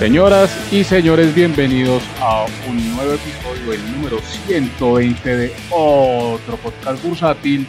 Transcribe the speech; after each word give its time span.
Señoras 0.00 0.72
y 0.72 0.82
señores, 0.82 1.34
bienvenidos 1.34 2.02
a 2.22 2.46
un 2.66 2.96
nuevo 2.96 3.12
episodio, 3.12 3.74
el 3.74 3.92
número 3.92 4.16
120 4.16 5.36
de 5.36 5.52
otro 5.70 6.56
podcast 6.56 7.04
bursátil. 7.06 7.66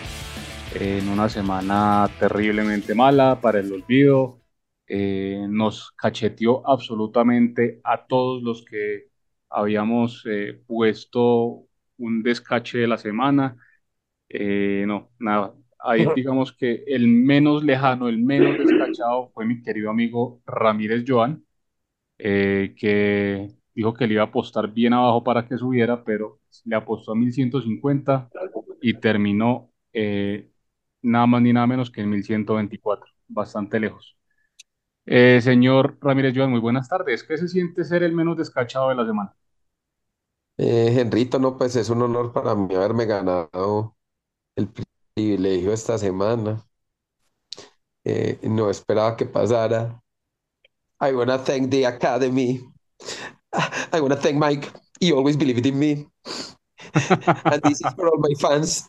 En 0.73 1.09
una 1.09 1.28
semana 1.28 2.09
terriblemente 2.21 2.96
mala 2.96 3.42
para 3.42 3.59
el 3.59 3.73
olvido. 3.73 4.39
Eh, 4.87 5.46
nos 5.50 5.92
cacheteó 5.92 6.65
absolutamente 6.65 7.82
a 7.83 8.07
todos 8.07 8.42
los 8.42 8.64
que 8.64 9.09
habíamos 9.50 10.25
eh, 10.25 10.57
puesto 10.65 11.65
un 11.98 12.23
descache 12.23 12.78
de 12.78 12.87
la 12.87 12.98
semana. 12.98 13.57
Eh, 14.29 14.86
no, 14.87 15.11
nada. 15.20 15.54
Ahí 15.79 16.06
digamos 16.15 16.54
que 16.54 16.86
el 16.87 17.09
menos 17.09 17.61
lejano, 17.61 18.07
el 18.07 18.20
menos 18.20 18.57
descachado 18.57 19.32
fue 19.34 19.45
mi 19.45 19.61
querido 19.61 19.89
amigo 19.89 20.42
Ramírez 20.45 21.04
Joan 21.06 21.43
eh, 22.24 22.75
que 22.78 23.50
dijo 23.74 23.93
que 23.93 24.07
le 24.07 24.14
iba 24.16 24.24
a 24.24 24.28
apostar 24.28 24.71
bien 24.71 24.93
abajo 24.93 25.24
para 25.24 25.48
que 25.48 25.57
subiera, 25.57 26.04
pero 26.04 26.39
le 26.66 26.75
apostó 26.75 27.14
a 27.14 27.16
1150 27.16 28.29
y 28.82 28.93
terminó 28.96 29.71
eh, 29.93 30.52
nada 31.02 31.28
más 31.28 31.42
ni 31.42 31.54
nada 31.54 31.68
menos 31.68 31.92
que 31.92 32.02
en 32.02 32.09
1124, 32.12 33.08
bastante 33.28 33.80
lejos. 33.80 34.18
Eh, 35.06 35.42
señor 35.42 35.98
Ramírez 36.02 36.34
Joan, 36.36 36.52
muy 36.52 36.60
buenas 36.60 36.90
tardes. 36.90 37.23
¿Qué 37.23 37.38
se 37.38 37.48
siente 37.48 37.84
ser 37.86 38.04
el 38.04 38.14
menos 38.14 38.38
descachado 38.38 38.90
de 38.90 38.95
la 38.95 39.06
semana? 39.06 39.36
Eh, 40.58 41.06
no, 41.40 41.58
pues 41.58 41.76
es 41.76 41.90
un 41.90 42.02
honor 42.04 42.32
para 42.34 42.56
mí 42.56 42.73
haberme 42.76 43.06
ganado 43.06 43.95
el 44.56 44.70
privilegio 45.16 45.73
esta 45.73 45.98
semana. 45.98 46.66
no 48.44 48.70
esperaba 48.70 49.16
que 49.17 49.26
pasara. 49.26 50.01
I 51.02 51.12
want 51.14 51.30
to 51.30 51.38
thank 51.40 51.72
the 51.72 51.86
Academy. 51.86 52.62
I 53.92 54.00
want 54.00 54.14
to 54.14 54.20
thank 54.20 54.38
Mike. 54.38 54.70
He 55.00 55.12
always 55.12 55.36
believed 55.36 55.66
in 55.66 55.78
me. 55.80 56.06
and 56.94 57.62
this 57.64 57.82
is 57.82 57.94
for 57.96 58.08
all 58.08 58.20
my 58.20 58.34
fans. 58.40 58.88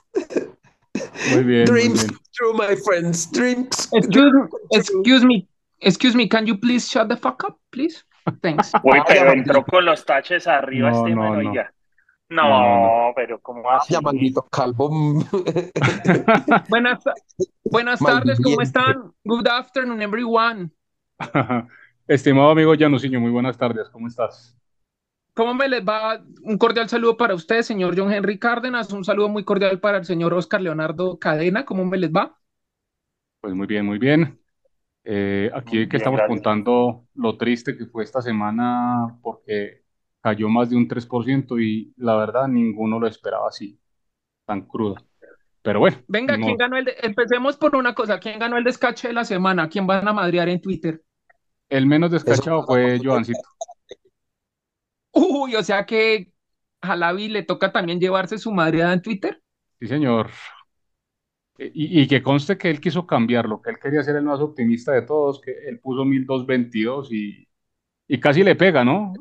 Muy 1.32 1.42
bien. 1.42 1.64
Dreams 1.66 2.02
muy 2.04 2.08
bien. 2.08 2.18
true, 2.34 2.52
my 2.52 2.74
friends. 2.84 3.26
Dreams. 3.32 3.88
Excuse, 3.92 4.32
excuse 4.72 5.24
me, 5.24 5.48
excuse 5.80 6.14
me, 6.14 6.28
can 6.28 6.46
you 6.46 6.56
please 6.58 6.88
shut 6.88 7.08
the 7.08 7.16
fuck 7.16 7.42
up, 7.44 7.58
please? 7.72 8.04
Thanks. 8.42 8.72
Uy, 8.84 8.98
Vaya, 8.98 9.04
pero 9.08 9.24
maldito. 9.26 9.50
entró 9.52 9.64
con 9.64 9.84
los 9.84 10.04
taches 10.04 10.46
arriba 10.46 10.90
No, 10.90 10.98
este 10.98 11.10
no, 11.14 11.22
man, 11.22 11.32
no. 11.44 11.50
oiga. 11.50 11.72
No, 12.28 12.48
No, 12.48 13.08
no, 13.08 13.12
pero 13.16 13.40
¿cómo 13.40 13.70
así? 13.70 13.92
Ya, 13.94 14.00
maldito 14.00 14.42
calvo. 14.50 14.90
Buenas, 16.68 17.02
buenas 17.64 17.98
tardes, 18.00 18.40
¿cómo 18.40 18.60
están? 18.62 19.12
Good 19.24 19.48
afternoon, 19.48 20.02
everyone. 20.02 20.70
Estimado 22.06 22.50
amigo 22.50 22.74
Januciño, 22.78 23.18
muy 23.20 23.30
buenas 23.32 23.58
tardes. 23.58 23.88
¿Cómo 23.90 24.06
estás? 24.06 24.56
¿Cómo 25.34 25.54
me 25.54 25.68
les 25.68 25.82
va? 25.82 26.22
Un 26.42 26.58
cordial 26.58 26.88
saludo 26.88 27.16
para 27.16 27.34
usted, 27.34 27.62
señor 27.62 27.94
John 27.98 28.12
Henry 28.12 28.38
Cárdenas. 28.38 28.92
Un 28.92 29.04
saludo 29.04 29.28
muy 29.28 29.44
cordial 29.44 29.80
para 29.80 29.98
el 29.98 30.04
señor 30.04 30.34
Oscar 30.34 30.60
Leonardo 30.60 31.18
Cadena. 31.18 31.64
¿Cómo 31.64 31.84
me 31.86 31.96
les 31.98 32.10
va? 32.12 32.38
Pues 33.40 33.54
muy 33.54 33.66
bien, 33.66 33.86
muy 33.86 33.98
bien. 33.98 34.40
Eh, 35.04 35.50
aquí 35.54 35.72
Muy 35.78 35.88
que 35.88 35.96
bien, 35.96 35.98
estamos 35.98 36.18
gracias. 36.18 36.28
contando 36.28 37.08
lo 37.14 37.38
triste 37.38 37.76
que 37.76 37.86
fue 37.86 38.04
esta 38.04 38.22
semana 38.22 39.18
porque 39.22 39.84
cayó 40.22 40.48
más 40.48 40.70
de 40.70 40.76
un 40.76 40.88
3% 40.88 41.60
y 41.60 41.94
la 41.98 42.16
verdad 42.16 42.48
ninguno 42.48 43.00
lo 43.00 43.06
esperaba 43.08 43.48
así, 43.48 43.80
tan 44.46 44.62
crudo. 44.66 44.96
Pero 45.62 45.80
bueno, 45.80 45.98
Venga, 46.06 46.38
¿quién 46.38 46.56
ganó 46.56 46.76
el 46.76 46.84
de- 46.84 46.94
empecemos 47.02 47.56
por 47.56 47.74
una 47.74 47.92
cosa. 47.94 48.20
¿Quién 48.20 48.38
ganó 48.38 48.56
el 48.56 48.62
descache 48.64 49.08
de 49.08 49.14
la 49.14 49.24
semana? 49.24 49.68
¿Quién 49.68 49.86
van 49.86 50.06
a 50.06 50.12
madrear 50.12 50.48
en 50.48 50.60
Twitter? 50.60 51.02
El 51.72 51.86
menos 51.86 52.12
Eso 52.24 52.42
descachado 52.42 52.64
fue 52.64 53.00
Joancito. 53.02 53.48
Uy, 55.12 55.56
o 55.56 55.62
sea 55.62 55.86
que 55.86 56.32
a 56.80 56.96
Lavi 56.96 57.28
le 57.28 57.42
toca 57.42 57.72
también 57.72 58.00
llevarse 58.00 58.38
su 58.38 58.52
madreada 58.52 58.92
en 58.94 59.02
Twitter. 59.02 59.42
Sí, 59.80 59.88
señor. 59.88 60.30
Eh, 61.58 61.70
Y, 61.74 62.02
y 62.02 62.08
que 62.08 62.22
conste 62.22 62.58
que 62.58 62.70
él 62.70 62.80
quiso 62.80 63.06
cambiarlo, 63.06 63.60
que 63.62 63.70
él 63.70 63.78
quería 63.78 64.02
ser 64.02 64.16
el 64.16 64.24
más 64.24 64.40
optimista 64.40 64.92
de 64.92 65.02
todos, 65.02 65.40
que 65.40 65.52
él 65.68 65.80
puso 65.80 66.04
1222 66.04 67.12
y, 67.12 67.46
y 68.08 68.20
casi 68.20 68.42
le 68.44 68.56
pega, 68.56 68.84
¿no? 68.84 69.12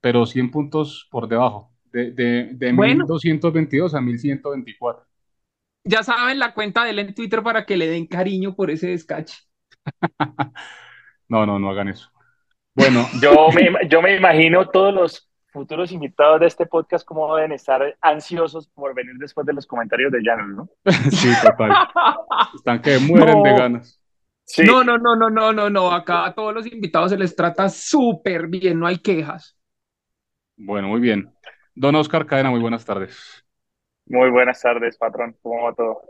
Pero 0.00 0.26
100 0.26 0.50
puntos 0.50 1.08
por 1.10 1.28
debajo, 1.28 1.72
de, 1.92 2.12
de, 2.12 2.50
de 2.54 2.72
Bueno. 2.76 3.06
1222 3.12 3.94
a 3.94 4.00
1124. 4.00 5.06
Ya 5.84 6.02
saben 6.02 6.38
la 6.38 6.52
cuenta 6.54 6.84
de 6.84 6.90
él 6.90 6.98
en 6.98 7.14
Twitter 7.14 7.42
para 7.42 7.64
que 7.66 7.76
le 7.76 7.86
den 7.88 8.06
cariño 8.06 8.54
por 8.54 8.70
ese 8.70 8.88
descache. 8.88 9.36
No, 11.28 11.46
no, 11.46 11.58
no 11.58 11.70
hagan 11.70 11.88
eso. 11.88 12.10
Bueno, 12.74 13.06
Yo 13.22 13.48
me, 13.54 13.88
yo 13.88 14.02
me 14.02 14.16
imagino 14.16 14.68
todos 14.68 14.92
los 14.94 15.28
futuros 15.56 15.90
invitados 15.90 16.40
de 16.40 16.46
este 16.46 16.66
podcast 16.66 17.06
cómo 17.06 17.34
deben 17.34 17.52
estar 17.52 17.96
ansiosos 18.02 18.68
por 18.68 18.94
venir 18.94 19.14
después 19.18 19.46
de 19.46 19.54
los 19.54 19.66
comentarios 19.66 20.12
de 20.12 20.20
Llanos, 20.22 20.48
¿no? 20.48 20.68
sí, 21.10 21.28
total. 21.42 21.72
Están 22.54 22.82
que 22.82 22.98
mueren 22.98 23.42
de 23.42 23.52
ganas. 23.52 24.00
Sí. 24.44 24.64
No, 24.64 24.84
no, 24.84 24.98
no, 24.98 25.16
no, 25.16 25.30
no, 25.30 25.52
no, 25.52 25.70
no. 25.70 25.90
Acá 25.90 26.26
a 26.26 26.34
todos 26.34 26.54
los 26.54 26.66
invitados 26.66 27.10
se 27.10 27.18
les 27.18 27.34
trata 27.34 27.68
súper 27.68 28.46
bien, 28.48 28.78
no 28.78 28.86
hay 28.86 28.98
quejas. 28.98 29.56
Bueno, 30.56 30.88
muy 30.88 31.00
bien. 31.00 31.32
Don 31.74 31.94
Oscar 31.96 32.26
Cadena, 32.26 32.50
muy 32.50 32.60
buenas 32.60 32.84
tardes. 32.84 33.44
Muy 34.06 34.30
buenas 34.30 34.60
tardes, 34.60 34.96
patrón. 34.96 35.36
¿Cómo 35.42 35.64
va 35.64 35.74
todo? 35.74 36.02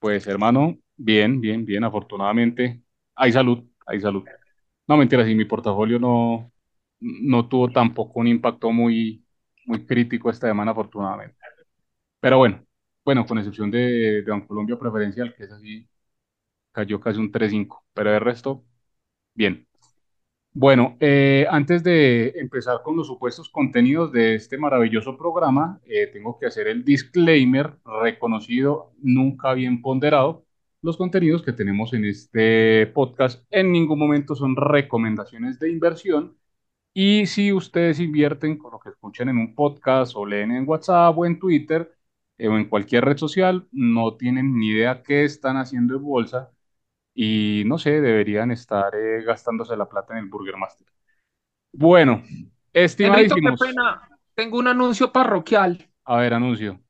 Pues 0.00 0.26
hermano, 0.26 0.76
bien, 0.96 1.40
bien, 1.40 1.64
bien, 1.64 1.84
afortunadamente 1.84 2.82
hay 3.14 3.32
salud, 3.32 3.64
hay 3.86 4.00
salud. 4.00 4.24
No, 4.88 4.96
mentira, 4.96 5.24
sí, 5.26 5.34
mi 5.34 5.44
portafolio 5.46 5.98
no, 5.98 6.52
no 7.00 7.48
tuvo 7.48 7.70
tampoco 7.70 8.20
un 8.20 8.28
impacto 8.28 8.70
muy, 8.72 9.24
muy 9.66 9.86
crítico 9.86 10.30
esta 10.30 10.48
semana, 10.48 10.72
afortunadamente. 10.72 11.36
Pero 12.20 12.38
bueno, 12.38 12.64
bueno, 13.04 13.26
con 13.26 13.38
excepción 13.38 13.70
de, 13.70 14.22
de 14.22 14.30
Bancolombia 14.30 14.78
Preferencial, 14.78 15.34
que 15.36 15.44
es 15.44 15.52
así, 15.52 15.88
cayó 16.72 17.00
casi 17.00 17.20
un 17.20 17.32
3.5, 17.32 17.84
pero 17.94 18.14
el 18.14 18.20
resto, 18.20 18.64
bien. 19.34 19.68
Bueno, 20.54 20.96
eh, 21.00 21.46
antes 21.50 21.84
de 21.84 22.30
empezar 22.36 22.82
con 22.82 22.96
los 22.96 23.06
supuestos 23.08 23.50
contenidos 23.50 24.10
de 24.12 24.36
este 24.36 24.58
maravilloso 24.58 25.18
programa, 25.18 25.80
eh, 25.86 26.08
tengo 26.08 26.38
que 26.38 26.46
hacer 26.46 26.68
el 26.68 26.84
disclaimer 26.84 27.74
reconocido, 27.84 28.92
nunca 29.02 29.54
bien 29.54 29.82
ponderado. 29.82 30.45
Los 30.82 30.96
contenidos 30.96 31.42
que 31.42 31.52
tenemos 31.52 31.92
en 31.94 32.04
este 32.04 32.86
podcast 32.88 33.44
en 33.50 33.72
ningún 33.72 33.98
momento 33.98 34.34
son 34.34 34.54
recomendaciones 34.56 35.58
de 35.58 35.70
inversión. 35.70 36.36
Y 36.94 37.26
si 37.26 37.52
ustedes 37.52 38.00
invierten 38.00 38.56
con 38.58 38.72
lo 38.72 38.80
que 38.80 38.90
escuchan 38.90 39.28
en 39.28 39.38
un 39.38 39.54
podcast 39.54 40.14
o 40.16 40.26
leen 40.26 40.52
en 40.52 40.68
WhatsApp 40.68 41.16
o 41.18 41.26
en 41.26 41.38
Twitter 41.38 41.92
eh, 42.38 42.48
o 42.48 42.56
en 42.56 42.68
cualquier 42.68 43.04
red 43.04 43.16
social, 43.18 43.68
no 43.72 44.16
tienen 44.16 44.56
ni 44.58 44.68
idea 44.70 45.02
qué 45.02 45.24
están 45.24 45.56
haciendo 45.58 45.96
en 45.96 46.02
bolsa 46.04 46.52
y 47.14 47.64
no 47.66 47.78
sé, 47.78 48.00
deberían 48.00 48.50
estar 48.50 48.94
eh, 48.94 49.22
gastándose 49.24 49.76
la 49.76 49.88
plata 49.88 50.14
en 50.14 50.24
el 50.24 50.30
Burger 50.30 50.56
Master. 50.56 50.86
Bueno, 51.72 52.22
Enrito, 52.22 52.46
qué 52.72 52.84
estimadísimos. 52.84 53.60
pena. 53.60 54.08
Tengo 54.34 54.58
un 54.58 54.68
anuncio 54.68 55.12
parroquial. 55.12 55.90
A 56.04 56.18
ver, 56.18 56.34
anuncio. 56.34 56.80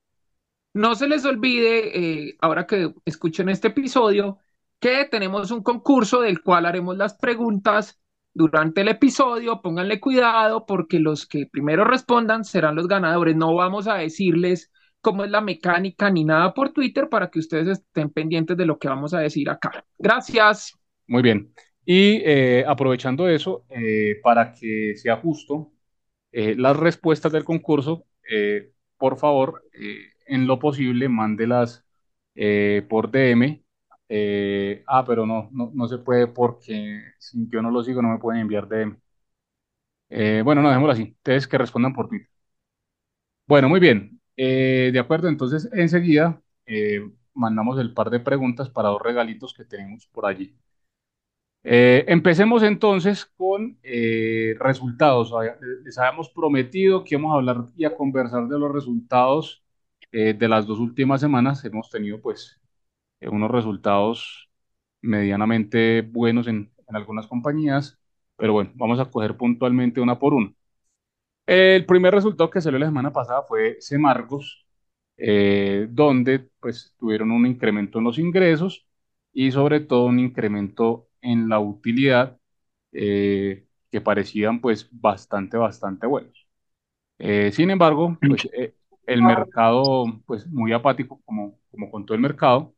No 0.77 0.95
se 0.95 1.09
les 1.09 1.25
olvide, 1.25 1.99
eh, 2.29 2.37
ahora 2.39 2.67
que 2.67 2.93
escuchen 3.07 3.49
este 3.49 3.69
episodio, 3.69 4.37
que 4.79 5.07
tenemos 5.11 5.51
un 5.51 5.63
concurso 5.63 6.21
del 6.21 6.43
cual 6.43 6.67
haremos 6.67 6.99
las 6.99 7.17
preguntas 7.17 7.99
durante 8.35 8.83
el 8.83 8.89
episodio. 8.89 9.63
Pónganle 9.63 10.01
cuidado 10.01 10.67
porque 10.67 10.99
los 10.99 11.27
que 11.27 11.47
primero 11.51 11.85
respondan 11.85 12.45
serán 12.45 12.75
los 12.75 12.89
ganadores. 12.89 13.35
No 13.35 13.55
vamos 13.55 13.89
a 13.89 13.95
decirles 13.95 14.71
cómo 15.01 15.25
es 15.25 15.31
la 15.31 15.41
mecánica 15.41 16.11
ni 16.11 16.25
nada 16.25 16.53
por 16.53 16.75
Twitter 16.75 17.09
para 17.09 17.31
que 17.31 17.39
ustedes 17.39 17.69
estén 17.69 18.11
pendientes 18.11 18.55
de 18.55 18.67
lo 18.67 18.79
que 18.79 18.89
vamos 18.89 19.15
a 19.15 19.21
decir 19.21 19.49
acá. 19.49 19.83
Gracias. 19.97 20.79
Muy 21.07 21.23
bien. 21.23 21.55
Y 21.87 22.21
eh, 22.23 22.67
aprovechando 22.69 23.31
eso, 23.31 23.65
eh, 23.71 24.21
para 24.23 24.53
que 24.53 24.93
sea 24.97 25.17
justo, 25.17 25.73
las 26.33 26.77
respuestas 26.77 27.33
del 27.33 27.45
concurso, 27.45 28.05
por 28.99 29.17
favor, 29.17 29.63
en 30.27 30.47
lo 30.47 30.59
posible, 30.59 31.09
mándelas 31.09 31.85
eh, 32.35 32.87
por 32.89 33.11
DM. 33.11 33.65
Eh, 34.09 34.85
ah, 34.87 35.05
pero 35.05 35.27
no, 35.27 35.49
no, 35.53 35.71
no 35.75 35.89
se 35.89 35.99
puede 35.99 36.29
porque 36.29 37.03
si 37.19 37.49
yo 37.51 37.63
no 37.63 37.71
lo 37.71 37.83
sigo 37.83 38.03
no 38.03 38.11
me 38.11 38.19
pueden 38.19 38.43
enviar 38.43 38.69
DM. 38.69 38.97
Eh, 40.11 40.43
bueno, 40.45 40.63
no, 40.63 40.69
dejémoslo 40.69 40.93
así. 40.95 41.15
Ustedes 41.19 41.49
que 41.49 41.59
respondan 41.59 41.95
por 41.95 42.09
Twitter. 42.09 42.29
Bueno, 43.47 43.69
muy 43.69 43.81
bien. 43.81 44.21
De 44.37 44.99
acuerdo, 44.99 45.29
entonces 45.29 45.69
enseguida 45.73 46.43
mandamos 47.35 47.79
el 47.79 47.95
par 47.95 48.11
de 48.11 48.21
preguntas 48.21 48.69
para 48.71 48.89
dos 48.91 49.01
regalitos 49.03 49.55
que 49.55 49.65
tenemos 49.65 50.07
por 50.09 50.27
allí. 50.27 50.55
Empecemos 51.63 52.63
entonces 52.63 53.27
con 53.27 53.79
resultados. 54.59 55.33
Les 55.85 55.99
habíamos 55.99 56.31
prometido 56.31 57.05
que 57.05 57.15
íbamos 57.17 57.33
a 57.33 57.37
hablar 57.37 57.65
y 57.77 57.85
a 57.85 57.95
conversar 57.97 58.47
de 58.49 58.59
los 58.59 58.73
resultados 58.73 59.66
eh, 60.13 60.35
de 60.35 60.49
las 60.49 60.67
dos 60.67 60.79
últimas 60.79 61.21
semanas. 61.21 61.65
Hemos 61.65 61.91
tenido 61.91 62.21
pues 62.21 62.61
eh, 63.21 63.29
unos 63.29 63.51
resultados 63.51 64.51
medianamente 65.03 66.03
buenos 66.03 66.49
en, 66.49 66.73
en 66.89 66.97
algunas 66.97 67.27
compañías 67.27 67.99
pero 68.37 68.53
bueno, 68.55 68.71
vamos 68.75 69.01
a 69.01 69.07
coger 69.11 69.37
puntualmente 69.37 70.01
una 70.01 70.19
por 70.19 70.35
una. 70.35 70.53
El 71.47 71.87
primer 71.87 72.15
resultado 72.15 72.51
que 72.51 72.61
salió 72.61 72.79
la 72.79 72.87
semana 72.87 73.13
pasada 73.13 73.43
fue 73.43 73.77
Semargos, 73.81 74.67
eh, 75.17 75.87
donde 75.91 76.41
pues 76.61 76.95
tuvieron 76.99 77.31
un 77.33 77.47
incremento 77.47 77.99
en 77.99 78.05
los 78.05 78.19
ingresos 78.19 78.87
y 79.33 79.53
sobre 79.53 79.81
todo 79.81 80.07
un 80.07 80.19
incremento 80.21 81.09
en 81.21 81.49
la 81.49 81.61
utilidad 81.61 82.39
eh, 82.93 83.67
que 83.91 84.01
parecían 84.01 84.61
pues 84.61 84.89
bastante, 84.93 85.57
bastante 85.57 86.07
buenos. 86.07 86.47
Sin 87.53 87.71
embargo, 87.71 88.19
pues 88.27 88.49
el 89.07 89.23
mercado 89.23 90.05
pues 90.27 90.47
muy 90.49 90.73
apático 90.73 91.21
como, 91.25 91.59
como 91.71 91.91
contó 91.91 92.15
el 92.15 92.21
mercado. 92.21 92.75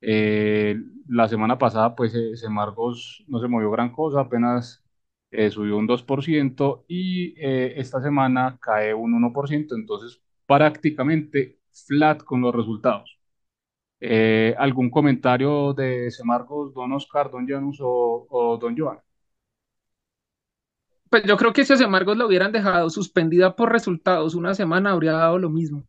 Eh, 0.00 0.76
la 1.08 1.28
semana 1.28 1.58
pasada 1.58 1.94
pues 1.96 2.14
eh, 2.14 2.36
Semargos 2.36 3.24
no 3.28 3.40
se 3.40 3.48
movió 3.48 3.70
gran 3.70 3.92
cosa, 3.92 4.20
apenas 4.22 4.84
eh, 5.30 5.50
subió 5.50 5.76
un 5.78 5.86
2% 5.88 6.84
y 6.88 7.34
eh, 7.44 7.74
esta 7.78 8.00
semana 8.02 8.58
cae 8.60 8.94
un 8.94 9.14
1%, 9.14 9.74
entonces 9.76 10.22
prácticamente 10.46 11.60
flat 11.86 12.22
con 12.24 12.40
los 12.42 12.54
resultados. 12.54 13.18
Eh, 14.00 14.54
¿algún 14.58 14.90
comentario 14.90 15.72
de 15.74 16.10
Semargos, 16.10 16.74
don 16.74 16.92
Oscar, 16.92 17.30
don 17.30 17.46
Janus 17.48 17.78
o, 17.82 18.26
o 18.30 18.58
don 18.58 18.76
Joan? 18.78 18.98
Pues 21.10 21.22
yo 21.24 21.36
creo 21.36 21.52
que 21.52 21.64
si 21.66 21.72
a 21.74 21.76
Semargos 21.76 22.16
lo 22.16 22.26
hubieran 22.26 22.50
dejado 22.52 22.88
suspendida 22.88 23.54
por 23.56 23.70
resultados 23.72 24.34
una 24.34 24.54
semana, 24.54 24.92
habría 24.92 25.12
dado 25.12 25.38
lo 25.38 25.50
mismo. 25.50 25.84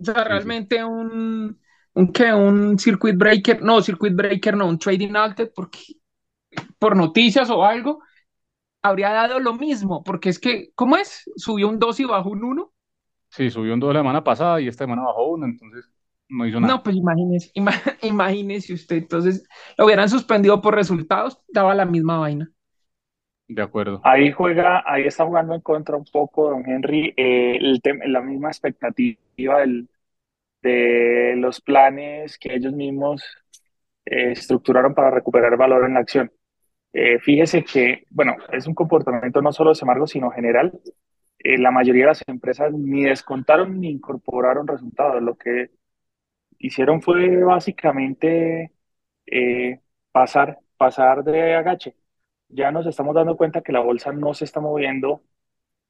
O 0.00 0.04
sea, 0.04 0.24
realmente 0.24 0.84
un, 0.84 1.58
un, 1.94 2.12
¿qué? 2.12 2.32
un 2.32 2.78
circuit 2.78 3.16
breaker, 3.16 3.62
no, 3.62 3.80
circuit 3.82 4.14
breaker, 4.14 4.56
no, 4.56 4.66
un 4.68 4.78
trading 4.78 5.14
altered, 5.16 5.52
porque 5.54 5.78
por 6.78 6.96
noticias 6.96 7.50
o 7.50 7.64
algo, 7.64 8.02
habría 8.82 9.12
dado 9.12 9.40
lo 9.40 9.54
mismo, 9.54 10.04
porque 10.04 10.30
es 10.30 10.38
que, 10.40 10.72
¿cómo 10.76 10.96
es? 10.98 11.24
Subió 11.36 11.68
un 11.68 11.78
2 11.80 12.00
y 12.00 12.06
bajó 12.06 12.30
un 12.30 12.44
1. 12.44 12.72
Sí, 13.30 13.50
subió 13.50 13.74
un 13.74 13.80
2 13.80 13.94
la 13.94 14.00
semana 14.00 14.22
pasada 14.24 14.60
y 14.60 14.68
esta 14.68 14.84
semana 14.84 15.02
bajó 15.02 15.26
uno, 15.32 15.46
entonces 15.46 15.90
no 16.28 16.46
hizo 16.46 16.60
nada. 16.60 16.76
No, 16.76 16.82
pues 16.82 16.96
imagínese, 16.96 17.50
ima- 17.54 17.72
imagínese 18.02 18.74
usted, 18.74 18.96
entonces 18.96 19.44
lo 19.76 19.84
hubieran 19.86 20.08
suspendido 20.08 20.60
por 20.62 20.74
resultados, 20.74 21.38
daba 21.48 21.74
la 21.74 21.84
misma 21.86 22.18
vaina. 22.18 22.50
De 23.54 23.62
acuerdo. 23.62 24.00
Ahí 24.02 24.32
juega, 24.32 24.82
ahí 24.86 25.04
está 25.04 25.24
jugando 25.26 25.54
en 25.54 25.60
contra 25.60 25.96
un 25.96 26.04
poco, 26.04 26.50
don 26.50 26.68
Henry, 26.68 27.12
eh, 27.16 27.58
la 28.06 28.20
misma 28.22 28.48
expectativa 28.48 29.60
del- 29.60 29.88
de 30.62 31.34
los 31.36 31.60
planes 31.60 32.38
que 32.38 32.54
ellos 32.54 32.72
mismos 32.72 33.22
eh, 34.06 34.32
estructuraron 34.32 34.94
para 34.94 35.10
recuperar 35.10 35.56
valor 35.56 35.84
en 35.86 35.94
la 35.94 36.00
acción. 36.00 36.32
Eh, 36.92 37.18
fíjese 37.20 37.64
que, 37.64 38.04
bueno, 38.10 38.36
es 38.52 38.66
un 38.66 38.74
comportamiento 38.74 39.42
no 39.42 39.52
solo 39.52 39.70
de 39.70 39.76
Semargo, 39.76 40.06
sino 40.06 40.30
general. 40.30 40.80
La 41.44 41.70
mayoría 41.72 42.04
de 42.04 42.08
las 42.08 42.24
empresas 42.28 42.72
ni 42.74 43.04
descontaron 43.04 43.80
ni 43.80 43.90
incorporaron 43.90 44.66
resultados. 44.68 45.22
Lo 45.22 45.36
que 45.36 45.70
hicieron 46.58 47.02
fue 47.02 47.42
básicamente 47.44 48.72
pasar, 50.12 50.58
pasar 50.76 51.24
de 51.24 51.54
agache. 51.54 51.94
Ya 52.52 52.70
nos 52.70 52.86
estamos 52.86 53.14
dando 53.14 53.36
cuenta 53.36 53.62
que 53.62 53.72
la 53.72 53.80
bolsa 53.80 54.12
no 54.12 54.34
se 54.34 54.44
está 54.44 54.60
moviendo 54.60 55.22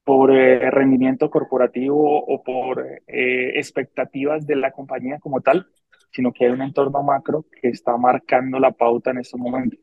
por 0.04 0.30
eh, 0.32 0.70
rendimiento 0.70 1.30
corporativo 1.30 2.24
o 2.24 2.42
por 2.42 2.86
eh, 3.06 3.58
expectativas 3.58 4.46
de 4.46 4.56
la 4.56 4.72
compañía 4.72 5.18
como 5.20 5.40
tal, 5.40 5.66
sino 6.12 6.32
que 6.32 6.46
hay 6.46 6.52
un 6.52 6.62
entorno 6.62 7.02
macro 7.02 7.46
que 7.60 7.68
está 7.68 7.96
marcando 7.96 8.58
la 8.60 8.72
pauta 8.72 9.10
en 9.10 9.18
estos 9.18 9.40
momentos. 9.40 9.80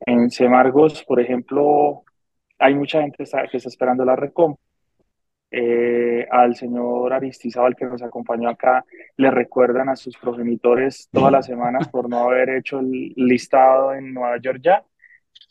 En 0.00 0.30
Semargos, 0.30 1.04
por 1.04 1.20
ejemplo, 1.20 2.04
hay 2.58 2.74
mucha 2.74 3.02
gente 3.02 3.16
que 3.18 3.24
está 3.24 3.42
esperando 3.68 4.04
la 4.04 4.16
recompra. 4.16 4.62
Eh, 5.50 6.26
al 6.30 6.54
señor 6.56 7.12
Aristizábal 7.14 7.74
que 7.74 7.86
nos 7.86 8.02
acompañó 8.02 8.50
acá, 8.50 8.84
le 9.16 9.30
recuerdan 9.30 9.88
a 9.88 9.96
sus 9.96 10.16
progenitores 10.18 11.08
todas 11.10 11.32
las 11.32 11.46
semanas 11.46 11.88
por 11.88 12.08
no 12.08 12.18
haber 12.18 12.50
hecho 12.50 12.80
el 12.80 13.14
listado 13.16 13.94
en 13.94 14.12
Nueva 14.12 14.38
York 14.40 14.60
ya. 14.62 14.84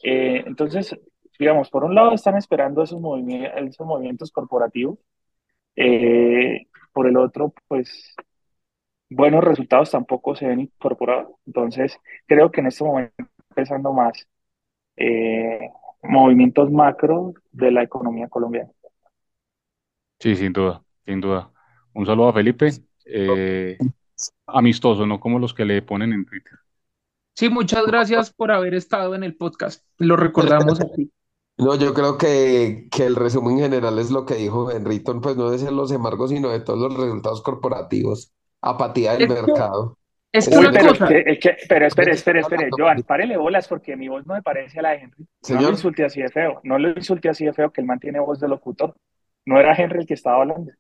Eh, 0.04 0.44
entonces, 0.46 0.96
digamos, 1.40 1.70
por 1.70 1.84
un 1.84 1.96
lado 1.96 2.14
están 2.14 2.38
esperando 2.38 2.84
esos, 2.84 3.00
movimi- 3.02 3.52
esos 3.68 3.86
movimientos 3.88 4.32
corporativos, 4.32 5.00
eh, 5.76 6.68
por 6.94 7.08
el 7.08 7.18
otro, 7.18 7.54
pues 7.68 8.16
buenos 9.10 9.44
resultados 9.44 9.92
tampoco 9.92 10.36
se 10.36 10.48
ven 10.48 10.62
incorporados. 10.62 11.36
Entonces, 11.46 12.00
creo 12.28 12.52
que 12.52 12.62
en 12.62 12.68
este 12.68 12.84
momento 12.84 13.14
empezando 13.50 13.94
más 13.94 14.28
eh, 14.98 15.70
movimientos 16.04 16.72
macro 16.72 17.34
de 17.52 17.72
la 17.72 17.84
economía 17.84 18.28
colombiana. 18.30 18.72
Sí, 20.20 20.36
sin 20.36 20.54
duda, 20.54 20.84
sin 21.06 21.22
duda. 21.22 21.52
Un 21.94 22.06
saludo 22.06 22.30
a 22.30 22.34
Felipe. 22.34 22.70
amistoso, 24.48 25.06
no 25.06 25.20
como 25.20 25.40
los 25.40 25.54
que 25.54 25.66
le 25.66 25.82
ponen 25.82 26.14
en 26.14 26.26
Twitter. 26.26 26.58
Sí, 27.38 27.50
muchas 27.50 27.86
gracias 27.86 28.34
por 28.34 28.52
haber 28.52 28.74
estado 28.74 29.14
en 29.14 29.24
el 29.24 29.36
podcast. 29.36 29.86
Lo 30.00 30.16
recordamos 30.18 30.82
aquí. 30.82 31.12
No, 31.60 31.74
yo 31.74 31.92
creo 31.96 32.20
que, 32.20 32.88
que 32.92 33.08
el 33.08 33.16
resumen 33.16 33.58
general 33.58 33.98
es 33.98 34.12
lo 34.12 34.28
que 34.28 34.36
dijo 34.36 34.70
Henriton, 34.70 35.22
pues 35.22 35.36
no 35.38 35.50
de 35.50 35.58
ser 35.58 35.72
los 35.72 35.92
embargos, 35.92 36.30
sino 36.30 36.50
de 36.50 36.60
todos 36.60 36.78
los 36.78 36.96
resultados 36.96 37.42
corporativos. 37.42 38.32
Apatía 38.62 39.14
del 39.14 39.24
Es 39.24 39.28
que- 39.28 39.34
mercado. 39.42 39.98
Es 40.32 40.48
que 40.48 40.56
Uy, 40.56 40.66
una 40.68 40.72
pero, 40.72 40.90
cosa, 40.90 41.08
que- 41.08 41.18
el 41.22 41.40
que- 41.40 41.58
pero 41.68 41.88
espere, 41.88 42.12
espere, 42.12 42.42
espere, 42.42 42.70
Joan, 42.78 43.02
párele 43.02 43.38
bolas 43.38 43.68
porque 43.68 43.96
mi 43.96 44.08
voz 44.08 44.24
no 44.28 44.36
me 44.36 44.44
parece 44.44 44.78
a 44.78 44.82
la 44.84 44.90
de 44.92 44.98
Henry. 44.98 45.28
No 45.50 45.62
lo 45.62 45.70
insulte 45.72 46.06
así 46.06 46.22
de 46.22 46.30
feo, 46.30 46.60
no 46.64 46.78
lo 46.78 46.90
insulte 46.90 47.28
así 47.30 47.44
de 47.46 47.54
feo 47.54 47.72
que 47.72 47.82
él 47.82 47.88
mantiene 47.88 48.20
voz 48.20 48.40
de 48.40 48.48
locutor. 48.48 48.94
No 49.48 49.60
era 49.60 49.74
Henry 49.74 50.02
el 50.02 50.06
que 50.06 50.14
estaba 50.14 50.42
hablando. 50.42 50.72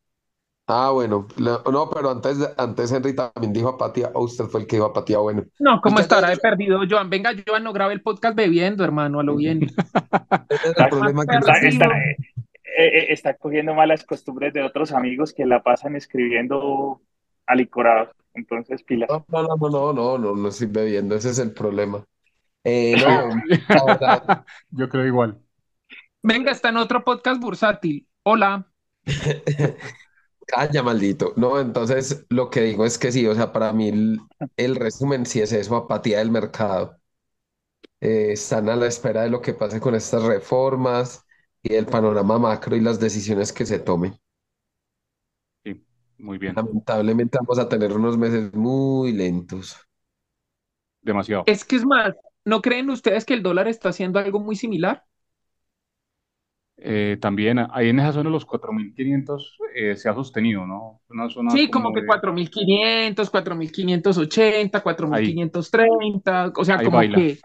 Ah, 0.69 0.89
bueno. 0.91 1.25
no, 1.37 1.89
pero 1.89 2.11
antes, 2.11 2.37
antes 2.57 2.91
Henry 2.91 3.15
también 3.15 3.53
dijo 3.53 3.69
apatía. 3.69 4.11
O 4.13 4.25
usted 4.25 4.45
fue 4.45 4.61
el 4.61 4.67
que 4.67 4.75
dijo 4.75 4.87
apatía. 4.87 5.17
Bueno. 5.19 5.43
no, 5.59 5.79
¿cómo 5.81 5.95
Usted- 5.95 6.03
estará 6.03 6.29
de 6.29 6.37
perdido, 6.37 6.81
Joan? 6.89 7.09
Venga, 7.09 7.31
Joan, 7.47 7.63
no 7.63 7.71
grabe 7.71 7.93
el 7.93 8.01
podcast 8.01 8.35
bebiendo, 8.35 8.83
hermano, 8.83 9.21
a 9.21 9.23
lo 9.23 9.35
bien. 9.37 9.63
ese 10.49 10.55
es 10.55 10.63
el 10.65 10.71
Está- 10.71 10.89
problema 10.89 11.25
que 11.25 11.37
Está, 11.69 11.87
eh, 11.87 12.17
eh, 12.77 13.05
está 13.13 13.33
cogiendo 13.35 13.73
malas 13.73 14.03
costumbres 14.03 14.53
de 14.53 14.61
otros 14.61 14.91
amigos 14.91 15.33
que 15.33 15.45
la 15.45 15.63
pasan 15.63 15.95
escribiendo 15.95 17.01
alicorados. 17.45 18.09
Entonces, 18.33 18.83
pilas. 18.83 19.09
No, 19.09 19.25
no, 19.29 19.41
no, 19.55 19.69
no, 19.69 19.93
no, 19.93 20.17
no, 20.17 20.35
no 20.35 20.47
estoy 20.49 20.67
bebiendo, 20.67 21.15
ese 21.15 21.29
es 21.31 21.39
el 21.39 21.53
problema. 21.53 22.03
Eh, 22.63 22.95
no, 22.97 23.29
Yo 24.71 24.89
creo 24.89 25.05
igual. 25.05 25.39
Venga, 26.21 26.51
está 26.51 26.69
en 26.69 26.77
otro 26.77 27.05
podcast 27.05 27.39
bursátil. 27.41 28.05
Hola. 28.23 28.67
calla, 30.47 30.83
maldito. 30.83 31.33
No, 31.37 31.59
entonces 31.59 32.25
lo 32.29 32.49
que 32.49 32.61
digo 32.61 32.85
es 32.85 32.97
que 32.97 33.11
sí, 33.11 33.27
o 33.27 33.35
sea, 33.35 33.51
para 33.53 33.73
mí 33.73 33.89
el, 33.89 34.19
el 34.57 34.75
resumen 34.75 35.25
sí 35.25 35.41
es 35.41 35.51
eso, 35.53 35.75
apatía 35.75 36.19
del 36.19 36.31
mercado. 36.31 36.99
Eh, 38.01 38.31
están 38.33 38.69
a 38.69 38.75
la 38.75 38.87
espera 38.87 39.21
de 39.23 39.29
lo 39.29 39.41
que 39.41 39.53
pase 39.53 39.79
con 39.79 39.93
estas 39.95 40.23
reformas 40.23 41.25
y 41.63 41.73
del 41.73 41.85
panorama 41.85 42.39
macro 42.39 42.75
y 42.75 42.81
las 42.81 42.99
decisiones 42.99 43.53
que 43.53 43.65
se 43.67 43.79
tomen. 43.79 44.19
Sí, 45.63 45.85
muy 46.17 46.37
bien. 46.39 46.57
Lamentablemente 46.57 47.37
vamos 47.39 47.57
a 47.59 47.69
tener 47.69 47.93
unos 47.93 48.17
meses 48.17 48.53
muy 48.53 49.13
lentos. 49.13 49.77
Demasiado. 51.01 51.43
Es 51.47 51.63
que 51.65 51.75
es 51.77 51.85
más, 51.85 52.13
¿no 52.45 52.61
creen 52.61 52.89
ustedes 52.89 53.25
que 53.25 53.33
el 53.33 53.43
dólar 53.43 53.67
está 53.67 53.89
haciendo 53.89 54.19
algo 54.19 54.39
muy 54.39 54.55
similar? 54.55 55.05
Eh, 56.79 57.17
también 57.19 57.57
ahí 57.71 57.89
en 57.89 57.99
esa 57.99 58.13
zona 58.13 58.29
los 58.29 58.45
4.500 58.45 59.57
eh, 59.73 59.95
se 59.95 60.09
ha 60.09 60.13
sostenido, 60.13 60.65
¿no? 60.65 61.01
Una 61.09 61.29
zona 61.29 61.51
Sí, 61.53 61.69
como 61.71 61.93
que 61.93 62.01
de- 62.01 62.07
4.500, 62.07 63.29
4.580, 63.29 64.81
4.530, 64.83 66.51
o 66.55 66.65
sea, 66.65 66.77
Ahí 66.77 66.85
como 66.85 66.97
baila. 66.97 67.17
que 67.17 67.39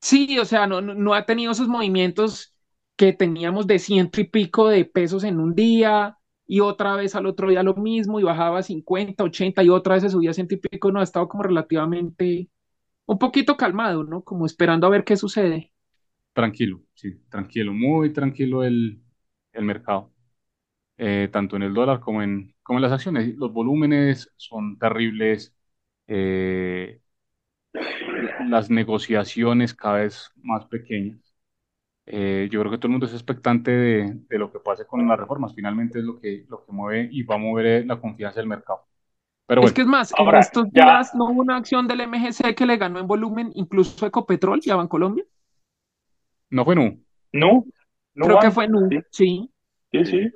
sí, 0.00 0.38
o 0.38 0.44
sea, 0.44 0.66
no, 0.66 0.80
no, 0.82 0.94
no 0.94 1.14
ha 1.14 1.26
tenido 1.26 1.52
esos 1.52 1.68
movimientos 1.68 2.54
que 2.96 3.12
teníamos 3.12 3.66
de 3.66 3.78
ciento 3.78 4.20
y 4.20 4.24
pico 4.24 4.68
de 4.68 4.84
pesos 4.86 5.24
en 5.24 5.40
un 5.40 5.54
día 5.54 6.18
y 6.46 6.60
otra 6.60 6.96
vez 6.96 7.14
al 7.16 7.26
otro 7.26 7.48
día 7.50 7.62
lo 7.62 7.74
mismo 7.76 8.20
y 8.20 8.24
bajaba 8.24 8.62
50, 8.62 9.24
80 9.24 9.62
y 9.62 9.68
otra 9.70 9.94
vez 9.94 10.02
se 10.04 10.10
subía 10.10 10.32
ciento 10.34 10.54
y 10.54 10.58
pico, 10.58 10.92
no, 10.92 11.00
ha 11.00 11.04
estado 11.04 11.28
como 11.28 11.42
relativamente 11.44 12.50
un 13.06 13.18
poquito 13.18 13.56
calmado, 13.56 14.04
¿no? 14.04 14.22
Como 14.24 14.46
esperando 14.46 14.86
a 14.86 14.90
ver 14.90 15.04
qué 15.04 15.16
sucede. 15.16 15.72
Tranquilo, 16.36 16.82
sí, 16.94 17.14
tranquilo, 17.30 17.74
muy 17.74 18.12
tranquilo 18.12 18.62
el, 18.64 19.02
el 19.52 19.64
mercado, 19.64 20.12
Eh, 20.98 21.28
tanto 21.32 21.56
en 21.56 21.62
el 21.64 21.74
dólar 21.74 22.00
como 22.00 22.22
en, 22.22 22.54
como 22.62 22.78
en 22.78 22.82
las 22.84 22.92
acciones. 22.92 23.34
Los 23.36 23.52
volúmenes 23.52 24.32
son 24.36 24.78
terribles, 24.78 25.54
eh, 26.08 27.00
las 28.38 28.70
negociaciones 28.70 29.74
cada 29.74 29.98
vez 29.98 30.30
más 30.42 30.64
pequeñas. 30.66 31.18
Eh, 32.06 32.48
yo 32.52 32.60
creo 32.60 32.72
que 32.72 32.78
todo 32.78 32.88
el 32.88 32.92
mundo 32.92 33.06
es 33.06 33.14
expectante 33.14 33.70
de, 33.72 34.14
de 34.28 34.38
lo 34.38 34.52
que 34.52 34.60
pase 34.60 34.86
con 34.86 35.06
las 35.08 35.18
reformas. 35.18 35.54
Finalmente 35.54 36.00
es 36.00 36.06
lo 36.06 36.20
que, 36.20 36.46
lo 36.48 36.64
que 36.66 36.72
mueve 36.72 37.08
y 37.12 37.22
va 37.24 37.36
a 37.36 37.38
mover 37.38 37.66
eh, 37.66 37.86
la 37.86 38.00
confianza 38.00 38.40
del 38.40 38.48
mercado. 38.48 38.86
Pero 39.46 39.60
Es 39.60 39.70
bueno, 39.70 39.74
que 39.74 39.82
es 39.82 39.86
más, 39.86 40.14
en 40.16 40.34
Ahora, 40.34 40.38
estos 40.38 40.72
ya- 40.72 40.72
días 40.72 41.14
no 41.14 41.26
hubo 41.26 41.42
una 41.42 41.56
acción 41.56 41.86
del 41.86 42.00
MGC 42.00 42.54
que 42.54 42.64
le 42.64 42.78
ganó 42.78 42.98
en 43.00 43.06
volumen 43.06 43.50
incluso 43.54 44.04
a 44.04 44.08
Ecopetrol 44.08 44.60
y 44.64 44.70
a 44.70 44.76
Bancolombia. 44.76 45.24
No 46.50 46.64
fue 46.64 46.76
Nu. 46.76 47.00
Nu, 47.32 47.66
Creo 48.14 48.38
que 48.38 48.50
fue 48.50 48.68
Nu, 48.68 48.88
sí, 48.88 49.00
sí. 49.10 49.50
sí, 49.92 50.04
sí. 50.04 50.30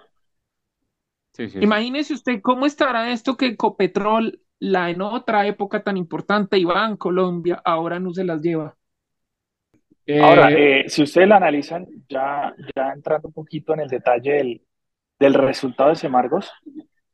Sí, 1.33 1.49
sí, 1.49 1.49
sí. 1.50 1.59
Imagínese 1.64 2.14
usted 2.14 2.40
cómo 2.43 2.67
estará 2.67 3.11
esto 3.12 3.37
que 3.37 3.47
Ecopetrol, 3.47 4.40
la 4.59 4.90
en 4.90 5.00
otra 5.00 5.47
época 5.47 5.83
tan 5.83 5.97
importante, 5.97 6.59
iba 6.59 6.85
en 6.87 6.97
Colombia, 6.97 7.62
ahora 7.64 7.99
no 7.99 8.12
se 8.12 8.25
las 8.25 8.43
lleva. 8.43 8.76
Ahora, 10.21 10.50
Eh, 10.50 10.81
eh, 10.81 10.88
si 10.88 11.02
ustedes 11.05 11.29
la 11.29 11.37
analizan, 11.37 11.87
ya, 12.09 12.55
ya 12.75 12.93
entrando 12.93 13.29
un 13.29 13.35
poquito 13.35 13.73
en 13.75 13.81
el 13.81 13.88
detalle 13.88 14.33
del, 14.33 14.62
del 15.19 15.35
resultado 15.35 15.90
de 15.90 15.97
Semargos, 15.97 16.50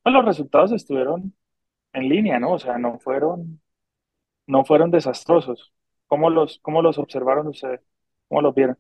pues 0.03 0.15
los 0.15 0.25
resultados 0.25 0.73
estuvieron 0.73 1.35
en 1.93 2.09
línea, 2.09 2.39
¿no? 2.41 2.53
O 2.53 2.59
sea, 2.59 2.79
no 2.79 2.99
fueron, 2.99 3.61
no 4.47 4.65
fueron 4.65 4.91
desastrosos. 4.91 5.73
¿Cómo 6.07 6.31
los, 6.31 6.59
cómo 6.63 6.83
los 6.83 6.99
observaron 6.99 7.49
ustedes? 7.49 7.81
¿Cómo 8.29 8.43
los 8.43 8.55
vieron? 8.55 8.79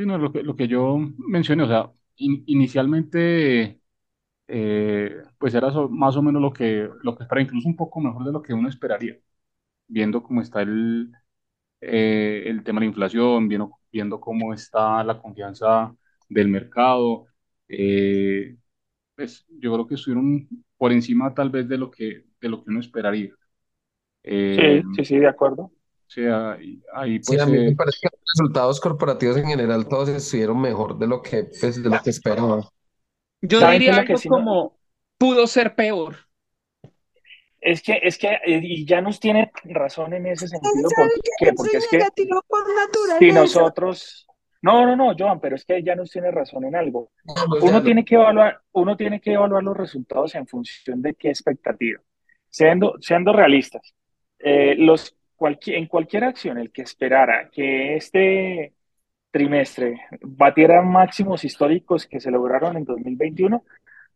Sí, 0.00 0.06
no, 0.06 0.18
lo 0.18 0.32
que, 0.32 0.42
lo 0.42 0.56
que 0.56 0.68
yo 0.68 0.98
mencioné, 1.18 1.62
o 1.64 1.68
sea, 1.68 1.92
in- 2.16 2.42
inicialmente, 2.46 3.80
eh, 4.48 5.22
pues 5.38 5.54
era 5.54 5.72
so- 5.72 5.88
más 5.88 6.16
o 6.16 6.22
menos 6.22 6.42
lo 6.42 6.52
que, 6.52 6.88
lo 7.02 7.16
que 7.16 7.24
esperaba, 7.24 7.42
incluso 7.44 7.68
un 7.68 7.76
poco 7.76 8.00
mejor 8.00 8.24
de 8.26 8.32
lo 8.32 8.42
que 8.42 8.54
uno 8.54 8.68
esperaría, 8.68 9.18
viendo 9.88 10.22
cómo 10.22 10.42
está 10.42 10.62
el, 10.62 11.12
eh, 11.82 12.44
el 12.46 12.64
tema 12.64 12.80
de 12.80 12.86
la 12.86 12.90
inflación, 12.90 13.48
viendo, 13.48 13.72
viendo 13.92 14.20
cómo 14.20 14.54
está 14.54 15.04
la 15.04 15.20
confianza 15.20 15.94
del 16.28 16.48
mercado. 16.48 17.26
eh, 17.68 18.56
pues 19.16 19.46
yo 19.50 19.72
creo 19.74 19.86
que 19.88 19.94
estuvieron 19.96 20.48
por 20.78 20.92
encima 20.92 21.34
tal 21.34 21.50
vez 21.50 21.68
de 21.68 21.78
lo 21.78 21.90
que, 21.90 22.26
de 22.40 22.48
lo 22.50 22.64
que 22.64 22.70
uno 22.70 22.80
esperaría. 22.80 23.34
Eh, 24.24 24.82
Sí, 24.82 24.84
sí, 24.92 25.04
sí, 25.04 25.18
de 25.18 25.28
acuerdo. 25.28 25.72
O 26.10 26.12
sea, 26.12 26.52
ahí, 26.54 26.82
ahí, 26.92 27.18
Sí, 27.22 27.36
pues 27.36 27.40
a 27.40 27.46
mí 27.46 27.52
me 27.52 27.68
eh, 27.68 27.74
parece 27.76 27.98
que 28.02 28.08
los 28.10 28.20
resultados 28.34 28.80
corporativos 28.80 29.36
en 29.36 29.46
general 29.46 29.86
todos 29.86 30.08
estuvieron 30.08 30.60
mejor 30.60 30.98
de 30.98 31.06
lo 31.06 31.22
que, 31.22 31.44
pues, 31.44 31.80
de 31.80 31.88
lo 31.88 32.02
que 32.02 32.10
esperaba. 32.10 32.68
Yo 33.40 33.60
¿Saben 33.60 33.78
qué 33.78 33.84
es 33.84 33.90
diría 33.92 34.04
que 34.04 34.12
algo 34.12 34.18
sí 34.18 34.28
no? 34.28 34.34
como, 34.34 34.78
pudo 35.16 35.46
ser 35.46 35.76
peor. 35.76 36.16
Es 37.60 37.80
que, 37.80 38.00
es 38.02 38.18
que, 38.18 38.26
eh, 38.26 38.60
y 38.60 38.84
Janus 38.84 39.20
tiene 39.20 39.52
razón 39.62 40.12
en 40.14 40.26
ese 40.26 40.48
sentido, 40.48 40.88
saben 40.88 41.10
¿por 41.14 41.22
que 41.38 41.52
Porque 41.54 41.70
soy 41.70 41.78
es 41.78 41.88
que 41.88 41.98
negativo 41.98 42.42
por 42.48 42.64
si 43.20 43.30
nosotros, 43.30 44.26
no, 44.62 44.84
no, 44.84 44.96
no, 44.96 45.14
Joan, 45.16 45.38
pero 45.38 45.54
es 45.54 45.64
que 45.64 45.80
Janus 45.80 46.10
tiene 46.10 46.32
razón 46.32 46.64
en 46.64 46.74
algo. 46.74 47.12
Uno 47.24 47.60
ya 47.60 47.70
no. 47.70 47.82
tiene 47.84 48.04
que 48.04 48.16
evaluar, 48.16 48.60
uno 48.72 48.96
tiene 48.96 49.20
que 49.20 49.34
evaluar 49.34 49.62
los 49.62 49.76
resultados 49.76 50.34
en 50.34 50.48
función 50.48 51.02
de 51.02 51.14
qué 51.14 51.28
expectativa. 51.28 52.00
Siendo, 52.48 52.96
siendo 53.00 53.32
realistas, 53.32 53.94
eh, 54.40 54.74
los, 54.76 55.14
cualquier, 55.40 55.78
en 55.78 55.86
cualquier 55.86 56.24
acción, 56.24 56.58
el 56.58 56.70
que 56.70 56.82
esperara 56.82 57.48
que 57.50 57.96
este 57.96 58.74
trimestre 59.30 60.02
batiera 60.22 60.82
máximos 60.82 61.44
históricos 61.44 62.06
que 62.06 62.20
se 62.20 62.30
lograron 62.30 62.76
en 62.76 62.84
2021, 62.84 63.64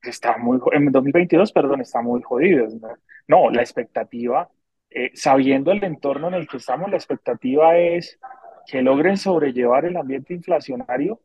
está 0.02 0.36
muy, 0.38 0.60
en 0.72 0.92
2022, 0.92 1.52
perdón, 1.52 1.80
está 1.80 2.02
muy 2.02 2.22
jodido. 2.22 2.68
¿no? 2.78 2.88
No, 3.28 3.50
la 3.50 3.62
expectativa, 3.62 4.50
eh, 4.90 5.12
sabiendo 5.14 5.72
el 5.72 5.82
entorno 5.84 6.28
en 6.28 6.34
el 6.34 6.46
que 6.46 6.58
estamos, 6.58 6.90
la 6.90 6.98
expectativa 6.98 7.78
es 7.78 8.18
que 8.66 8.82
logren 8.82 9.16
sobrellevar 9.16 9.86
el 9.86 9.96
ambiente 9.96 10.34
inflacionario, 10.34 11.22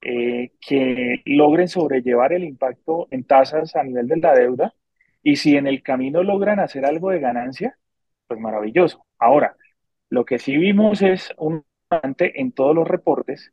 eh, 0.00 0.52
que 0.60 1.22
logren 1.26 1.68
sobrellevar 1.68 2.32
el 2.32 2.44
impacto 2.44 3.06
en 3.12 3.24
tasas 3.24 3.76
a 3.76 3.84
nivel 3.84 4.08
de 4.08 4.16
la 4.18 4.34
deuda 4.34 4.74
y 5.22 5.36
si 5.36 5.56
en 5.56 5.68
el 5.68 5.82
camino 5.84 6.22
logran 6.24 6.58
hacer 6.60 6.84
algo 6.86 7.10
de 7.10 7.20
ganancia, 7.20 7.78
pues 8.26 8.40
maravilloso. 8.40 9.05
Ahora, 9.18 9.56
lo 10.10 10.24
que 10.24 10.38
sí 10.38 10.56
vimos 10.56 11.02
es 11.02 11.32
un 11.38 11.64
en 12.18 12.52
todos 12.52 12.74
los 12.74 12.88
reportes 12.88 13.52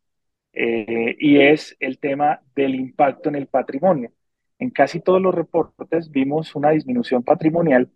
eh, 0.54 1.16
y 1.20 1.40
es 1.40 1.76
el 1.80 2.00
tema 2.00 2.42
del 2.56 2.76
impacto 2.76 3.30
en 3.30 3.36
el 3.36 3.48
patrimonio. 3.48 4.12
En 4.60 4.70
casi 4.72 5.00
todos 5.02 5.22
los 5.22 5.34
reportes 5.36 6.12
vimos 6.12 6.56
una 6.56 6.72
disminución 6.72 7.24
patrimonial 7.24 7.92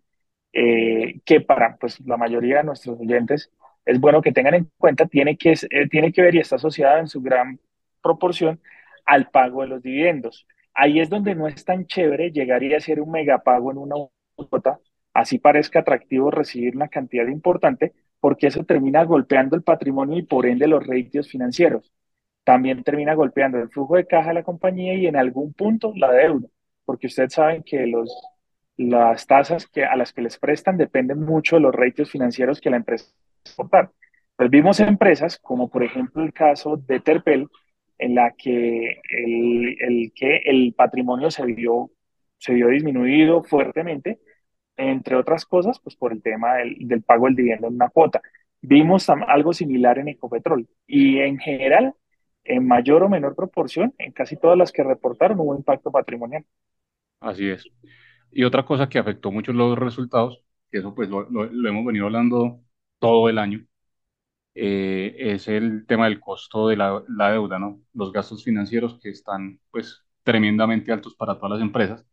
eh, 0.53 1.21
que 1.25 1.41
para 1.41 1.77
pues, 1.77 1.99
la 2.01 2.17
mayoría 2.17 2.57
de 2.57 2.63
nuestros 2.65 2.99
oyentes 2.99 3.51
es 3.85 3.99
bueno 3.99 4.21
que 4.21 4.31
tengan 4.31 4.55
en 4.55 4.71
cuenta, 4.77 5.05
tiene 5.07 5.37
que, 5.37 5.53
eh, 5.53 5.87
tiene 5.89 6.11
que 6.11 6.21
ver 6.21 6.35
y 6.35 6.39
está 6.39 6.57
asociada 6.57 6.99
en 6.99 7.07
su 7.07 7.21
gran 7.21 7.59
proporción 8.01 8.59
al 9.05 9.29
pago 9.29 9.61
de 9.61 9.69
los 9.69 9.83
dividendos. 9.83 10.45
Ahí 10.73 10.99
es 10.99 11.09
donde 11.09 11.35
no 11.35 11.47
es 11.47 11.63
tan 11.65 11.87
chévere 11.87 12.31
llegar 12.31 12.63
y 12.63 12.73
hacer 12.73 13.01
un 13.01 13.11
megapago 13.11 13.71
en 13.71 13.77
una 13.77 13.95
cuota, 14.35 14.79
así 15.17 15.39
parezca 15.39 15.79
atractivo 15.79 16.31
recibir 16.31 16.75
una 16.75 16.87
cantidad 16.89 17.27
importante, 17.27 17.93
porque 18.19 18.47
eso 18.47 18.63
termina 18.63 19.03
golpeando 19.03 19.55
el 19.55 19.63
patrimonio 19.63 20.17
y 20.17 20.23
por 20.23 20.45
ende 20.45 20.67
los 20.67 20.85
ratios 20.85 21.29
financieros 21.29 21.91
también 22.47 22.81
termina 22.81 23.13
golpeando 23.13 23.57
el 23.57 23.67
flujo 23.67 23.97
de 23.97 24.07
caja 24.07 24.29
de 24.29 24.35
la 24.35 24.43
compañía 24.43 24.93
y 24.93 25.05
en 25.05 25.17
algún 25.17 25.51
punto 25.51 25.91
la 25.97 26.09
deuda, 26.13 26.47
porque 26.85 27.07
ustedes 27.07 27.33
saben 27.33 27.61
que 27.61 27.85
los, 27.87 28.09
las 28.77 29.27
tasas 29.27 29.67
que, 29.67 29.83
a 29.83 29.97
las 29.97 30.13
que 30.13 30.21
les 30.21 30.37
prestan 30.37 30.77
dependen 30.77 31.19
mucho 31.19 31.57
de 31.57 31.63
los 31.63 31.75
ratios 31.75 32.09
financieros 32.09 32.61
que 32.61 32.69
la 32.69 32.77
empresa 32.77 33.11
exportar. 33.43 33.91
Pues 34.37 34.49
vimos 34.49 34.79
empresas 34.79 35.37
como 35.39 35.69
por 35.69 35.83
ejemplo 35.83 36.23
el 36.23 36.31
caso 36.31 36.77
de 36.77 37.01
Terpel, 37.01 37.49
en 37.97 38.15
la 38.15 38.31
que 38.31 39.01
el, 39.09 39.75
el, 39.81 40.13
que 40.15 40.37
el 40.45 40.73
patrimonio 40.73 41.29
se 41.31 41.45
vio, 41.45 41.91
se 42.37 42.53
vio 42.53 42.69
disminuido 42.69 43.43
fuertemente, 43.43 44.19
entre 44.77 45.15
otras 45.15 45.45
cosas, 45.45 45.79
pues 45.79 45.95
por 45.95 46.11
el 46.13 46.21
tema 46.21 46.55
del, 46.55 46.75
del 46.87 47.03
pago 47.03 47.25
del 47.27 47.35
dividendo 47.35 47.67
en 47.67 47.75
una 47.75 47.89
cuota. 47.89 48.21
Vimos 48.61 49.09
algo 49.09 49.53
similar 49.53 49.99
en 49.99 50.09
Ecopetrol 50.09 50.67
y 50.87 51.19
en 51.19 51.37
general 51.39 51.93
en 52.43 52.65
mayor 52.67 53.03
o 53.03 53.09
menor 53.09 53.35
proporción, 53.35 53.93
en 53.97 54.11
casi 54.13 54.37
todas 54.37 54.57
las 54.57 54.71
que 54.71 54.83
reportaron 54.83 55.39
hubo 55.39 55.55
impacto 55.55 55.91
patrimonial. 55.91 56.45
así 57.19 57.49
es. 57.49 57.71
Y 58.31 58.43
otra 58.43 58.65
cosa 58.65 58.89
que 58.89 58.99
afectó 58.99 59.31
mucho 59.31 59.53
los 59.53 59.77
resultados, 59.77 60.43
que 60.71 60.79
eso 60.79 60.93
pues 60.95 61.09
lo, 61.09 61.29
lo- 61.29 61.69
hemos 61.69 61.85
venido 61.85 62.05
hablando 62.07 62.61
todo 62.99 63.29
el 63.29 63.37
año, 63.39 63.65
eh, 64.55 65.15
es 65.19 65.47
el 65.47 65.85
tema 65.87 66.05
del 66.05 66.19
costo 66.21 66.67
de 66.69 66.77
la, 66.77 67.03
la 67.09 67.31
deuda, 67.31 67.59
¿no? 67.59 67.81
Los 67.93 68.11
gastos 68.13 68.43
financieros 68.43 68.99
que 69.01 69.09
están 69.09 69.59
pues 69.71 70.03
tremendamente 70.23 70.91
altos 70.93 71.15
para 71.15 71.35
todas 71.37 71.53
las 71.59 71.61
empresas. 71.61 72.05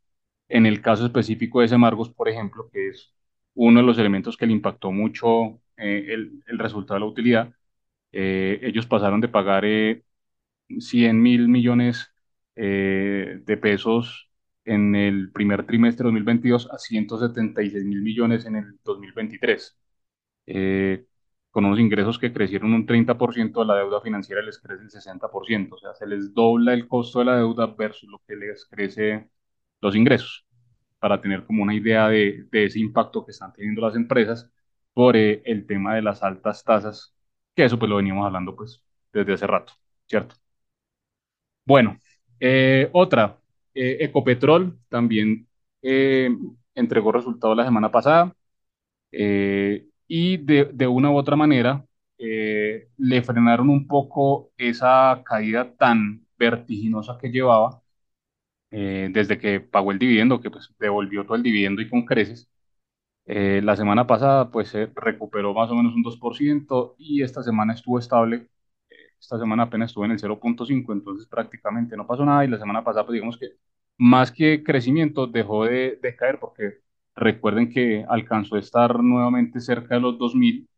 En 0.55 0.67
el 0.67 0.81
caso 0.83 1.07
específico 1.07 1.61
de 1.61 1.69
Semargos, 1.69 2.11
por 2.11 2.29
ejemplo, 2.31 2.71
que 2.73 2.89
es 2.91 3.13
uno 3.55 3.81
de 3.81 3.87
los 3.87 3.99
elementos 3.99 4.37
que 4.39 4.47
le 4.47 4.53
impactó 4.53 4.93
mucho 4.93 5.61
eh, 5.77 6.07
el, 6.11 6.43
el 6.47 6.59
resultado 6.61 6.95
de 6.97 7.01
la 7.01 7.07
utilidad, 7.07 7.55
eh, 8.13 8.61
ellos 8.63 8.87
pasaron 8.87 9.21
de 9.21 9.29
pagar 9.29 9.65
eh, 9.67 10.05
100 10.81 11.21
mil 11.23 11.49
millones 11.49 12.13
eh, 12.57 13.41
de 13.45 13.57
pesos 13.59 14.31
en 14.65 14.95
el 14.97 15.33
primer 15.33 15.67
trimestre 15.67 16.05
de 16.05 16.09
2022 16.11 16.71
a 16.73 16.79
176 16.79 17.85
mil 17.85 18.03
millones 18.03 18.47
en 18.47 18.57
el 18.57 18.79
2023, 18.85 19.79
eh, 20.47 21.07
con 21.51 21.65
unos 21.67 21.81
ingresos 21.81 22.19
que 22.19 22.33
crecieron 22.33 22.75
un 22.75 22.87
30%, 22.87 23.61
de 23.61 23.67
la 23.67 23.77
deuda 23.77 24.01
financiera 24.03 24.43
les 24.43 24.59
crece 24.61 24.83
el 24.85 24.91
60%, 24.91 25.77
o 25.77 25.79
sea, 25.79 25.95
se 25.95 26.07
les 26.07 26.35
dobla 26.35 26.75
el 26.75 26.89
costo 26.89 27.21
de 27.21 27.27
la 27.27 27.37
deuda 27.39 27.67
versus 27.69 28.09
lo 28.11 28.21
que 28.27 28.37
les 28.37 28.67
crece 28.67 29.29
los 29.81 29.95
ingresos, 29.97 30.44
para 30.99 31.21
tener 31.21 31.45
como 31.45 31.63
una 31.63 31.75
idea 31.75 32.09
de, 32.09 32.47
de 32.51 32.65
ese 32.67 32.81
impacto 32.81 33.25
que 33.25 33.33
están 33.33 33.53
teniendo 33.53 33.83
las 33.83 33.97
empresas 33.97 34.51
por 34.93 35.17
eh, 35.17 35.43
el 35.45 35.67
tema 35.67 35.95
de 35.95 36.03
las 36.03 36.23
altas 36.23 36.65
tasas, 36.65 37.15
que 37.55 37.65
eso 37.65 37.79
pues 37.79 37.89
lo 37.91 37.97
veníamos 37.97 38.27
hablando 38.27 38.57
pues 38.57 38.83
desde 39.13 39.35
hace 39.35 39.47
rato, 39.47 39.75
¿cierto? 40.07 40.37
Bueno, 41.65 41.99
eh, 42.41 42.91
otra, 42.93 43.39
eh, 43.75 43.99
Ecopetrol 44.01 44.79
también 44.89 45.49
eh, 45.83 46.31
entregó 46.75 47.13
resultados 47.13 47.57
la 47.57 47.65
semana 47.65 47.91
pasada 47.91 48.35
y 50.09 50.37
de, 50.39 50.67
de 50.73 50.87
una 50.87 51.11
u 51.11 51.17
otra 51.17 51.37
manera 51.37 51.85
le 52.19 53.23
frenaron 53.23 53.69
un 53.71 53.87
poco 53.87 54.53
esa 54.57 55.23
caída 55.25 55.75
tan 55.77 56.27
vertiginosa 56.39 57.19
que 57.21 57.29
llevaba 57.31 57.83
eh, 58.75 59.09
desde 59.13 59.39
que 59.39 59.61
pagó 59.61 59.93
el 59.93 59.99
dividendo, 60.01 60.41
que 60.41 60.51
pues 60.51 60.71
devolvió 60.81 61.25
todo 61.25 61.37
el 61.37 61.43
dividendo 61.45 61.83
y 61.83 61.89
con 61.91 62.05
creces. 62.07 62.49
Eh, 63.27 63.61
la 63.65 63.77
semana 63.77 64.07
pasada 64.07 64.51
pues 64.51 64.69
se 64.71 64.87
recuperó 64.95 65.55
más 65.55 65.71
o 65.71 65.75
menos 65.77 65.95
un 65.95 66.03
2% 66.03 66.95
y 66.99 67.23
esta 67.23 67.43
semana 67.43 67.75
estuvo 67.75 67.99
estable 67.99 68.49
esta 69.21 69.39
semana 69.39 69.65
apenas 69.65 69.91
estuve 69.91 70.07
en 70.07 70.13
el 70.13 70.19
0.5, 70.19 70.93
entonces 70.93 71.27
prácticamente 71.27 71.97
no 71.97 72.07
pasó 72.07 72.25
nada 72.25 72.45
y 72.45 72.49
la 72.49 72.59
semana 72.59 72.85
pasada, 72.85 73.07
pues 73.07 73.15
digamos 73.15 73.39
que 73.39 73.49
más 73.99 74.33
que 74.33 74.63
crecimiento 74.63 75.27
dejó 75.27 75.65
de, 75.65 75.99
de 76.03 76.17
caer 76.17 76.39
porque 76.41 76.81
recuerden 77.15 77.71
que 77.71 78.05
alcanzó 78.09 78.57
a 78.57 78.59
estar 78.61 79.03
nuevamente 79.03 79.61
cerca 79.61 79.95
de 79.95 80.01
los 80.01 80.19
2000. 80.19 80.69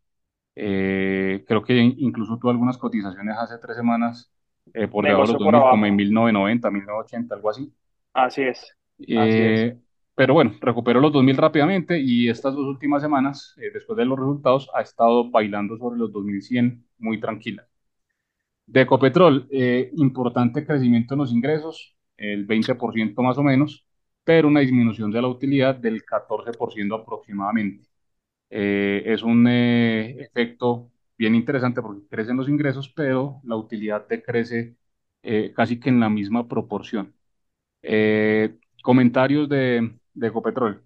Eh, 0.54 1.44
creo 1.46 1.62
que 1.64 1.74
incluso 1.76 2.38
tuvo 2.38 2.50
algunas 2.50 2.78
cotizaciones 2.78 3.36
hace 3.38 3.58
tres 3.58 3.76
semanas 3.76 4.30
eh, 4.74 4.88
por 4.88 5.06
debajo 5.06 5.24
de 5.24 5.28
los 5.28 5.38
Negocio 5.38 5.40
por 5.42 5.54
2000, 5.54 5.66
como 5.68 5.86
en 5.86 5.96
abajo. 5.96 5.96
1990, 5.96 6.70
1980, 6.70 7.34
algo 7.34 7.50
así. 7.50 7.72
Así 8.16 8.42
es, 8.42 8.76
así 9.12 9.44
es. 9.44 9.70
Eh, 9.70 9.78
pero 10.14 10.34
bueno, 10.34 10.54
recuperó 10.60 11.00
los 11.00 11.12
2000 11.12 11.36
rápidamente 11.36 12.00
y 12.00 12.28
estas 12.28 12.54
dos 12.54 12.66
últimas 12.66 13.02
semanas, 13.02 13.54
eh, 13.58 13.70
después 13.72 13.96
de 13.98 14.06
los 14.06 14.18
resultados, 14.18 14.70
ha 14.74 14.80
estado 14.82 15.30
bailando 15.30 15.76
sobre 15.78 15.98
los 15.98 16.12
2100 16.12 16.86
muy 16.98 17.20
tranquila. 17.20 17.68
De 18.66 18.82
Ecopetrol, 18.82 19.48
eh, 19.50 19.90
importante 19.96 20.66
crecimiento 20.66 21.14
en 21.14 21.18
los 21.20 21.32
ingresos, 21.32 21.96
el 22.16 22.46
20% 22.46 23.22
más 23.22 23.38
o 23.38 23.42
menos, 23.42 23.86
pero 24.24 24.48
una 24.48 24.60
disminución 24.60 25.10
de 25.12 25.22
la 25.22 25.28
utilidad 25.28 25.76
del 25.76 26.04
14% 26.04 26.94
aproximadamente. 26.96 27.88
Es 28.50 29.22
un 29.24 29.46
efecto 29.48 30.90
bien 31.18 31.34
interesante 31.36 31.82
porque 31.82 32.08
crecen 32.08 32.36
los 32.38 32.48
ingresos, 32.48 32.88
pero 32.90 33.40
la 33.44 33.56
utilidad 33.56 34.08
decrece 34.08 34.76
casi 35.56 35.80
que 35.80 35.90
en 35.90 36.00
la 36.00 36.10
misma 36.10 36.48
proporción. 36.48 37.15
Eh, 37.88 38.56
comentarios 38.82 39.48
de, 39.48 39.92
de 40.12 40.26
Ecopetrol. 40.26 40.82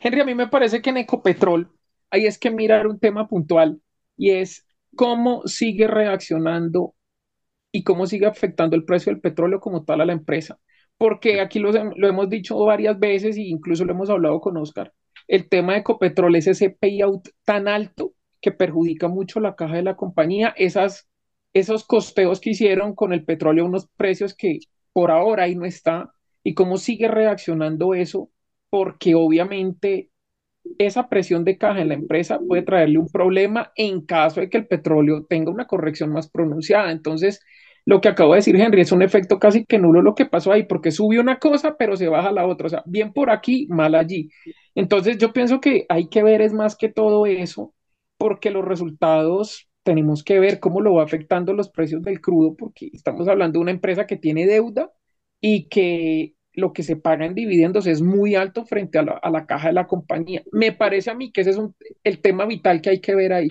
Henry, 0.00 0.20
a 0.20 0.24
mí 0.24 0.34
me 0.34 0.48
parece 0.48 0.80
que 0.80 0.90
en 0.90 0.96
Ecopetrol 0.98 1.70
hay 2.10 2.26
es 2.26 2.38
que 2.38 2.50
mirar 2.50 2.86
un 2.86 2.98
tema 2.98 3.28
puntual 3.28 3.80
y 4.16 4.30
es 4.30 4.66
cómo 4.96 5.46
sigue 5.46 5.86
reaccionando 5.86 6.94
y 7.70 7.84
cómo 7.84 8.06
sigue 8.06 8.26
afectando 8.26 8.74
el 8.74 8.84
precio 8.84 9.12
del 9.12 9.20
petróleo 9.20 9.60
como 9.60 9.84
tal 9.84 10.00
a 10.00 10.06
la 10.06 10.14
empresa. 10.14 10.58
Porque 10.96 11.40
aquí 11.42 11.58
lo, 11.58 11.72
lo 11.72 12.08
hemos 12.08 12.30
dicho 12.30 12.58
varias 12.64 12.98
veces 12.98 13.36
e 13.36 13.42
incluso 13.42 13.84
lo 13.84 13.92
hemos 13.92 14.08
hablado 14.08 14.40
con 14.40 14.56
Oscar. 14.56 14.92
El 15.26 15.48
tema 15.48 15.74
de 15.74 15.80
Ecopetrol 15.80 16.36
es 16.36 16.46
ese 16.46 16.70
payout 16.70 17.28
tan 17.44 17.68
alto 17.68 18.14
que 18.40 18.50
perjudica 18.50 19.08
mucho 19.08 19.40
la 19.40 19.56
caja 19.56 19.76
de 19.76 19.82
la 19.82 19.96
compañía. 19.96 20.54
Esas, 20.56 21.08
esos 21.52 21.84
costeos 21.84 22.40
que 22.40 22.50
hicieron 22.50 22.94
con 22.94 23.12
el 23.12 23.24
petróleo, 23.24 23.66
unos 23.66 23.88
precios 23.96 24.34
que 24.34 24.60
por 24.98 25.12
ahora 25.12 25.44
ahí 25.44 25.54
no 25.54 25.64
está. 25.64 26.12
Y 26.42 26.54
cómo 26.54 26.76
sigue 26.76 27.06
reaccionando 27.06 27.94
eso, 27.94 28.30
porque 28.68 29.14
obviamente 29.14 30.10
esa 30.76 31.08
presión 31.08 31.44
de 31.44 31.56
caja 31.56 31.80
en 31.82 31.90
la 31.90 31.94
empresa 31.94 32.40
puede 32.40 32.62
traerle 32.62 32.98
un 32.98 33.06
problema 33.08 33.70
en 33.76 34.00
caso 34.04 34.40
de 34.40 34.50
que 34.50 34.58
el 34.58 34.66
petróleo 34.66 35.24
tenga 35.28 35.52
una 35.52 35.68
corrección 35.68 36.12
más 36.12 36.28
pronunciada. 36.28 36.90
Entonces, 36.90 37.40
lo 37.86 38.00
que 38.00 38.08
acabo 38.08 38.32
de 38.32 38.38
decir 38.38 38.56
Henry 38.56 38.80
es 38.80 38.90
un 38.90 39.02
efecto 39.02 39.38
casi 39.38 39.64
que 39.66 39.78
nulo 39.78 40.02
lo 40.02 40.16
que 40.16 40.26
pasó 40.26 40.50
ahí, 40.50 40.64
porque 40.64 40.90
sube 40.90 41.20
una 41.20 41.38
cosa, 41.38 41.76
pero 41.78 41.96
se 41.96 42.08
baja 42.08 42.32
la 42.32 42.48
otra. 42.48 42.66
O 42.66 42.70
sea, 42.70 42.82
bien 42.84 43.12
por 43.12 43.30
aquí, 43.30 43.68
mal 43.70 43.94
allí. 43.94 44.30
Entonces, 44.74 45.16
yo 45.18 45.32
pienso 45.32 45.60
que 45.60 45.86
hay 45.88 46.08
que 46.08 46.24
ver 46.24 46.42
es 46.42 46.52
más 46.52 46.74
que 46.74 46.88
todo 46.88 47.24
eso, 47.26 47.72
porque 48.16 48.50
los 48.50 48.64
resultados 48.64 49.67
tenemos 49.88 50.22
que 50.22 50.38
ver 50.38 50.60
cómo 50.60 50.82
lo 50.82 50.92
va 50.92 51.04
afectando 51.04 51.54
los 51.54 51.70
precios 51.70 52.02
del 52.02 52.20
crudo, 52.20 52.54
porque 52.54 52.90
estamos 52.92 53.26
hablando 53.26 53.58
de 53.58 53.62
una 53.62 53.70
empresa 53.70 54.06
que 54.06 54.18
tiene 54.18 54.44
deuda 54.44 54.92
y 55.40 55.66
que 55.70 56.34
lo 56.52 56.74
que 56.74 56.82
se 56.82 56.96
paga 56.96 57.24
en 57.24 57.34
dividendos 57.34 57.86
es 57.86 58.02
muy 58.02 58.34
alto 58.34 58.66
frente 58.66 58.98
a 58.98 59.02
la, 59.02 59.12
a 59.12 59.30
la 59.30 59.46
caja 59.46 59.68
de 59.68 59.72
la 59.72 59.86
compañía. 59.86 60.42
Me 60.52 60.72
parece 60.72 61.10
a 61.10 61.14
mí 61.14 61.32
que 61.32 61.40
ese 61.40 61.52
es 61.52 61.60
el 62.04 62.20
tema 62.20 62.44
vital 62.44 62.82
que 62.82 62.90
hay 62.90 63.00
que 63.00 63.14
ver 63.14 63.32
ahí. 63.32 63.48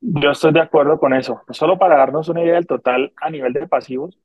Yo 0.00 0.30
estoy 0.30 0.54
de 0.54 0.62
acuerdo 0.62 0.98
con 0.98 1.12
eso. 1.12 1.42
Solo 1.50 1.76
para 1.78 1.98
darnos 1.98 2.30
una 2.30 2.42
idea 2.42 2.54
del 2.54 2.66
total 2.66 3.12
a 3.20 3.28
nivel 3.28 3.52
de 3.52 3.68
pasivos, 3.68 4.18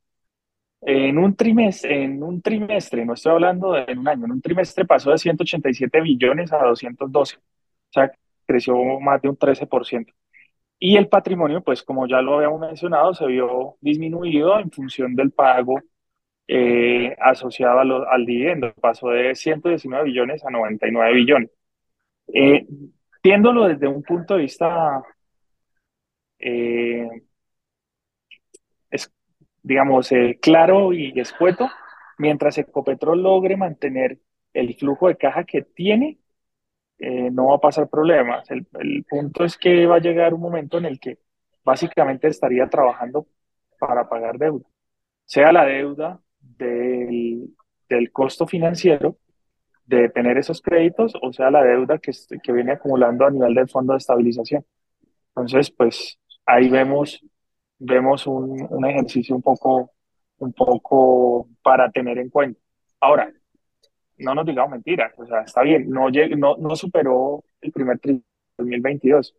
en 0.80 1.18
un 1.18 1.36
trimestre, 1.36 2.04
en 2.04 2.22
un 2.22 2.40
trimestre, 2.40 3.04
no 3.04 3.12
estoy 3.12 3.32
hablando 3.32 3.72
de 3.72 3.84
en 3.86 3.98
un 3.98 4.08
año, 4.08 4.24
en 4.24 4.32
un 4.32 4.40
trimestre 4.40 4.86
pasó 4.86 5.10
de 5.10 5.18
187 5.18 6.00
billones 6.00 6.50
a 6.54 6.64
212. 6.64 7.36
O 7.36 7.40
sea, 7.90 8.10
creció 8.46 8.76
más 8.98 9.20
de 9.20 9.28
un 9.28 9.36
13%. 9.36 10.14
Y 10.78 10.96
el 10.96 11.08
patrimonio, 11.08 11.62
pues 11.62 11.82
como 11.82 12.06
ya 12.06 12.22
lo 12.22 12.36
habíamos 12.36 12.60
mencionado, 12.60 13.14
se 13.14 13.26
vio 13.26 13.76
disminuido 13.80 14.58
en 14.60 14.70
función 14.70 15.14
del 15.16 15.32
pago 15.32 15.80
eh, 16.48 17.16
asociado 17.20 17.84
lo, 17.84 18.08
al 18.10 18.26
dividendo. 18.26 18.72
Pasó 18.74 19.10
de 19.10 19.34
119 19.34 20.04
billones 20.04 20.44
a 20.44 20.50
99 20.50 21.14
billones. 21.14 21.50
Eh, 22.34 22.66
viéndolo 23.22 23.68
desde 23.68 23.88
un 23.88 24.02
punto 24.02 24.34
de 24.34 24.42
vista, 24.42 25.02
eh, 26.38 27.08
es, 28.90 29.12
digamos, 29.62 30.12
eh, 30.12 30.38
claro 30.40 30.92
y 30.92 31.18
escueto, 31.18 31.68
mientras 32.18 32.58
Ecopetrol 32.58 33.22
logre 33.22 33.56
mantener 33.56 34.18
el 34.52 34.74
flujo 34.76 35.08
de 35.08 35.16
caja 35.16 35.44
que 35.44 35.62
tiene, 35.62 36.18
eh, 36.98 37.30
no 37.30 37.46
va 37.48 37.56
a 37.56 37.60
pasar 37.60 37.88
problemas. 37.88 38.50
El, 38.50 38.66
el 38.80 39.04
punto 39.08 39.44
es 39.44 39.56
que 39.56 39.86
va 39.86 39.96
a 39.96 40.00
llegar 40.00 40.34
un 40.34 40.40
momento 40.40 40.78
en 40.78 40.86
el 40.86 40.98
que 40.98 41.18
básicamente 41.64 42.28
estaría 42.28 42.68
trabajando 42.68 43.26
para 43.78 44.08
pagar 44.08 44.38
deuda, 44.38 44.66
sea 45.24 45.52
la 45.52 45.64
deuda 45.64 46.20
del, 46.40 47.54
del 47.88 48.10
costo 48.10 48.46
financiero 48.46 49.16
de 49.84 50.08
tener 50.10 50.36
esos 50.36 50.60
créditos, 50.60 51.14
o 51.22 51.32
sea, 51.32 51.50
la 51.50 51.62
deuda 51.62 51.98
que, 51.98 52.12
que 52.42 52.52
viene 52.52 52.72
acumulando 52.72 53.24
a 53.24 53.30
nivel 53.30 53.54
del 53.54 53.68
fondo 53.68 53.92
de 53.92 53.98
estabilización. 53.98 54.64
Entonces, 55.28 55.70
pues 55.70 56.18
ahí 56.44 56.68
vemos, 56.68 57.24
vemos 57.78 58.26
un, 58.26 58.66
un 58.68 58.86
ejercicio 58.86 59.34
un 59.36 59.42
poco, 59.42 59.92
un 60.38 60.52
poco 60.52 61.48
para 61.62 61.90
tener 61.90 62.18
en 62.18 62.28
cuenta. 62.28 62.60
Ahora, 63.00 63.32
no 64.18 64.34
nos 64.34 64.46
digamos 64.46 64.70
mentiras, 64.72 65.12
o 65.16 65.26
sea, 65.26 65.42
está 65.42 65.62
bien, 65.62 65.88
no, 65.90 66.08
no, 66.10 66.56
no 66.56 66.76
superó 66.76 67.44
el 67.60 67.72
primer 67.72 67.98
trimestre 67.98 68.26
de 68.58 68.64
2022, 68.64 69.34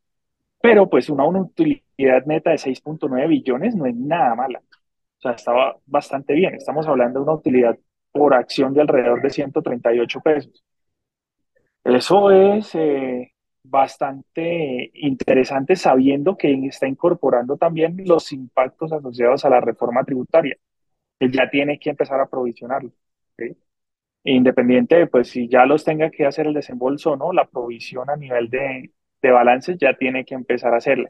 pero 0.61 0.89
pues 0.89 1.09
una, 1.09 1.25
una 1.25 1.41
utilidad 1.41 2.25
neta 2.25 2.51
de 2.51 2.57
6.9 2.57 3.27
billones 3.27 3.75
no 3.75 3.85
es 3.85 3.95
nada 3.95 4.35
mala. 4.35 4.61
O 5.19 5.21
sea, 5.21 5.31
estaba 5.33 5.77
bastante 5.85 6.33
bien. 6.33 6.55
Estamos 6.55 6.87
hablando 6.87 7.19
de 7.19 7.23
una 7.25 7.33
utilidad 7.33 7.77
por 8.11 8.33
acción 8.33 8.73
de 8.73 8.81
alrededor 8.81 9.21
de 9.21 9.29
138 9.29 10.21
pesos. 10.21 10.63
Eso 11.83 12.31
es 12.31 12.73
eh, 12.75 13.33
bastante 13.63 14.91
interesante 14.93 15.75
sabiendo 15.75 16.37
que 16.37 16.53
está 16.67 16.87
incorporando 16.87 17.57
también 17.57 17.97
los 18.05 18.31
impactos 18.31 18.91
asociados 18.93 19.45
a 19.45 19.49
la 19.49 19.61
reforma 19.61 20.03
tributaria, 20.03 20.57
que 21.19 21.31
ya 21.31 21.49
tiene 21.49 21.79
que 21.79 21.91
empezar 21.91 22.19
a 22.21 22.27
provisionarlo. 22.29 22.91
¿okay? 23.33 23.57
Independiente 24.23 24.95
de 24.95 25.07
pues, 25.07 25.29
si 25.29 25.47
ya 25.47 25.65
los 25.65 25.83
tenga 25.83 26.09
que 26.09 26.25
hacer 26.25 26.47
el 26.47 26.53
desembolso 26.53 27.11
o 27.11 27.15
no, 27.17 27.31
la 27.31 27.45
provisión 27.45 28.09
a 28.09 28.15
nivel 28.15 28.49
de, 28.49 28.91
de 29.21 29.31
balances 29.31 29.77
ya 29.77 29.93
tiene 29.93 30.25
que 30.25 30.35
empezar 30.35 30.73
a 30.73 30.77
hacerla. 30.77 31.09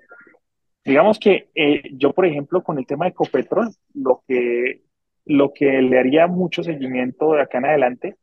Digamos 0.83 1.19
que 1.19 1.49
eh, 1.55 1.83
yo, 1.93 2.13
por 2.13 2.25
ejemplo, 2.25 2.63
con 2.63 2.77
el 2.77 2.85
tema 2.85 3.05
de 3.05 3.11
Ecopetrol, 3.11 3.69
lo 3.93 4.23
que, 4.27 4.81
lo 5.25 5.53
que 5.53 5.81
le 5.81 5.99
haría 5.99 6.27
mucho 6.27 6.63
seguimiento 6.63 7.33
de 7.33 7.41
acá 7.41 7.57
en 7.57 7.65
adelante, 7.65 8.15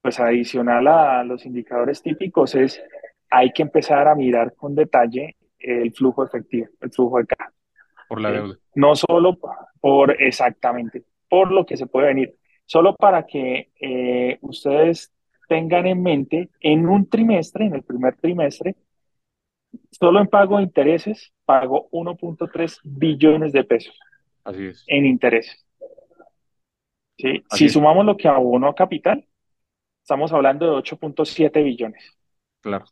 pues 0.00 0.18
adicional 0.18 0.88
a 0.88 1.22
los 1.24 1.46
indicadores 1.46 2.02
típicos, 2.02 2.54
es 2.54 2.82
hay 3.30 3.52
que 3.52 3.62
empezar 3.62 4.08
a 4.08 4.14
mirar 4.14 4.54
con 4.54 4.74
detalle 4.74 5.36
el 5.58 5.92
flujo 5.92 6.24
efectivo, 6.24 6.66
el 6.80 6.90
flujo 6.90 7.18
de 7.18 7.26
caja. 7.26 7.52
Por 8.08 8.20
la 8.20 8.32
deuda. 8.32 8.54
Eh, 8.54 8.58
no 8.74 8.96
solo 8.96 9.38
por 9.80 10.20
exactamente, 10.20 11.04
por 11.28 11.52
lo 11.52 11.64
que 11.64 11.76
se 11.76 11.86
puede 11.86 12.08
venir, 12.08 12.34
solo 12.72 12.96
para 12.96 13.26
que 13.26 13.70
eh, 13.78 14.38
ustedes 14.40 15.12
tengan 15.46 15.86
en 15.86 16.02
mente 16.02 16.48
en 16.58 16.88
un 16.88 17.06
trimestre, 17.06 17.66
en 17.66 17.74
el 17.74 17.82
primer 17.82 18.16
trimestre, 18.16 18.76
Solo 19.90 20.20
en 20.20 20.26
pago 20.26 20.56
de 20.56 20.64
intereses 20.64 21.32
pagó 21.44 21.88
1.3 21.90 22.80
billones 22.82 23.52
de 23.52 23.64
pesos. 23.64 23.98
Así 24.44 24.66
es. 24.66 24.84
En 24.86 25.06
intereses. 25.06 25.64
¿Sí? 27.16 27.42
Si 27.50 27.66
es. 27.66 27.72
sumamos 27.72 28.04
lo 28.04 28.16
que 28.16 28.28
abonó 28.28 28.68
a 28.68 28.74
capital, 28.74 29.26
estamos 30.02 30.32
hablando 30.32 30.66
de 30.66 30.72
8.7 30.72 31.62
billones. 31.62 32.16
Claro. 32.60 32.84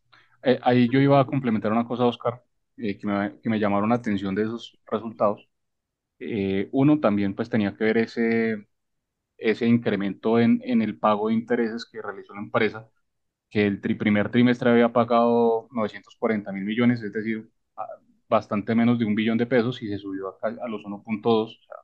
Eh, 0.42 0.58
ahí 0.62 0.88
yo 0.90 1.00
iba 1.00 1.20
a 1.20 1.26
complementar 1.26 1.72
una 1.72 1.86
cosa, 1.86 2.06
Oscar, 2.06 2.42
eh, 2.78 2.96
que 2.96 3.06
me, 3.06 3.40
que 3.40 3.50
me 3.50 3.58
llamaron 3.58 3.90
la 3.90 3.96
atención 3.96 4.34
de 4.34 4.42
esos 4.42 4.78
resultados. 4.90 5.46
Eh, 6.18 6.68
uno 6.72 7.00
también 7.00 7.34
pues 7.34 7.50
tenía 7.50 7.74
que 7.76 7.84
ver 7.84 7.98
ese, 7.98 8.66
ese 9.40 9.66
incremento 9.66 10.38
en, 10.40 10.60
en 10.64 10.82
el 10.82 10.98
pago 10.98 11.28
de 11.28 11.34
intereses 11.34 11.86
que 11.90 12.02
realizó 12.02 12.34
la 12.34 12.40
empresa 12.42 12.88
que 13.50 13.66
el 13.66 13.80
tri 13.80 13.94
primer 13.96 14.30
trimestre 14.30 14.70
había 14.70 14.92
pagado 14.92 15.68
940 15.72 16.52
mil 16.52 16.64
millones, 16.64 17.02
es 17.02 17.12
decir, 17.12 17.50
bastante 18.28 18.74
menos 18.74 18.98
de 18.98 19.04
un 19.04 19.14
billón 19.14 19.38
de 19.38 19.46
pesos 19.46 19.82
y 19.82 19.88
se 19.88 19.98
subió 19.98 20.36
a, 20.42 20.48
a 20.64 20.68
los 20.68 20.84
1.2, 20.84 21.58
o 21.60 21.64
sea, 21.64 21.76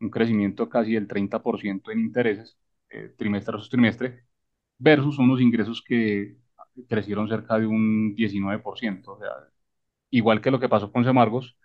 un 0.00 0.10
crecimiento 0.10 0.68
casi 0.68 0.94
del 0.94 1.08
30% 1.08 1.90
en 1.90 2.00
intereses 2.00 2.58
eh, 2.90 3.14
trimestre 3.16 3.52
tras 3.56 3.68
trimestre, 3.68 4.24
versus 4.78 5.18
unos 5.18 5.40
ingresos 5.40 5.82
que 5.86 6.36
crecieron 6.88 7.28
cerca 7.28 7.58
de 7.58 7.66
un 7.66 8.14
19%. 8.14 9.12
O 9.14 9.18
sea, 9.18 9.30
igual 10.10 10.40
que 10.40 10.50
lo 10.50 10.60
que 10.60 10.68
pasó 10.68 10.92
con 10.92 11.04
Semargos, 11.04 11.56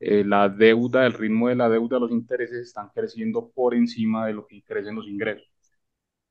eh, 0.00 0.24
la 0.24 0.48
deuda, 0.48 1.06
el 1.06 1.12
ritmo 1.14 1.48
de 1.48 1.56
la 1.56 1.68
deuda, 1.68 1.98
los 1.98 2.10
intereses 2.12 2.58
están 2.68 2.90
creciendo 2.94 3.50
por 3.50 3.74
encima 3.74 4.26
de 4.26 4.34
lo 4.34 4.46
que 4.46 4.62
crecen 4.64 4.96
los 4.96 5.06
ingresos. 5.08 5.48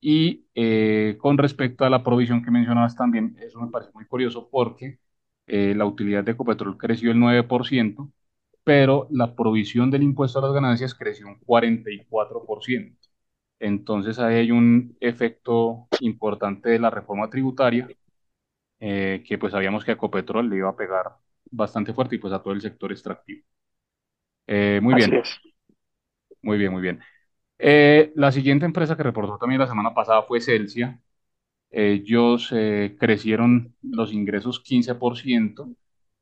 Y 0.00 0.46
eh, 0.54 1.16
con 1.20 1.36
respecto 1.38 1.84
a 1.84 1.90
la 1.90 2.02
provisión 2.02 2.42
que 2.42 2.50
mencionabas 2.50 2.96
también, 2.96 3.36
eso 3.40 3.60
me 3.60 3.70
parece 3.70 3.92
muy 3.94 4.06
curioso 4.06 4.48
porque 4.50 4.98
eh, 5.46 5.74
la 5.76 5.84
utilidad 5.86 6.24
de 6.24 6.32
Ecopetrol 6.32 6.78
creció 6.78 7.10
el 7.12 7.18
9%, 7.20 8.10
pero 8.64 9.08
la 9.10 9.34
provisión 9.34 9.90
del 9.90 10.02
impuesto 10.02 10.38
a 10.38 10.42
las 10.42 10.52
ganancias 10.54 10.94
creció 10.94 11.26
un 11.28 11.38
44%. 11.40 12.96
Entonces 13.58 14.18
ahí 14.18 14.36
hay 14.36 14.50
un 14.52 14.96
efecto 15.00 15.88
importante 16.00 16.70
de 16.70 16.78
la 16.78 16.88
reforma 16.90 17.28
tributaria, 17.30 17.88
eh, 18.80 19.22
que 19.26 19.38
pues 19.38 19.52
sabíamos 19.52 19.84
que 19.84 19.92
a 19.92 19.94
Ecopetrol 19.94 20.48
le 20.50 20.56
iba 20.58 20.68
a 20.70 20.76
pegar 20.76 21.16
bastante 21.50 21.92
fuerte 21.94 22.16
y 22.16 22.18
pues 22.18 22.32
a 22.32 22.42
todo 22.42 22.54
el 22.54 22.60
sector 22.62 22.92
extractivo. 22.92 23.42
Eh, 24.50 24.80
muy 24.82 24.94
Así 24.96 25.10
bien, 25.10 25.16
es. 25.16 25.40
muy 26.42 26.58
bien, 26.58 26.72
muy 26.72 26.82
bien. 26.82 27.00
Eh, 27.58 28.12
la 28.16 28.32
siguiente 28.32 28.66
empresa 28.66 28.96
que 28.96 29.04
reportó 29.04 29.38
también 29.38 29.60
la 29.60 29.68
semana 29.68 29.94
pasada 29.94 30.22
fue 30.24 30.40
Celsia. 30.40 31.00
Ellos 31.70 32.50
eh, 32.52 32.96
crecieron 33.00 33.76
los 33.82 34.12
ingresos 34.12 34.60
15%, 34.60 35.70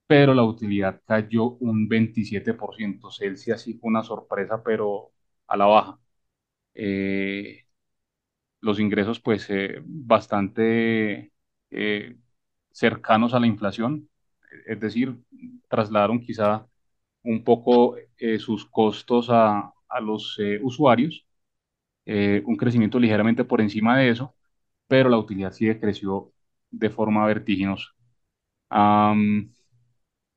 pero 0.06 0.34
la 0.34 0.44
utilidad 0.44 1.02
cayó 1.06 1.52
un 1.60 1.88
27%. 1.88 3.10
Celsia 3.12 3.58
sí 3.58 3.74
fue 3.74 3.88
una 3.90 4.04
sorpresa, 4.04 4.62
pero 4.64 5.12
a 5.48 5.56
la 5.56 5.66
baja. 5.66 6.00
Eh, 6.74 7.66
los 8.60 8.80
ingresos 8.80 9.20
pues 9.20 9.46
eh, 9.50 9.80
bastante 9.84 11.32
eh, 11.70 12.16
cercanos 12.70 13.34
a 13.34 13.40
la 13.40 13.46
inflación, 13.46 14.08
es 14.66 14.80
decir, 14.80 15.16
trasladaron 15.68 16.20
quizá 16.20 16.66
un 17.28 17.44
poco 17.44 17.96
eh, 18.18 18.38
sus 18.40 18.66
costos 18.66 19.28
a, 19.30 19.72
a 19.88 20.00
los 20.02 20.36
eh, 20.40 20.60
usuarios, 20.62 21.26
eh, 22.06 22.42
un 22.46 22.56
crecimiento 22.56 22.98
ligeramente 23.00 23.44
por 23.44 23.60
encima 23.62 23.98
de 23.98 24.10
eso, 24.10 24.34
pero 24.88 25.08
la 25.10 25.18
utilidad 25.18 25.52
sí 25.52 25.66
creció 25.80 26.32
de 26.70 26.90
forma 26.90 27.26
vertiginosa. 27.26 27.86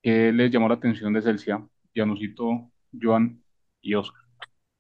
¿qué 0.02 0.32
les 0.32 0.52
llamó 0.52 0.68
la 0.68 0.76
atención 0.76 1.14
de 1.14 1.22
Celsia? 1.22 1.66
Janusito, 1.96 2.72
Joan 3.00 3.44
y 3.82 3.96
Oscar. 3.96 4.22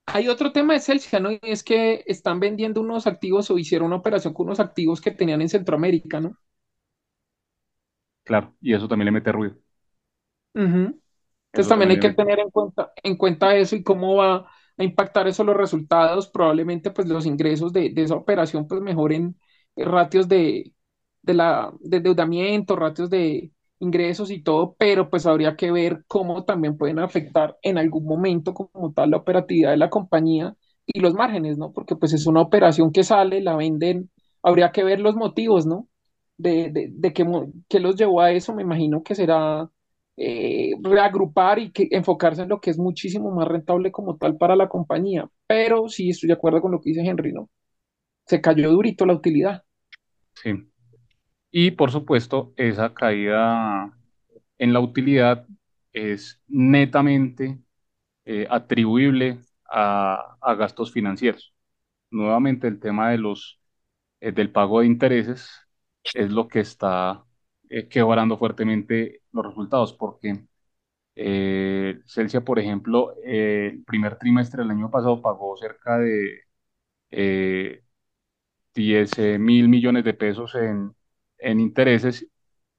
Hay 0.06 0.28
otro 0.28 0.52
tema 0.52 0.74
de 0.74 0.80
Celsia, 0.80 1.20
¿no? 1.20 1.32
Y 1.32 1.40
es 1.42 1.64
que 1.64 2.04
están 2.06 2.40
vendiendo 2.40 2.82
unos 2.82 3.08
activos 3.08 3.50
o 3.50 3.58
hicieron 3.58 3.88
una 3.88 3.96
operación 3.98 4.34
con 4.36 4.46
unos 4.46 4.60
activos 4.60 5.02
que 5.02 5.10
tenían 5.12 5.42
en 5.42 5.50
Centroamérica, 5.50 6.20
¿no? 6.20 6.38
Claro, 8.24 8.56
y 8.62 8.74
eso 8.74 8.88
también 8.88 9.06
le 9.06 9.12
mete 9.12 9.32
ruido. 9.32 9.58
Ujú. 10.56 11.01
Entonces 11.52 11.70
también 11.70 11.90
también 11.90 11.92
hay 11.92 12.00
que 12.00 12.12
tener 12.12 12.40
en 12.40 12.50
cuenta, 12.50 12.94
en 13.04 13.18
cuenta 13.18 13.56
eso 13.56 13.76
y 13.76 13.84
cómo 13.84 14.16
va 14.18 14.48
a 14.78 14.84
impactar 14.84 15.28
eso 15.28 15.44
los 15.44 15.58
resultados. 15.58 16.28
Probablemente 16.30 16.92
pues 16.92 17.08
los 17.08 17.26
ingresos 17.26 17.74
de, 17.74 17.90
de 17.92 18.04
esa 18.04 18.16
operación 18.16 18.68
pues 18.68 18.82
mejoren 18.82 19.38
ratios 19.76 20.28
de, 20.30 20.74
de 21.22 21.34
la, 21.34 21.72
de 21.82 21.98
endeudamiento, 21.98 22.76
ratios 22.76 23.10
de 23.10 23.52
ingresos 23.80 24.30
y 24.32 24.42
todo, 24.44 24.76
pero 24.78 25.10
pues 25.10 25.26
habría 25.26 25.56
que 25.56 25.72
ver 25.72 26.04
cómo 26.08 26.46
también 26.46 26.78
pueden 26.78 27.00
afectar 27.00 27.58
en 27.64 27.78
algún 27.78 28.06
momento 28.06 28.54
como 28.54 28.94
tal 28.94 29.10
la 29.12 29.18
operatividad 29.18 29.72
de 29.72 29.78
la 29.78 29.90
compañía 29.90 30.56
y 30.86 31.00
los 31.00 31.14
márgenes, 31.16 31.58
¿no? 31.58 31.72
Porque 31.74 31.96
pues 31.96 32.14
es 32.14 32.28
una 32.28 32.42
operación 32.42 32.92
que 32.92 33.04
sale, 33.04 33.42
la 33.42 33.56
venden, 33.56 34.10
habría 34.44 34.72
que 34.72 34.84
ver 34.84 35.00
los 35.00 35.16
motivos, 35.16 35.66
¿no? 35.66 35.88
De, 36.38 36.70
de, 36.72 36.90
de 36.92 37.14
qué, 37.14 37.24
mo- 37.24 37.52
qué 37.70 37.80
los 37.80 37.96
llevó 37.96 38.22
a 38.22 38.32
eso, 38.32 38.54
me 38.56 38.64
imagino 38.64 39.04
que 39.04 39.16
será 39.16 39.70
eh, 40.18 40.74
reagrupar 40.82 41.60
y 41.60 41.72
enfocarse 41.92 42.44
en 42.44 42.50
lo 42.50 42.62
que 42.62 42.72
es 42.72 42.78
muchísimo 42.80 43.32
más 43.32 43.48
rentable 43.48 43.92
como 43.92 44.18
tal 44.18 44.38
para 44.38 44.56
la 44.56 44.70
compañía. 44.70 45.30
Pero 45.48 45.90
sí 45.90 46.10
estoy 46.12 46.28
de 46.28 46.34
acuerdo 46.34 46.62
con 46.62 46.72
lo 46.72 46.82
que 46.82 46.92
dice 46.92 47.02
Henry, 47.06 47.34
¿no? 47.34 47.50
Se 48.28 48.42
cayó 48.42 48.72
durito 48.72 49.06
la 49.06 49.14
utilidad. 49.16 49.64
Sí. 50.36 50.72
Y 51.52 51.72
por 51.72 51.92
supuesto, 51.92 52.54
esa 52.58 52.94
caída 52.94 53.98
en 54.58 54.74
la 54.74 54.80
utilidad 54.82 55.48
es 55.94 56.42
netamente 56.48 57.60
eh, 58.26 58.48
atribuible 58.50 59.42
a, 59.72 60.38
a 60.42 60.56
gastos 60.56 60.92
financieros. 60.94 61.54
Nuevamente, 62.12 62.68
el 62.68 62.80
tema 62.80 63.12
de 63.12 63.20
los, 63.20 63.62
eh, 64.22 64.32
del 64.34 64.52
pago 64.52 64.82
de 64.82 64.88
intereses 64.88 65.52
es 66.14 66.32
lo 66.32 66.48
que 66.48 66.62
está 66.62 67.26
eh, 67.72 67.90
quebrando 67.90 68.38
fuertemente 68.38 69.24
los 69.34 69.46
resultados, 69.48 69.94
porque 69.94 70.46
eh, 71.16 72.02
Celsia, 72.08 72.42
por 72.46 72.60
ejemplo, 72.60 73.16
eh, 73.26 73.72
el 73.74 73.84
primer 73.86 74.18
trimestre 74.18 74.64
del 74.64 74.72
año 74.72 74.92
pasado 74.92 75.22
pagó 75.22 75.58
cerca 75.58 76.00
de 76.00 76.42
eh, 77.12 77.84
10 78.74 79.12
mil 79.40 79.68
millones 79.70 80.04
de 80.04 80.14
pesos 80.14 80.56
en, 80.56 80.96
en 81.38 81.60
intereses 81.60 82.28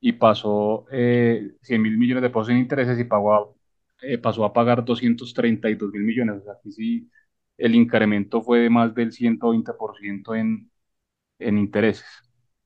y 0.00 0.12
pasó 0.14 0.87
eh, 0.90 1.52
100 1.62 1.83
mil 1.83 1.96
millones 1.98 2.22
de 2.22 2.31
pesos 2.31 2.48
en 2.50 2.59
intereses 2.59 2.98
y 2.98 3.05
pagó 3.05 3.57
eh, 4.02 4.18
pasó 4.18 4.44
a 4.44 4.52
pagar 4.52 4.85
232 4.85 5.92
mil 5.92 6.02
millones. 6.02 6.42
Aquí 6.48 6.72
sí 6.72 7.11
el 7.59 7.74
incremento 7.74 8.42
fue 8.42 8.61
de 8.61 8.70
más 8.70 8.94
del 8.94 9.12
120% 9.12 10.35
en, 10.35 10.70
en 11.38 11.59
intereses. 11.59 12.07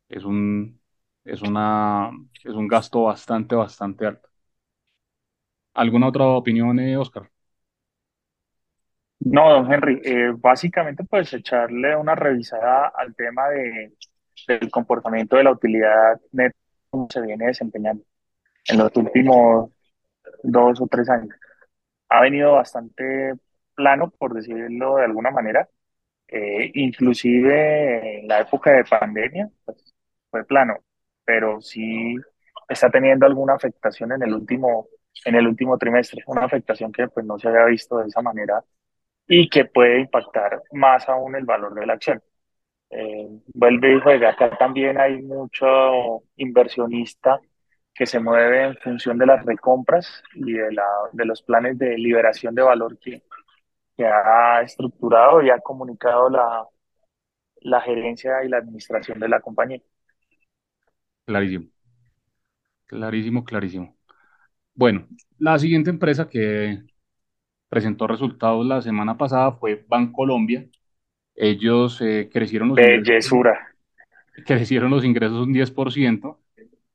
Es 0.09 0.25
un, 0.25 0.81
es 1.27 1.43
una, 1.43 2.11
es 2.45 2.55
un 2.55 2.69
gasto 2.69 3.03
bastante, 3.05 3.55
bastante 3.55 4.07
alto. 4.07 4.29
¿Alguna 5.75 6.09
otra 6.09 6.25
opinión, 6.27 6.79
eh, 6.81 6.97
Oscar? 6.97 7.31
No, 9.21 9.51
don 9.51 9.73
Henry, 9.73 10.01
eh, 10.05 10.33
básicamente 10.37 11.05
pues 11.05 11.33
echarle 11.33 11.97
una 11.97 12.15
revisada 12.15 12.89
al 12.89 13.15
tema 13.15 13.49
de, 13.49 13.93
del 14.47 14.71
comportamiento 14.71 15.37
de 15.37 15.45
la 15.45 15.53
utilidad 15.53 16.21
neta 16.33 16.57
cómo 16.91 17.09
se 17.11 17.21
viene 17.23 17.47
desempeñando 17.47 18.05
en 18.67 18.79
los 18.79 18.97
últimos 18.97 19.71
dos 20.43 20.81
o 20.81 20.87
tres 20.89 21.09
años. 21.11 21.35
Ha 22.09 22.23
venido 22.23 22.53
bastante 22.55 23.35
plano, 23.75 24.11
por 24.11 24.35
decirlo 24.35 24.97
de 24.97 25.05
alguna 25.05 25.31
manera, 25.31 25.69
eh, 26.29 26.71
inclusive 26.75 28.21
en 28.21 28.29
la 28.29 28.41
época 28.41 28.73
de 28.73 28.85
pandemia, 28.85 29.51
pues, 29.65 29.95
fue 30.31 30.45
plano, 30.45 30.79
pero 31.27 31.63
sí 31.63 32.17
está 32.69 32.91
teniendo 32.91 33.27
alguna 33.27 33.55
afectación 33.57 34.13
en 34.15 34.25
el 34.25 34.35
último, 34.35 34.89
en 35.27 35.37
el 35.37 35.49
último 35.49 35.79
trimestre, 35.79 36.25
una 36.29 36.47
afectación 36.47 36.93
que 36.93 37.09
pues 37.09 37.27
no 37.27 37.39
se 37.39 37.49
había 37.49 37.67
visto 37.67 37.99
de 37.99 38.09
esa 38.09 38.23
manera 38.23 38.65
y 39.29 39.49
que 39.51 39.67
puede 39.67 40.01
impactar 40.01 40.63
más 40.73 41.09
aún 41.09 41.37
el 41.37 41.45
valor 41.45 41.75
de 41.75 41.87
la 41.87 41.95
acción. 41.95 42.23
Eh, 42.91 43.29
vuelve 43.55 43.97
y 43.97 44.01
juega. 44.01 44.31
Acá 44.31 44.57
también 44.59 44.99
hay 45.01 45.23
mucho 45.23 46.25
inversionista 46.37 47.41
que 47.95 48.07
se 48.07 48.21
mueve 48.21 48.65
en 48.65 48.77
función 48.79 49.19
de 49.19 49.27
las 49.27 49.45
recompras 49.45 50.23
y 50.35 50.53
de, 50.55 50.73
la, 50.73 50.87
de 51.13 51.25
los 51.25 51.43
planes 51.43 51.79
de 51.79 51.99
liberación 51.99 52.55
de 52.55 52.63
valor 52.63 52.99
que, 52.99 53.23
que 53.97 54.07
ha 54.07 54.63
estructurado 54.63 55.43
y 55.43 55.51
ha 55.51 55.61
comunicado 55.61 56.31
la, 56.31 56.67
la 57.61 57.81
gerencia 57.83 58.43
y 58.45 58.49
la 58.49 58.59
administración 58.59 59.19
de 59.21 59.29
la 59.29 59.41
compañía. 59.41 59.81
Clarísimo, 61.27 61.67
clarísimo, 62.87 63.45
clarísimo. 63.45 63.97
Bueno, 64.75 65.09
la 65.39 65.59
siguiente 65.59 65.91
empresa 65.91 66.29
que 66.29 66.83
presentó 67.69 68.07
resultados 68.07 68.65
la 68.65 68.81
semana 68.81 69.19
pasada 69.19 69.53
fue 69.53 69.85
Bancolombia. 69.89 70.69
Ellos 71.35 72.01
eh, 72.01 72.31
crecieron 72.33 72.69
los 72.69 72.79
ingresos, 72.79 73.41
crecieron 74.47 74.91
los 74.91 75.05
ingresos 75.05 75.47
un 75.47 75.53
10% 75.53 76.39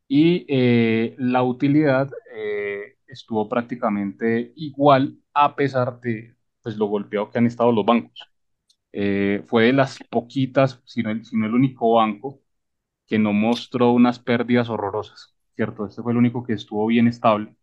y 0.08 0.46
eh, 0.48 1.16
la 1.18 1.44
utilidad 1.44 2.10
eh, 2.34 2.96
estuvo 3.08 3.50
prácticamente 3.50 4.54
igual 4.56 5.18
a 5.34 5.56
pesar 5.56 6.00
de 6.00 6.36
pues, 6.64 6.78
lo 6.78 6.86
golpeado 6.86 7.30
que 7.30 7.38
han 7.38 7.48
estado 7.48 7.72
los 7.74 7.86
bancos. 7.86 8.28
Fue 9.48 9.66
de 9.66 9.74
las 9.74 10.00
poquitas, 10.10 10.82
si 10.86 11.04
no, 11.04 11.12
el, 11.12 11.26
si 11.26 11.36
no 11.38 11.46
el 11.46 11.54
único 11.54 11.94
banco 11.96 12.41
que 13.12 13.20
no 13.20 13.34
mostró 13.34 13.92
unas 13.92 14.20
pérdidas 14.22 14.70
horrorosas, 14.70 15.36
¿cierto? 15.58 15.86
Este 15.86 16.02
fue 16.02 16.14
el 16.14 16.20
único 16.20 16.46
que 16.46 16.54
estuvo 16.56 16.88
bien 16.88 17.10
estable. 17.10 17.54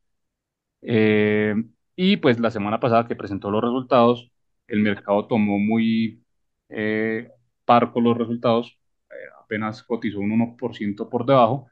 Eh, 0.82 1.54
y 1.96 2.16
pues 2.18 2.38
la 2.40 2.50
semana 2.50 2.80
pasada 2.80 3.06
que 3.08 3.16
presentó 3.16 3.50
los 3.50 3.62
resultados, 3.62 4.30
el 4.68 4.82
mercado 4.82 5.26
tomó 5.26 5.58
muy 5.58 6.24
eh, 6.68 7.30
parco 7.64 8.00
los 8.00 8.16
resultados, 8.18 8.78
eh, 9.11 9.14
apenas 9.42 9.82
cotizó 9.82 10.20
un 10.20 10.32
1% 10.32 11.08
por 11.11 11.26
debajo, 11.26 11.68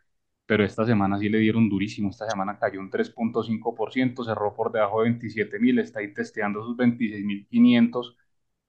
pero 0.47 0.65
esta 0.65 0.87
semana 0.87 1.19
sí 1.19 1.29
le 1.29 1.39
dieron 1.39 1.69
durísimo, 1.69 2.11
esta 2.11 2.29
semana 2.31 2.59
cayó 2.59 2.81
un 2.81 2.91
3.5%, 2.91 4.25
cerró 4.25 4.55
por 4.55 4.73
debajo 4.73 4.99
de 5.03 5.11
27 5.11 5.59
mil, 5.59 5.79
está 5.79 6.01
ahí 6.01 6.15
testeando 6.15 6.65
sus 6.65 6.77
26.500, 6.77 8.17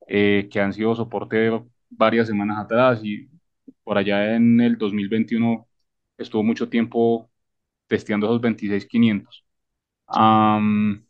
eh, 0.08 0.50
que 0.52 0.60
han 0.62 0.74
sido 0.74 0.96
soporte 0.96 1.52
varias 1.90 2.28
semanas 2.28 2.60
atrás 2.64 3.02
y 3.04 3.30
por 3.88 3.98
allá 3.98 4.36
en 4.36 4.60
el 4.60 4.78
2021 4.78 5.66
estuvo 6.18 6.44
mucho 6.44 6.68
tiempo 6.68 7.30
testeando 7.88 8.28
esos 8.28 8.42
26.500. 8.42 9.46
Am, 10.08 11.06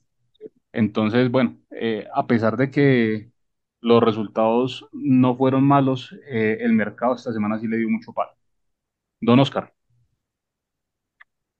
entonces, 0.71 1.31
bueno, 1.31 1.57
eh, 1.71 2.07
a 2.13 2.27
pesar 2.27 2.55
de 2.55 2.69
que 2.69 3.31
los 3.81 4.03
resultados 4.03 4.87
no 4.93 5.35
fueron 5.35 5.63
malos, 5.63 6.15
eh, 6.29 6.59
el 6.61 6.73
mercado 6.73 7.15
esta 7.15 7.33
semana 7.33 7.57
sí 7.59 7.67
le 7.67 7.77
dio 7.77 7.89
mucho 7.89 8.13
palo. 8.13 8.33
Don 9.21 9.39
Oscar, 9.39 9.73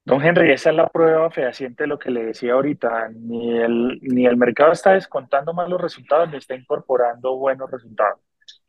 Don 0.06 0.22
Henry, 0.24 0.52
esa 0.52 0.70
es 0.70 0.76
la 0.76 0.88
prueba 0.88 1.32
fehaciente 1.32 1.84
de 1.84 1.88
lo 1.88 1.98
que 1.98 2.12
le 2.12 2.26
decía 2.26 2.54
ahorita. 2.54 3.10
Ni 3.10 3.58
el, 3.58 4.00
ni 4.04 4.28
el 4.28 4.38
mercado 4.38 4.72
está 4.72 4.94
descontando 4.94 5.52
malos 5.54 5.82
resultados, 5.82 6.30
ni 6.30 6.38
está 6.38 6.54
incorporando 6.56 7.36
buenos 7.38 7.72
resultados. 7.72 8.20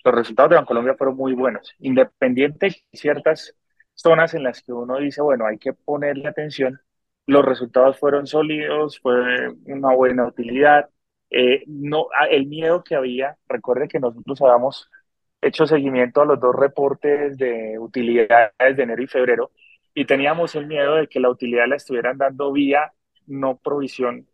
Los 0.08 0.14
resultados 0.14 0.48
de 0.48 0.56
Bancolombia 0.56 0.94
fueron 0.94 1.18
muy 1.18 1.34
buenos, 1.34 1.74
independiente 1.80 2.68
de 2.68 2.98
ciertas 2.98 3.54
zonas 3.92 4.32
en 4.32 4.42
las 4.42 4.62
que 4.62 4.72
uno 4.72 4.96
dice, 4.96 5.20
bueno, 5.20 5.44
hay 5.44 5.58
que 5.58 5.74
ponerle 5.74 6.26
atención, 6.26 6.80
los 7.26 7.44
resultados 7.44 7.98
fueron 7.98 8.26
sólidos, 8.26 9.00
fue 9.00 9.50
una 9.66 9.94
buena 9.94 10.26
utilidad. 10.26 10.88
Eh, 11.28 11.62
no, 11.66 12.06
el 12.30 12.46
miedo 12.46 12.82
que 12.82 12.94
había, 12.94 13.36
recuerde 13.48 13.86
que 13.86 14.00
nosotros 14.00 14.40
habíamos 14.40 14.90
hecho 15.42 15.66
seguimiento 15.66 16.22
a 16.22 16.24
los 16.24 16.40
dos 16.40 16.56
reportes 16.56 17.36
de 17.36 17.78
utilidades 17.78 18.76
de 18.76 18.82
enero 18.82 19.02
y 19.02 19.08
febrero 19.08 19.50
y 19.92 20.06
teníamos 20.06 20.54
el 20.54 20.66
miedo 20.66 20.94
de 20.94 21.06
que 21.06 21.20
la 21.20 21.28
utilidad 21.28 21.68
la 21.68 21.76
estuvieran 21.76 22.16
dando 22.16 22.50
vía 22.50 22.94
no 23.26 23.58
provisión, 23.58 24.26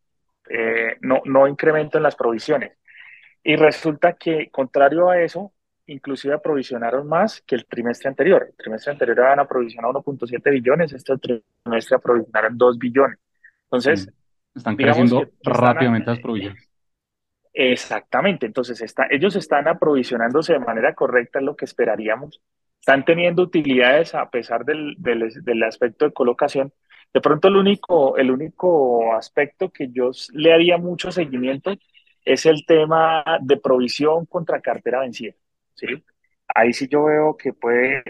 eh, 0.48 0.98
no, 1.00 1.20
no 1.24 1.48
incremento 1.48 1.98
en 1.98 2.04
las 2.04 2.14
provisiones. 2.14 2.78
Y 3.42 3.56
resulta 3.56 4.12
que, 4.12 4.50
contrario 4.52 5.10
a 5.10 5.20
eso, 5.20 5.52
inclusive 5.86 6.34
aprovisionaron 6.34 7.06
más 7.06 7.42
que 7.42 7.54
el 7.54 7.66
trimestre 7.66 8.08
anterior. 8.08 8.46
El 8.48 8.56
trimestre 8.56 8.92
anterior 8.92 9.20
habían 9.20 9.40
aprovisionado 9.40 10.02
1.7 10.02 10.50
billones, 10.50 10.92
este 10.92 11.14
trimestre 11.18 11.96
aprovisionaron 11.96 12.56
2 12.56 12.78
billones. 12.78 13.18
Entonces, 13.64 14.12
están 14.54 14.76
creciendo 14.76 15.28
rápidamente 15.42 16.10
las 16.10 16.20
provisiones. 16.20 16.68
Exactamente, 17.52 18.46
entonces 18.46 18.80
está, 18.80 19.06
ellos 19.10 19.36
están 19.36 19.68
aprovisionándose 19.68 20.54
de 20.54 20.58
manera 20.58 20.92
correcta, 20.94 21.38
es 21.38 21.44
lo 21.44 21.54
que 21.54 21.64
esperaríamos. 21.64 22.40
Están 22.80 23.04
teniendo 23.04 23.42
utilidades 23.42 24.14
a 24.14 24.28
pesar 24.28 24.64
del, 24.64 24.96
del, 24.98 25.32
del, 25.42 25.62
aspecto 25.62 26.04
de 26.04 26.12
colocación. 26.12 26.72
De 27.12 27.20
pronto 27.20 27.48
el 27.48 27.56
único, 27.56 28.16
el 28.16 28.30
único 28.30 29.14
aspecto 29.14 29.70
que 29.70 29.88
yo 29.90 30.10
le 30.32 30.52
haría 30.52 30.78
mucho 30.78 31.12
seguimiento 31.12 31.72
es 32.24 32.44
el 32.44 32.66
tema 32.66 33.24
de 33.40 33.56
provisión 33.56 34.26
contra 34.26 34.60
cartera 34.60 35.00
vencida. 35.00 35.34
¿Sí? 35.74 35.86
Ahí 36.54 36.72
sí 36.72 36.88
yo 36.88 37.04
veo 37.04 37.36
que 37.36 37.52
puede, 37.52 38.02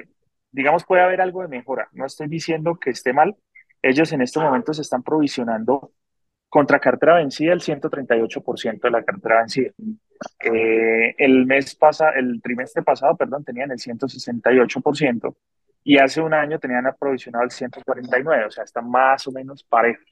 digamos, 0.51 0.85
puede 0.85 1.03
haber 1.03 1.21
algo 1.21 1.43
de 1.43 1.49
mejora. 1.49 1.89
No 1.93 2.07
estoy 2.07 2.29
diciendo 2.29 2.77
que 2.77 2.91
esté 2.91 3.13
mal. 3.13 3.37
Ellos 3.83 4.13
en 4.13 4.23
estos 4.23 4.43
momentos 4.43 4.79
están 4.79 5.03
provisionando 5.03 5.93
contra 6.49 6.79
cartera 6.79 7.17
vencida 7.17 7.53
el 7.53 7.61
138% 7.61 8.81
de 8.81 8.91
la 8.91 9.03
cartera 9.05 9.41
vencida. 9.41 9.73
Eh, 10.41 11.15
el 11.19 11.47
mes 11.47 11.75
pasado, 11.75 12.13
el 12.17 12.41
trimestre 12.41 12.83
pasado, 12.83 13.17
perdón, 13.17 13.45
tenían 13.45 13.73
el 13.73 13.79
168% 13.79 15.37
y 15.83 15.99
hace 15.99 16.21
un 16.21 16.33
año 16.33 16.59
tenían 16.59 16.87
aprovisionado 16.87 17.45
el 17.45 17.51
149%, 17.51 18.47
o 18.47 18.51
sea, 18.51 18.65
está 18.65 18.81
más 18.81 19.27
o 19.27 19.33
menos 19.33 19.65
parejo 19.65 20.03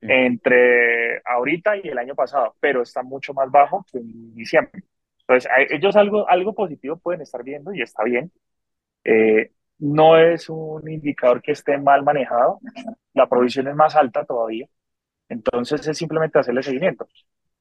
entre 0.00 1.22
ahorita 1.24 1.76
y 1.76 1.88
el 1.88 1.98
año 1.98 2.14
pasado, 2.14 2.54
pero 2.60 2.82
está 2.82 3.02
mucho 3.02 3.32
más 3.32 3.50
bajo 3.50 3.84
que 3.90 3.98
en 3.98 4.34
diciembre. 4.34 4.82
Entonces, 5.26 5.50
ellos 5.70 5.96
algo, 5.96 6.28
algo 6.28 6.54
positivo 6.54 6.96
pueden 6.96 7.22
estar 7.22 7.42
viendo 7.42 7.72
y 7.72 7.82
está 7.82 8.04
bien. 8.04 8.30
Eh, 9.04 9.52
no 9.78 10.18
es 10.18 10.48
un 10.48 10.88
indicador 10.90 11.42
que 11.42 11.52
esté 11.52 11.78
mal 11.78 12.02
manejado. 12.02 12.60
La 13.14 13.28
provisión 13.28 13.68
es 13.68 13.74
más 13.74 13.96
alta 13.96 14.24
todavía. 14.24 14.66
Entonces, 15.28 15.86
es 15.86 15.96
simplemente 15.96 16.38
hacerle 16.38 16.62
seguimiento. 16.62 17.08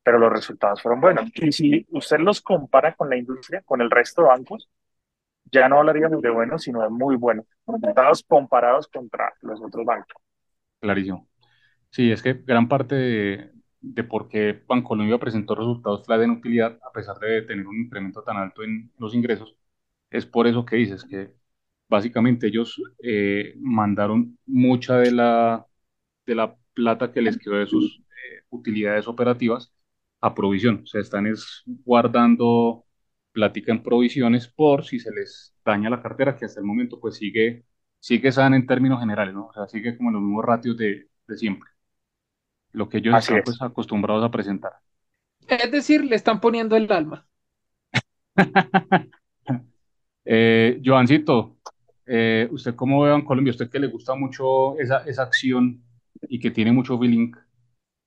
Pero 0.04 0.20
los 0.20 0.32
resultados 0.32 0.82
fueron 0.82 1.00
buenos. 1.02 1.32
Y 1.36 1.52
si 1.52 1.88
usted 1.92 2.20
los 2.20 2.42
compara 2.42 2.94
con 2.96 3.10
la 3.10 3.18
industria, 3.18 3.62
con 3.62 3.82
el 3.82 3.90
resto 3.90 4.24
de 4.24 4.28
bancos, 4.28 4.70
ya 5.52 5.70
no 5.70 5.80
hablaríamos 5.80 6.22
de 6.22 6.30
buenos, 6.30 6.64
sino 6.64 6.82
de 6.82 6.90
muy 6.90 7.16
buenos. 7.16 7.46
Resultados 7.66 8.24
comparados 8.28 8.88
contra 8.88 9.34
los 9.42 9.62
otros 9.62 9.86
bancos. 9.86 10.22
Clarísimo. 10.80 11.28
Sí, 11.90 12.12
es 12.12 12.22
que 12.22 12.34
gran 12.34 12.68
parte 12.68 12.96
de, 12.96 13.52
de 13.84 14.04
por 14.06 14.30
qué 14.30 14.64
Bancolombia 14.68 15.20
presentó 15.20 15.56
resultados 15.56 16.06
flat 16.06 16.22
en 16.24 16.32
utilidad, 16.32 16.80
a 16.84 16.92
pesar 16.94 17.20
de 17.20 17.44
tener 17.44 17.68
un 17.68 17.78
incremento 17.82 18.24
tan 18.24 18.38
alto 18.38 18.64
en 18.64 18.92
los 19.00 19.14
ingresos, 19.16 19.58
es 20.12 20.26
por 20.26 20.48
eso 20.48 20.66
que 20.66 20.78
dices 20.78 21.06
que 21.06 21.34
básicamente 21.90 22.48
ellos 22.48 22.82
eh, 23.04 23.56
mandaron 23.60 24.38
mucha 24.46 24.98
de 24.98 25.12
la, 25.12 25.68
de 26.26 26.36
la 26.36 26.56
plata 26.74 27.12
que 27.12 27.22
les 27.22 27.38
quedó 27.38 27.56
de 27.58 27.68
sus 27.68 28.00
eh, 28.00 28.44
utilidades 28.50 29.08
operativas 29.08 29.74
a 30.22 30.34
provisión. 30.36 30.82
O 30.84 30.88
sea, 30.88 31.02
están 31.02 31.28
es 31.28 31.64
guardando 31.66 32.86
plática 33.32 33.72
en 33.72 33.84
provisiones 33.84 34.48
por 34.48 34.86
si 34.86 35.00
se 35.00 35.12
les 35.12 35.56
daña 35.66 35.90
la 35.90 36.02
cartera, 36.02 36.36
que 36.38 36.46
hasta 36.46 36.60
el 36.62 36.66
momento 36.68 37.00
pues 37.00 37.16
sigue, 37.18 37.66
sigue 38.00 38.32
sana 38.32 38.56
en 38.56 38.68
términos 38.68 39.00
generales, 39.00 39.34
¿no? 39.36 39.48
O 39.48 39.54
sea, 39.54 39.68
sigue 39.68 39.98
como 39.98 40.10
en 40.10 40.16
los 40.16 40.24
mismos 40.24 40.46
ratios 40.46 40.78
de, 40.78 41.10
de 41.28 41.38
siempre 41.38 41.70
lo 42.74 42.90
que 42.90 42.98
ellos 42.98 43.18
están 43.18 43.42
pues, 43.44 43.62
acostumbrados 43.62 44.24
a 44.24 44.32
presentar. 44.32 44.74
Es 45.48 45.72
decir, 45.72 46.04
le 46.04 46.16
están 46.16 46.40
poniendo 46.42 46.76
el 46.76 46.92
alma. 46.92 47.26
eh, 50.26 50.82
Joancito, 50.84 51.58
eh, 52.06 52.48
¿usted 52.52 52.76
cómo 52.76 53.02
ve 53.02 53.14
en 53.14 53.24
Colombia? 53.24 53.52
¿Usted 53.52 53.70
que 53.70 53.80
le 53.80 53.88
gusta 53.88 54.16
mucho 54.16 54.78
esa, 54.80 55.06
esa 55.06 55.24
acción 55.24 55.84
y 56.24 56.40
que 56.40 56.52
tiene 56.52 56.72
mucho 56.72 56.98
feeling? 57.00 57.32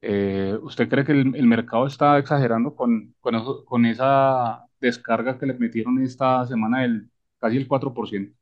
Eh, 0.02 0.58
¿Usted 0.62 0.88
cree 0.88 1.04
que 1.04 1.12
el, 1.12 1.34
el, 1.34 1.46
mercado 1.46 1.86
está 1.86 2.18
exagerando 2.18 2.74
con, 2.74 3.14
con, 3.20 3.34
eso, 3.34 3.64
con 3.64 3.86
esa 3.86 4.66
descarga 4.80 5.38
que 5.38 5.46
le 5.46 5.54
metieron 5.54 6.02
esta 6.02 6.46
semana 6.46 6.82
del 6.82 7.08
casi 7.38 7.56
el 7.56 7.68
4%? 7.68 8.32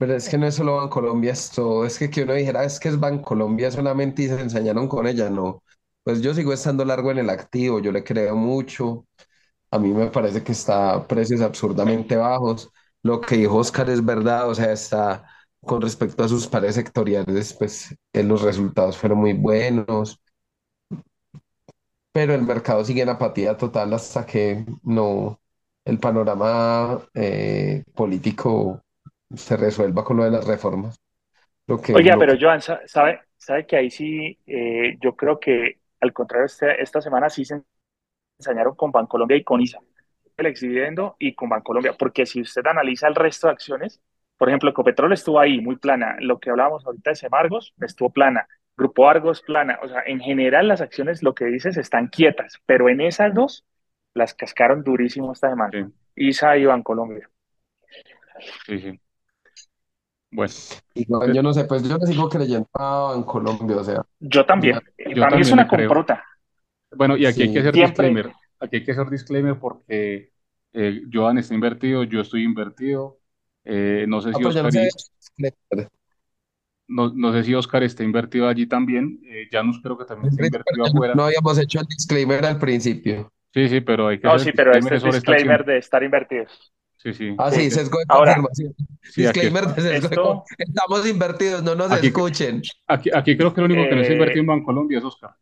Pero 0.00 0.16
es 0.16 0.28
que 0.30 0.38
no 0.38 0.46
es 0.48 0.56
solo 0.56 0.76
Bancolombia, 0.76 1.32
es 1.34 1.50
todo. 1.50 1.86
Es 1.86 1.98
que 1.98 2.10
que 2.10 2.24
uno 2.24 2.34
dijera, 2.34 2.64
es 2.64 2.80
que 2.80 2.88
es 2.90 3.00
Bancolombia 3.00 3.70
solamente 3.70 4.22
y 4.24 4.28
se 4.28 4.40
ensañaron 4.40 4.88
con 4.88 5.06
ella, 5.06 5.30
no. 5.30 5.62
Pues 6.04 6.22
yo 6.22 6.34
sigo 6.34 6.52
estando 6.54 6.84
largo 6.86 7.12
en 7.12 7.20
el 7.20 7.30
activo, 7.30 7.80
yo 7.80 7.92
le 7.92 8.04
creo 8.04 8.36
mucho. 8.36 9.06
A 9.70 9.78
mí 9.80 9.90
me 9.92 10.08
parece 10.10 10.44
que 10.44 10.52
está 10.52 11.06
precios 11.08 11.42
absurdamente 11.42 12.16
bajos. 12.16 12.70
Lo 13.02 13.20
que 13.22 13.36
dijo 13.38 13.56
Oscar 13.58 13.90
es 13.90 14.04
verdad, 14.04 14.48
o 14.50 14.56
sea, 14.56 14.72
está 14.72 15.24
con 15.66 15.82
respecto 15.82 16.24
a 16.24 16.28
sus 16.28 16.48
pares 16.48 16.76
sectoriales, 16.76 17.54
pues 17.54 17.96
eh, 18.14 18.24
los 18.24 18.42
resultados 18.42 18.98
fueron 18.98 19.20
muy 19.20 19.34
buenos. 19.34 20.20
Pero 22.12 22.34
el 22.34 22.42
mercado 22.42 22.84
sigue 22.84 23.02
en 23.02 23.08
apatía 23.10 23.56
total 23.56 23.92
hasta 23.94 24.26
que 24.26 24.64
no, 24.82 25.40
el 25.84 25.98
panorama 26.00 27.00
eh, 27.14 27.84
político 27.94 28.82
se 29.34 29.56
resuelva 29.56 30.04
con 30.04 30.16
lo 30.16 30.24
de 30.24 30.30
las 30.30 30.46
reformas. 30.46 31.00
Lo 31.66 31.80
que, 31.80 31.94
Oiga, 31.94 32.16
pero 32.18 32.34
Joan, 32.40 32.60
¿sabe, 32.60 33.20
sabe 33.36 33.66
que 33.66 33.76
ahí 33.76 33.90
sí, 33.90 34.38
eh, 34.46 34.96
yo 35.00 35.14
creo 35.14 35.38
que 35.38 35.80
al 36.00 36.12
contrario, 36.12 36.46
este, 36.46 36.82
esta 36.82 37.00
semana 37.00 37.28
sí 37.28 37.44
se 37.44 37.62
ensañaron 38.38 38.74
con 38.74 38.90
Bancolombia 38.90 39.36
y 39.36 39.44
con 39.44 39.60
ISA, 39.60 39.78
el 40.36 40.46
exhibiendo 40.46 41.16
y 41.18 41.34
con 41.34 41.48
Bancolombia, 41.50 41.92
porque 41.92 42.26
si 42.26 42.40
usted 42.40 42.66
analiza 42.66 43.06
el 43.06 43.14
resto 43.14 43.46
de 43.46 43.52
acciones, 43.52 44.00
por 44.38 44.48
ejemplo, 44.48 44.70
Ecopetrol 44.70 45.12
estuvo 45.12 45.38
ahí, 45.38 45.60
muy 45.60 45.76
plana, 45.76 46.16
lo 46.20 46.40
que 46.40 46.48
hablábamos 46.48 46.86
ahorita 46.86 47.10
de 47.10 47.16
Semargos, 47.16 47.74
estuvo 47.82 48.10
plana, 48.10 48.48
Grupo 48.76 49.08
Argos 49.08 49.42
plana, 49.42 49.78
o 49.82 49.88
sea, 49.88 50.02
en 50.06 50.20
general 50.20 50.68
las 50.68 50.80
acciones, 50.80 51.22
lo 51.22 51.34
que 51.34 51.44
dices, 51.44 51.76
están 51.76 52.08
quietas, 52.08 52.58
pero 52.64 52.88
en 52.88 53.02
esas 53.02 53.34
dos 53.34 53.66
las 54.14 54.32
cascaron 54.34 54.82
durísimo 54.82 55.32
esta 55.32 55.50
semana, 55.50 55.92
ISA 56.16 56.56
y 56.56 56.64
Bancolombia. 56.64 57.28
Sí, 58.66 58.78
sí. 58.78 59.00
Bueno. 60.32 60.52
yo 61.32 61.42
no 61.42 61.52
sé, 61.52 61.64
pues 61.64 61.82
yo 61.88 61.98
le 61.98 62.06
sigo 62.06 62.28
creyendo 62.28 62.68
en 63.14 63.22
Colombia, 63.24 63.76
o 63.76 63.84
sea. 63.84 64.02
Yo 64.20 64.46
también. 64.46 64.78
Para 65.18 65.36
mí 65.36 65.42
es 65.42 65.52
una 65.52 65.66
comprota. 65.66 66.24
Bueno, 66.92 67.16
y 67.16 67.26
aquí 67.26 67.42
hay 67.42 67.52
que 67.52 67.60
hacer 67.60 67.74
disclaimer. 67.74 68.32
Aquí 68.58 68.76
hay 68.76 68.84
que 68.84 68.92
hacer 68.92 69.08
disclaimer 69.08 69.58
porque 69.58 70.32
eh, 70.72 71.02
Joan 71.12 71.38
está 71.38 71.54
invertido, 71.54 72.04
yo 72.04 72.20
estoy 72.20 72.44
invertido. 72.44 73.18
Eh, 73.64 74.04
no 74.08 74.20
sé 74.20 74.30
ah, 74.30 74.32
si 74.36 74.42
pues 74.42 74.56
Oscar 74.56 75.90
no, 76.88 77.12
no, 77.14 77.32
sé 77.32 77.44
si 77.44 77.54
Oscar 77.54 77.84
está 77.84 78.02
invertido 78.02 78.48
allí 78.48 78.66
también. 78.66 79.20
Eh, 79.24 79.46
Janus 79.50 79.80
creo 79.80 79.96
que 79.96 80.04
también 80.04 80.32
está 80.32 80.44
invertido 80.44 80.84
afuera. 80.84 81.14
No 81.14 81.24
habíamos 81.24 81.56
hecho 81.58 81.78
el 81.80 81.86
disclaimer 81.86 82.44
al 82.44 82.58
principio. 82.58 83.32
Sí, 83.54 83.68
sí, 83.68 83.80
pero 83.80 84.08
hay 84.08 84.18
que 84.18 84.26
No, 84.26 84.38
sí, 84.38 84.50
pero 84.52 84.72
este 84.72 84.96
es 84.96 85.04
disclaimer 85.04 85.64
de 85.64 85.78
estar 85.78 86.02
invertidos. 86.02 86.72
Sí, 87.02 87.14
sí. 87.14 87.34
Ah, 87.38 87.50
sí, 87.50 87.70
sesgo 87.70 87.98
de 87.98 88.04
confirmación. 88.04 88.74
Disclaimer 89.16 89.66
de 89.68 90.00
sesgo 90.02 90.44
Estamos 90.58 91.08
invertidos, 91.08 91.62
no 91.62 91.74
nos 91.74 91.90
escuchen. 91.92 92.60
Aquí, 92.86 93.10
aquí 93.14 93.38
creo 93.38 93.54
que 93.54 93.62
lo 93.62 93.66
único 93.68 93.88
que 93.88 93.96
no 93.96 94.04
se 94.04 94.12
invertido 94.12 94.40
en 94.40 94.46
Bancolombia 94.46 94.98
es 94.98 95.04
Oscar. 95.04 95.34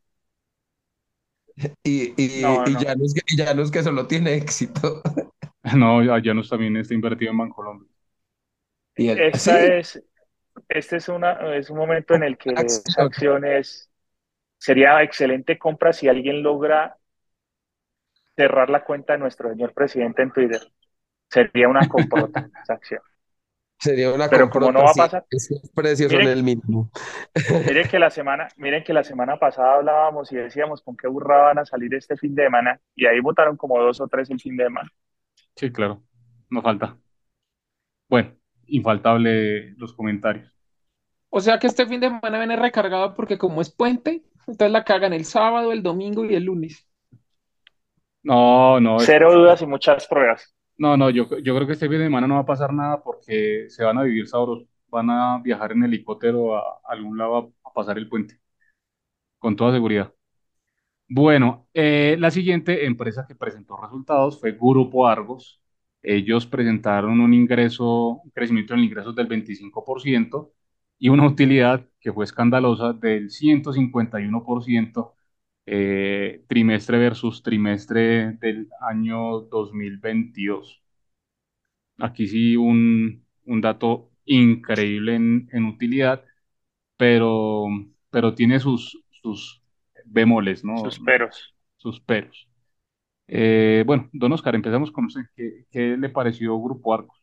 Y, 1.82 2.14
y, 2.16 2.44
y, 2.44 2.78
Ya 2.78 2.94
no 2.94 3.04
es 3.04 3.12
que, 3.12 3.36
ya 3.36 3.54
no 3.54 3.62
es 3.62 3.72
que 3.72 3.82
solo 3.82 4.06
tiene 4.06 4.34
éxito. 4.34 5.02
No, 5.76 6.02
ya 6.18 6.32
no 6.32 6.42
también 6.44 6.76
está 6.78 6.94
invertido 6.94 7.32
en 7.32 7.38
Bancolombia. 7.38 7.88
Y 8.96 9.10
Esta 9.10 9.62
es, 9.66 10.02
este 10.66 10.96
es, 10.96 11.08
una, 11.10 11.54
es 11.54 11.68
un 11.68 11.76
momento 11.76 12.14
en 12.14 12.22
el 12.22 12.38
que 12.38 12.54
acciones 12.96 13.90
sería 14.56 15.02
excelente 15.02 15.58
compra 15.58 15.92
si 15.92 16.08
alguien 16.08 16.42
logra 16.42 16.96
cerrar 18.34 18.70
la 18.70 18.82
cuenta 18.82 19.12
de 19.12 19.18
nuestro 19.18 19.50
señor 19.50 19.74
presidente 19.74 20.22
en 20.22 20.30
Twitter 20.30 20.62
sería 21.30 21.68
una 21.68 21.88
comprota 21.88 22.48
esa 22.62 22.74
acción. 22.74 23.02
Sería 23.80 24.12
una 24.12 24.28
Pero 24.28 24.50
como 24.50 24.72
no 24.72 24.82
va 24.82 24.90
a 24.90 24.94
pasar, 24.96 25.26
esos 25.30 25.60
precios 25.74 26.10
son 26.12 26.26
el 26.26 26.42
mismo. 26.42 26.90
Miren 27.62 27.86
que 27.86 28.00
la 28.00 28.10
semana, 28.10 28.48
miren 28.56 28.82
que 28.82 28.92
la 28.92 29.04
semana 29.04 29.38
pasada 29.38 29.74
hablábamos 29.76 30.32
y 30.32 30.36
decíamos 30.36 30.82
con 30.82 30.96
qué 30.96 31.06
burra 31.06 31.36
van 31.44 31.58
a 31.60 31.64
salir 31.64 31.94
este 31.94 32.16
fin 32.16 32.34
de 32.34 32.44
semana 32.44 32.80
y 32.96 33.06
ahí 33.06 33.20
votaron 33.20 33.56
como 33.56 33.80
dos 33.80 34.00
o 34.00 34.08
tres 34.08 34.28
el 34.30 34.40
fin 34.40 34.56
de 34.56 34.64
semana. 34.64 34.90
Sí, 35.56 35.70
claro, 35.72 36.02
no 36.50 36.62
falta. 36.62 36.98
Bueno, 38.08 38.36
infaltable 38.66 39.70
los 39.76 39.94
comentarios. 39.94 40.52
O 41.30 41.40
sea 41.40 41.58
que 41.58 41.66
este 41.68 41.86
fin 41.86 42.00
de 42.00 42.08
semana 42.08 42.36
viene 42.38 42.56
recargado 42.56 43.14
porque 43.14 43.38
como 43.38 43.62
es 43.62 43.70
puente, 43.70 44.24
entonces 44.46 44.70
la 44.70 44.84
cagan 44.84 45.14
el 45.14 45.24
sábado, 45.24 45.72
el 45.72 45.82
domingo 45.82 46.24
y 46.26 46.34
el 46.34 46.44
lunes. 46.44 46.86
No, 48.22 48.78
no, 48.80 49.02
es- 49.02 49.06
Cero 49.06 49.32
dudas 49.32 49.62
y 49.62 49.66
muchas 49.66 50.06
pruebas. 50.06 50.54
No, 50.78 50.96
no, 50.96 51.10
yo, 51.10 51.26
yo 51.40 51.54
creo 51.56 51.66
que 51.66 51.72
este 51.74 51.88
fin 51.88 51.98
de 51.98 52.04
semana 52.04 52.26
no 52.26 52.34
va 52.34 52.40
a 52.40 52.46
pasar 52.46 52.72
nada 52.72 53.02
porque 53.02 53.66
se 53.68 53.84
van 53.84 53.98
a 53.98 54.02
vivir 54.04 54.28
sabrosos. 54.28 54.68
Van 54.88 55.10
a 55.10 55.38
viajar 55.42 55.72
en 55.72 55.84
helicóptero 55.84 56.56
a, 56.56 56.80
algún 56.84 57.18
lado 57.18 57.36
a, 57.64 57.68
a 57.68 57.72
pasar 57.74 57.98
el 57.98 58.08
puente, 58.08 58.40
con 59.38 59.56
toda 59.56 59.72
seguridad. 59.72 60.12
Bueno, 61.08 61.68
eh, 61.74 62.16
la 62.18 62.30
siguiente 62.30 62.86
empresa 62.86 63.26
que 63.26 63.34
presentó 63.34 63.76
resultados 63.80 64.40
fue 64.40 64.52
Grupo 64.52 65.06
Argos. 65.08 65.60
Ellos 66.02 66.46
presentaron 66.46 67.20
un 67.20 67.34
ingreso, 67.34 68.20
un 68.24 68.30
crecimiento 68.30 68.74
en 68.74 68.80
ingresos 68.80 69.14
del 69.16 69.26
25% 69.28 70.52
y 70.98 71.08
una 71.08 71.26
utilidad 71.26 71.86
que 72.00 72.12
fue 72.12 72.24
escandalosa 72.24 72.92
del 72.92 73.30
151% 73.30 75.14
eh, 75.70 76.44
trimestre 76.48 76.98
versus 76.98 77.42
trimestre 77.42 78.32
del 78.34 78.68
año 78.80 79.40
2022. 79.42 80.82
Aquí 81.98 82.26
sí 82.28 82.56
un, 82.56 83.24
un 83.44 83.60
dato 83.60 84.10
increíble 84.24 85.16
en, 85.16 85.48
en 85.52 85.64
utilidad, 85.66 86.24
pero, 86.96 87.66
pero 88.10 88.34
tiene 88.34 88.60
sus, 88.60 89.02
sus 89.10 89.62
bemoles, 90.06 90.64
¿no? 90.64 90.84
Sus 90.84 90.98
peros. 90.98 91.54
sus 91.76 92.00
peros. 92.00 92.48
Eh, 93.28 93.84
bueno, 93.86 94.08
don 94.12 94.32
Oscar, 94.32 94.54
empezamos 94.56 94.92
con 94.92 95.06
usted. 95.06 95.22
¿Qué, 95.36 95.66
qué 95.70 95.96
le 95.98 96.10
pareció 96.10 96.60
Grupo 96.60 96.94
Argos? 96.94 97.18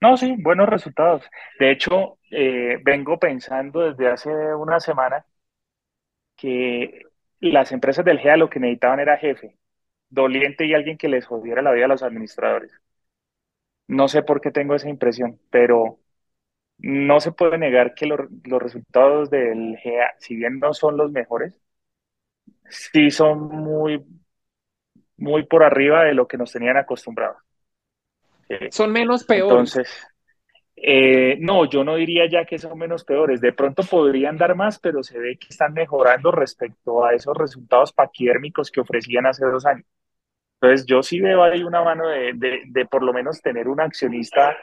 No, 0.00 0.16
sí, 0.16 0.34
buenos 0.38 0.68
resultados. 0.68 1.22
De 1.58 1.70
hecho, 1.70 2.18
eh, 2.30 2.78
vengo 2.84 3.18
pensando 3.18 3.80
desde 3.80 4.08
hace 4.10 4.30
una 4.54 4.80
semana 4.80 5.24
que 6.36 7.02
las 7.50 7.72
empresas 7.72 8.04
del 8.04 8.18
GEA 8.20 8.36
lo 8.36 8.48
que 8.50 8.60
necesitaban 8.60 9.00
era 9.00 9.16
jefe, 9.18 9.56
doliente 10.10 10.66
y 10.66 10.74
alguien 10.74 10.98
que 10.98 11.08
les 11.08 11.26
jodiera 11.26 11.62
la 11.62 11.72
vida 11.72 11.86
a 11.86 11.88
los 11.88 12.02
administradores. 12.02 12.72
No 13.88 14.08
sé 14.08 14.22
por 14.22 14.40
qué 14.40 14.50
tengo 14.50 14.74
esa 14.74 14.88
impresión, 14.88 15.38
pero 15.50 15.98
no 16.78 17.20
se 17.20 17.32
puede 17.32 17.58
negar 17.58 17.94
que 17.94 18.06
lo- 18.06 18.28
los 18.44 18.62
resultados 18.62 19.30
del 19.30 19.76
GEA, 19.78 20.14
si 20.20 20.36
bien 20.36 20.60
no 20.60 20.74
son 20.74 20.96
los 20.98 21.12
mejores, 21.12 21.60
sí 22.68 23.10
son 23.10 23.38
muy, 23.48 24.02
muy 25.16 25.46
por 25.46 25.62
arriba 25.64 26.04
de 26.04 26.12
lo 26.12 26.28
que 26.28 26.36
nos 26.36 26.52
tenían 26.52 26.76
acostumbrados. 26.76 27.38
Son 28.70 28.90
menos 28.90 29.22
peores. 29.24 29.76
Entonces, 29.76 30.11
eh, 30.84 31.36
no, 31.38 31.64
yo 31.64 31.84
no 31.84 31.94
diría 31.94 32.28
ya 32.28 32.44
que 32.44 32.58
son 32.58 32.76
menos 32.76 33.04
peores. 33.04 33.40
De 33.40 33.52
pronto 33.52 33.84
podrían 33.84 34.36
dar 34.36 34.56
más, 34.56 34.80
pero 34.80 35.04
se 35.04 35.16
ve 35.16 35.38
que 35.38 35.46
están 35.48 35.72
mejorando 35.74 36.32
respecto 36.32 37.04
a 37.04 37.14
esos 37.14 37.36
resultados 37.36 37.92
paquidérmicos 37.92 38.72
que 38.72 38.80
ofrecían 38.80 39.26
hace 39.26 39.46
dos 39.46 39.64
años. 39.64 39.86
Entonces, 40.60 40.84
yo 40.86 41.02
sí 41.02 41.20
veo 41.20 41.44
ahí 41.44 41.62
una 41.62 41.84
mano 41.84 42.08
de, 42.08 42.32
de, 42.34 42.62
de 42.66 42.86
por 42.86 43.04
lo 43.04 43.12
menos 43.12 43.40
tener 43.40 43.68
un 43.68 43.80
accionista 43.80 44.56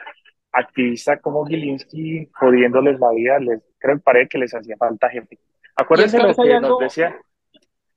activista 0.52 1.18
como 1.20 1.46
Gilinski 1.46 2.28
jodiéndoles 2.34 3.00
la 3.00 3.10
vida. 3.12 3.38
Les, 3.38 3.62
creo 3.78 3.96
que 3.96 4.02
parece 4.02 4.28
que 4.28 4.38
les 4.38 4.54
hacía 4.54 4.76
falta. 4.76 5.08
Y 5.14 5.20
Acuérdense 5.74 6.18
lo 6.18 6.34
que 6.34 6.52
algo, 6.52 6.68
nos 6.68 6.78
decía, 6.80 7.18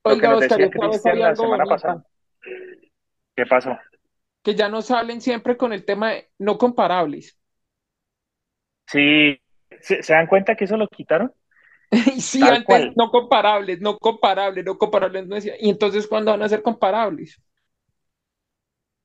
lo 0.05 0.17
que 0.17 0.27
nos 0.27 0.41
Oscar, 0.41 0.57
decía 0.59 0.69
Cristian 0.69 1.19
la 1.19 1.35
semana 1.35 1.57
bonita, 1.57 1.75
pasada. 1.75 2.05
¿Qué 3.35 3.45
pasó? 3.45 3.77
que 4.43 4.55
ya 4.55 4.69
no 4.69 4.81
salen 4.81 5.21
siempre 5.21 5.57
con 5.57 5.73
el 5.73 5.85
tema 5.85 6.11
de 6.11 6.29
no 6.37 6.57
comparables. 6.57 7.39
Sí, 8.87 9.39
¿se, 9.81 10.03
se 10.03 10.13
dan 10.13 10.27
cuenta 10.27 10.55
que 10.55 10.65
eso 10.65 10.77
lo 10.77 10.87
quitaron? 10.87 11.33
Sí, 12.19 12.39
Tal 12.39 12.55
antes 12.55 12.65
cual. 12.65 12.93
no 12.95 13.09
comparables, 13.11 13.79
no 13.81 13.97
comparables, 13.99 14.65
no 14.65 14.77
comparables, 14.77 15.27
no 15.27 15.35
decía. 15.35 15.55
Y 15.59 15.69
entonces, 15.69 16.07
¿cuándo 16.07 16.31
van 16.31 16.41
a 16.43 16.49
ser 16.49 16.61
comparables? 16.63 17.39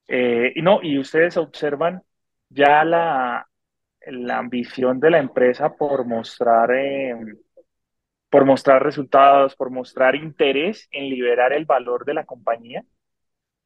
Eh, 0.06 0.52
y 0.54 0.62
no, 0.62 0.80
y 0.82 0.98
ustedes 0.98 1.36
observan 1.36 2.02
ya 2.48 2.84
la, 2.84 3.46
la 4.06 4.38
ambición 4.38 5.00
de 5.00 5.10
la 5.10 5.18
empresa 5.18 5.76
por 5.76 6.06
mostrar, 6.06 6.70
eh, 6.72 7.14
por 8.30 8.44
mostrar 8.44 8.82
resultados, 8.82 9.56
por 9.56 9.70
mostrar 9.70 10.14
interés 10.14 10.88
en 10.90 11.08
liberar 11.08 11.52
el 11.52 11.64
valor 11.64 12.04
de 12.04 12.14
la 12.14 12.24
compañía. 12.26 12.84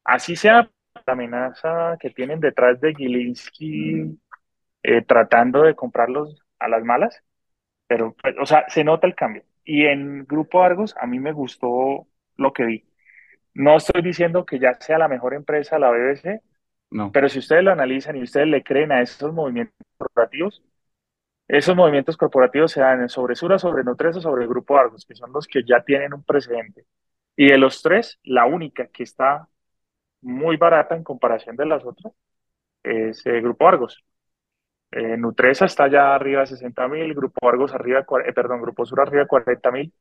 Así 0.03 0.35
sea 0.35 0.69
la 1.07 1.13
amenaza 1.13 1.97
que 1.99 2.11
tienen 2.11 2.39
detrás 2.39 2.81
de 2.81 2.93
Gilinski 2.95 4.17
eh, 4.83 5.01
tratando 5.03 5.63
de 5.63 5.75
comprarlos 5.75 6.43
a 6.59 6.67
las 6.69 6.83
malas, 6.83 7.23
pero, 7.87 8.15
pues, 8.21 8.35
o 8.41 8.45
sea, 8.45 8.65
se 8.69 8.83
nota 8.83 9.07
el 9.07 9.15
cambio. 9.15 9.43
Y 9.63 9.85
en 9.85 10.25
Grupo 10.25 10.63
Argos, 10.63 10.95
a 10.99 11.07
mí 11.07 11.19
me 11.19 11.33
gustó 11.33 12.07
lo 12.37 12.53
que 12.53 12.65
vi. 12.65 12.85
No 13.53 13.77
estoy 13.77 14.01
diciendo 14.03 14.45
que 14.45 14.59
ya 14.59 14.75
sea 14.75 14.97
la 14.97 15.07
mejor 15.07 15.33
empresa 15.35 15.79
la 15.79 15.91
BBC, 15.91 16.41
No, 16.91 17.11
pero 17.11 17.29
si 17.29 17.39
ustedes 17.39 17.63
lo 17.63 17.71
analizan 17.71 18.17
y 18.17 18.23
ustedes 18.23 18.47
le 18.47 18.63
creen 18.63 18.91
a 18.91 19.01
esos 19.01 19.33
movimientos 19.33 19.75
corporativos, 19.97 20.63
esos 21.47 21.75
movimientos 21.75 22.17
corporativos 22.17 22.71
se 22.71 22.81
dan 22.81 23.01
en 23.01 23.09
sobre 23.09 23.35
Sura, 23.35 23.59
sobre 23.59 23.83
Nutresa, 23.83 24.21
sobre 24.21 24.43
el 24.43 24.49
Grupo 24.49 24.77
Argos, 24.77 25.05
que 25.05 25.15
son 25.15 25.31
los 25.33 25.47
que 25.47 25.63
ya 25.65 25.83
tienen 25.83 26.13
un 26.13 26.23
precedente. 26.23 26.85
Y 27.35 27.47
de 27.49 27.57
los 27.57 27.81
tres, 27.81 28.19
la 28.23 28.45
única 28.45 28.87
que 28.87 29.03
está 29.03 29.47
muy 30.21 30.57
barata 30.57 30.95
en 30.95 31.03
comparación 31.03 31.55
de 31.57 31.65
las 31.67 31.85
otras 31.85 32.13
es 32.83 33.25
el 33.27 33.41
Grupo 33.43 33.67
Argos. 33.67 34.03
Eh, 34.95 35.17
Nutresa 35.17 35.65
está 35.65 35.87
ya 35.89 36.13
arriba 36.13 36.41
de 36.41 36.47
60 36.47 36.87
mil, 36.87 37.13
Grupo 37.15 37.47
Argos 37.49 37.73
arriba, 37.73 38.05
eh, 38.25 38.33
perdón, 38.33 38.61
Grupo 38.61 38.85
Sur 38.85 39.01
arriba 39.01 39.23
de 39.23 39.27
40 39.27 39.71
mil. 39.71 39.93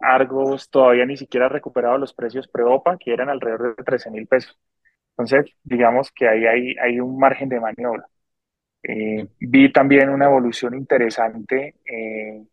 Argos 0.00 0.70
todavía 0.70 1.06
ni 1.06 1.16
siquiera 1.16 1.46
ha 1.46 1.48
recuperado 1.48 1.98
los 1.98 2.14
precios 2.14 2.48
pre-OPA, 2.48 2.98
que 2.98 3.12
eran 3.12 3.30
alrededor 3.30 3.76
de 3.76 3.84
13 3.84 4.10
mil 4.10 4.26
pesos. 4.26 4.58
Entonces, 5.16 5.54
digamos 5.62 6.10
que 6.12 6.28
ahí 6.28 6.76
hay, 6.78 7.00
un 7.00 7.18
margen 7.18 7.48
de 7.48 7.60
maniobra. 7.60 8.06
Eh, 8.82 9.28
vi 9.40 9.72
también 9.72 10.10
una 10.10 10.26
evolución 10.26 10.74
interesante 10.74 11.76
eh, 11.86 12.44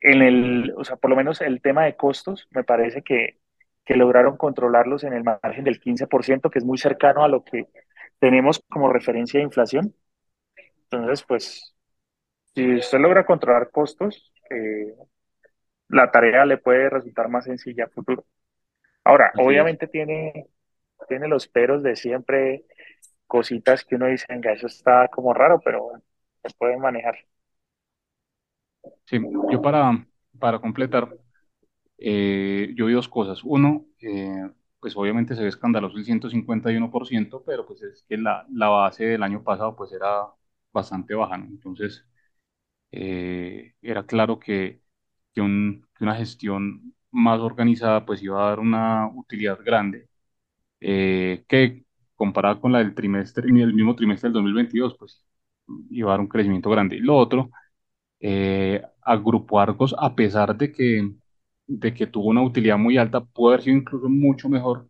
en 0.00 0.22
el, 0.22 0.74
o 0.76 0.84
sea, 0.84 0.96
por 0.96 1.10
lo 1.10 1.16
menos 1.16 1.40
el 1.40 1.60
tema 1.62 1.84
de 1.84 1.96
costos, 1.96 2.48
me 2.50 2.64
parece 2.64 3.02
que, 3.02 3.38
que 3.84 3.96
lograron 3.96 4.36
controlarlos 4.36 5.04
en 5.04 5.14
el 5.14 5.24
margen 5.24 5.64
del 5.64 5.80
15%, 5.80 6.50
que 6.50 6.58
es 6.58 6.64
muy 6.64 6.78
cercano 6.78 7.24
a 7.24 7.28
lo 7.28 7.44
que 7.44 7.68
tenemos 8.18 8.62
como 8.68 8.92
referencia 8.92 9.38
de 9.40 9.44
inflación. 9.44 9.94
Entonces, 10.92 11.24
pues, 11.26 11.74
si 12.54 12.76
usted 12.76 12.98
logra 13.00 13.26
controlar 13.26 13.70
costos, 13.70 14.32
eh, 14.50 14.94
la 15.88 16.10
tarea 16.10 16.44
le 16.46 16.58
puede 16.58 16.90
resultar 16.90 17.28
más 17.28 17.44
sencilla 17.44 17.84
a 17.86 17.88
futuro. 17.88 18.24
Ahora, 19.04 19.34
así 19.34 19.54
es. 19.56 19.68
obviamente 19.68 19.88
tiene, 19.88 20.48
tiene 21.08 21.28
los 21.28 21.48
peros 21.48 21.82
de 21.82 21.96
siempre, 21.96 22.64
cositas 23.26 23.84
que 23.84 23.96
uno 23.96 24.06
dice, 24.08 24.26
venga, 24.28 24.52
eso 24.52 24.68
está 24.68 25.08
como 25.08 25.34
raro, 25.34 25.60
pero 25.64 25.84
bueno, 25.84 26.04
se 26.44 26.50
puede 26.58 26.78
manejar. 26.78 27.16
Sí, 29.06 29.18
yo 29.50 29.60
para, 29.62 30.06
para 30.38 30.60
completar, 30.60 31.16
eh, 31.98 32.72
yo 32.76 32.86
vi 32.86 32.94
dos 32.94 33.08
cosas. 33.08 33.42
Uno, 33.44 33.86
eh, 34.00 34.50
pues 34.80 34.96
obviamente 34.96 35.34
se 35.36 35.42
ve 35.42 35.48
escandaloso 35.48 35.98
el 35.98 36.04
151%, 36.06 37.42
pero 37.44 37.66
pues 37.66 37.82
es 37.82 38.04
que 38.08 38.16
la, 38.18 38.46
la 38.52 38.68
base 38.68 39.04
del 39.06 39.22
año 39.22 39.44
pasado 39.44 39.76
pues 39.76 39.92
era 39.92 40.26
bastante 40.72 41.14
baja, 41.14 41.38
¿no? 41.38 41.46
Entonces, 41.46 42.06
eh, 42.92 43.74
era 43.82 44.04
claro 44.06 44.38
que, 44.38 44.82
que, 45.34 45.40
un- 45.40 45.86
que 45.96 46.04
una 46.04 46.16
gestión 46.16 46.94
más 47.10 47.40
organizada 47.40 48.04
pues 48.06 48.22
iba 48.22 48.44
a 48.44 48.48
dar 48.50 48.60
una 48.60 49.08
utilidad 49.14 49.58
grande, 49.64 50.08
eh, 50.80 51.44
que 51.48 51.84
comparada 52.16 52.60
con 52.60 52.72
la 52.72 52.78
del 52.80 52.94
trimestre, 52.94 53.48
el 53.48 53.74
mismo 53.74 53.96
trimestre 53.96 54.28
del 54.28 54.34
2022, 54.34 54.96
pues 54.98 55.24
iba 55.90 56.10
a 56.10 56.12
dar 56.14 56.20
un 56.20 56.28
crecimiento 56.28 56.70
grande. 56.70 56.96
Y 56.96 57.00
lo 57.00 57.16
otro, 57.16 57.50
eh, 58.20 58.82
a 59.02 59.16
Grupo 59.16 59.60
Argos, 59.60 59.94
a 59.98 60.14
pesar 60.14 60.56
de 60.56 60.72
que, 60.72 61.12
de 61.66 61.94
que 61.94 62.06
tuvo 62.06 62.28
una 62.30 62.42
utilidad 62.42 62.78
muy 62.78 62.98
alta, 62.98 63.22
puede 63.24 63.54
haber 63.56 63.64
sido 63.64 63.78
incluso 63.78 64.08
mucho 64.08 64.48
mejor 64.48 64.88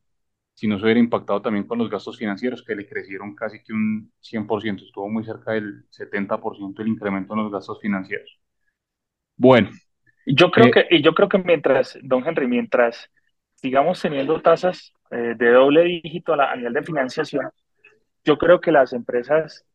si 0.54 0.68
no 0.68 0.78
se 0.78 0.84
hubiera 0.84 1.00
impactado 1.00 1.42
también 1.42 1.66
con 1.66 1.78
los 1.78 1.90
gastos 1.90 2.18
financieros, 2.18 2.64
que 2.64 2.76
le 2.76 2.88
crecieron 2.88 3.34
casi 3.34 3.62
que 3.62 3.72
un 3.72 4.12
100%, 4.20 4.84
estuvo 4.84 5.08
muy 5.08 5.24
cerca 5.24 5.52
del 5.52 5.84
70% 5.90 6.82
el 6.82 6.88
incremento 6.88 7.34
en 7.34 7.42
los 7.44 7.52
gastos 7.52 7.80
financieros. 7.80 8.40
Bueno, 9.36 9.70
yo 10.26 10.50
creo 10.50 10.66
eh, 10.66 10.70
que, 10.70 10.86
y 10.90 11.02
yo 11.02 11.14
creo 11.14 11.28
que 11.28 11.38
mientras, 11.38 11.98
don 12.02 12.26
Henry, 12.26 12.46
mientras 12.46 13.10
sigamos 13.54 14.00
teniendo 14.00 14.40
tasas 14.40 14.92
eh, 15.10 15.34
de 15.36 15.50
doble 15.50 15.82
dígito 15.84 16.32
a, 16.32 16.36
la- 16.36 16.52
a 16.52 16.56
nivel 16.56 16.72
de 16.74 16.82
financiación, 16.82 17.50
yo 18.24 18.38
creo 18.38 18.60
que 18.60 18.72
las 18.72 18.92
empresas 18.92 19.66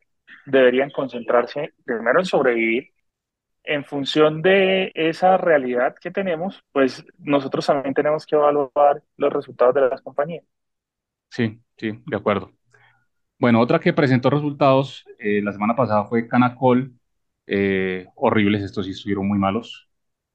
deberían 0.46 0.92
concentrarse 0.92 1.74
primero 1.86 2.20
en 2.20 2.26
sobrevivir. 2.26 2.92
En 3.64 3.86
función 3.86 4.42
de 4.42 4.92
esa 4.96 5.38
realidad 5.38 5.96
que 6.02 6.12
tenemos, 6.12 6.64
pues 6.74 7.06
nosotros 7.20 7.66
también 7.68 7.94
tenemos 7.96 8.26
que 8.26 8.36
evaluar 8.36 9.04
los 9.18 9.34
resultados 9.34 9.76
de 9.76 9.82
las 9.90 10.02
compañías. 10.02 10.46
Sí, 11.30 11.60
sí, 11.78 11.92
de 12.06 12.18
acuerdo. 12.18 12.52
Bueno, 13.40 13.62
otra 13.62 13.80
que 13.80 13.94
presentó 13.94 14.32
resultados 14.32 15.06
eh, 15.20 15.42
la 15.44 15.54
semana 15.54 15.76
pasada 15.76 16.06
fue 16.06 16.28
Canacol. 16.28 16.96
eh, 17.48 18.08
horribles, 18.16 18.64
estos 18.64 18.86
sí 18.88 18.94
estuvieron 18.94 19.28
muy 19.28 19.40
malos. 19.40 19.90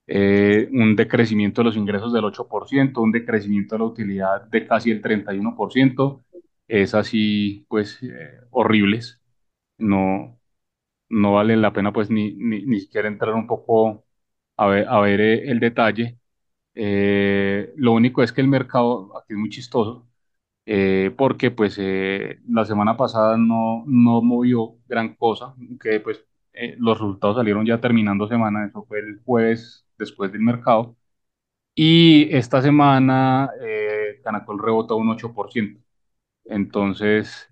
Eh, 0.08 0.68
un 0.72 0.96
decrecimiento 0.96 1.62
de 1.62 1.66
los 1.66 1.76
ingresos 1.78 2.12
del 2.12 2.24
8%, 2.26 3.02
un 3.02 3.12
decrecimiento 3.12 3.76
de 3.76 3.80
la 3.80 3.86
utilidad 3.86 4.42
de 4.48 4.66
casi 4.68 4.90
el 4.92 5.02
31%, 5.02 6.24
es 6.68 6.94
así, 6.94 7.66
pues, 7.68 8.02
eh, 8.02 8.40
horribles. 8.50 9.20
No, 9.78 10.40
no 11.08 11.34
vale 11.34 11.56
la 11.56 11.72
pena, 11.72 11.92
pues, 11.92 12.10
ni, 12.10 12.32
ni, 12.34 12.64
ni 12.66 12.80
siquiera 12.80 13.08
entrar 13.08 13.34
un 13.34 13.46
poco 13.46 14.04
a 14.56 14.66
ver, 14.68 14.88
a 14.88 15.00
ver 15.00 15.20
eh, 15.20 15.50
el 15.50 15.60
detalle. 15.60 16.18
Eh, 16.74 17.72
lo 17.76 17.92
único 17.94 18.22
es 18.22 18.32
que 18.32 18.40
el 18.42 18.48
mercado 18.48 19.16
aquí 19.18 19.34
es 19.34 19.38
muy 19.38 19.50
chistoso 19.50 20.08
eh, 20.66 21.12
porque 21.16 21.50
pues 21.50 21.76
eh, 21.78 22.40
la 22.48 22.64
semana 22.64 22.96
pasada 22.96 23.36
no, 23.36 23.84
no 23.86 24.22
movió 24.22 24.76
gran 24.86 25.14
cosa, 25.16 25.54
que 25.80 26.00
pues 26.00 26.24
eh, 26.52 26.76
los 26.78 26.98
resultados 26.98 27.36
salieron 27.36 27.66
ya 27.66 27.80
terminando 27.80 28.28
semana, 28.28 28.66
eso 28.66 28.84
fue 28.86 29.00
el 29.00 29.20
jueves 29.24 29.86
después 29.98 30.32
del 30.32 30.42
mercado, 30.42 30.96
y 31.74 32.34
esta 32.36 32.62
semana 32.62 33.50
Canacol 34.24 34.58
rebotó 34.62 34.96
un 34.96 35.10
8%, 35.10 35.80
entonces 36.44 37.48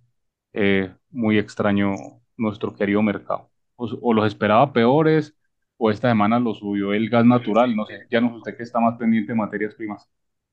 muy 1.11 1.39
extraño 1.39 1.95
nuestro 2.37 2.75
querido 2.75 3.03
mercado, 3.03 3.51
o, 3.77 3.87
o 4.03 4.15
los 4.15 4.27
esperaba 4.27 4.73
peores, 4.73 5.35
o 5.77 5.91
esta 5.91 6.09
semana 6.09 6.39
lo 6.41 6.55
subió 6.55 6.93
el 6.93 7.09
gas 7.11 7.25
natural, 7.25 7.75
no 7.77 7.87
sé, 7.87 8.07
ya 8.11 8.21
no 8.21 8.31
sé 8.31 8.37
usted 8.37 8.57
que 8.57 8.63
está 8.65 8.81
más 8.81 8.97
pendiente 8.99 9.33
de 9.33 9.39
materias 9.39 9.75
primas 9.75 10.09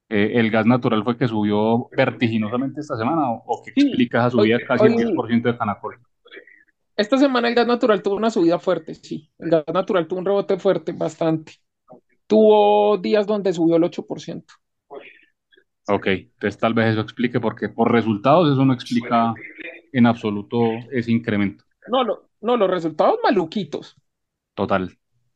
eh, 0.10 0.32
el 0.36 0.52
gas 0.52 0.66
natural 0.66 1.04
fue 1.04 1.18
que 1.18 1.28
subió 1.28 1.90
vertiginosamente 1.96 2.82
esta 2.82 2.98
semana 2.98 3.30
o, 3.32 3.44
o 3.46 3.64
que 3.64 3.72
Sí, 3.76 3.84
explica 3.84 4.20
esa 4.20 4.32
hoy, 4.34 4.48
subida 4.48 4.64
casi 4.64 4.88
el 4.88 4.96
hoy, 4.96 4.96
10% 4.96 5.50
de 5.52 5.58
Canacol. 5.58 6.00
esta 6.98 7.18
semana 7.18 7.48
el 7.48 7.56
gas 7.56 7.66
natural 7.68 8.02
tuvo 8.04 8.16
una 8.16 8.30
subida 8.30 8.60
fuerte, 8.60 8.94
sí. 8.96 9.32
El 9.40 9.50
gas 9.50 9.64
natural 9.74 10.08
tuvo 10.08 10.20
un 10.20 10.26
rebote 10.26 10.58
fuerte, 10.60 10.92
bastante. 10.94 11.54
Tuvo 12.28 12.98
días 13.00 13.28
donde 13.28 13.54
subió 13.54 13.78
el 13.78 13.86
8%. 13.86 14.56
Ok, 15.90 16.08
entonces 16.08 16.58
tal 16.60 16.74
vez 16.74 16.92
eso 16.92 17.02
explique 17.02 17.40
porque 17.40 17.70
por 17.70 17.92
resultados 17.92 18.52
eso 18.52 18.66
no 18.66 18.74
explica 18.74 19.34
en 19.92 20.06
absoluto 20.06 20.88
ese 20.92 21.12
incremento. 21.12 21.64
No, 21.88 22.04
lo, 22.04 22.30
no, 22.42 22.56
los 22.58 22.70
resultados 22.70 23.20
maluquitos. 23.24 23.96
Total, 24.56 24.90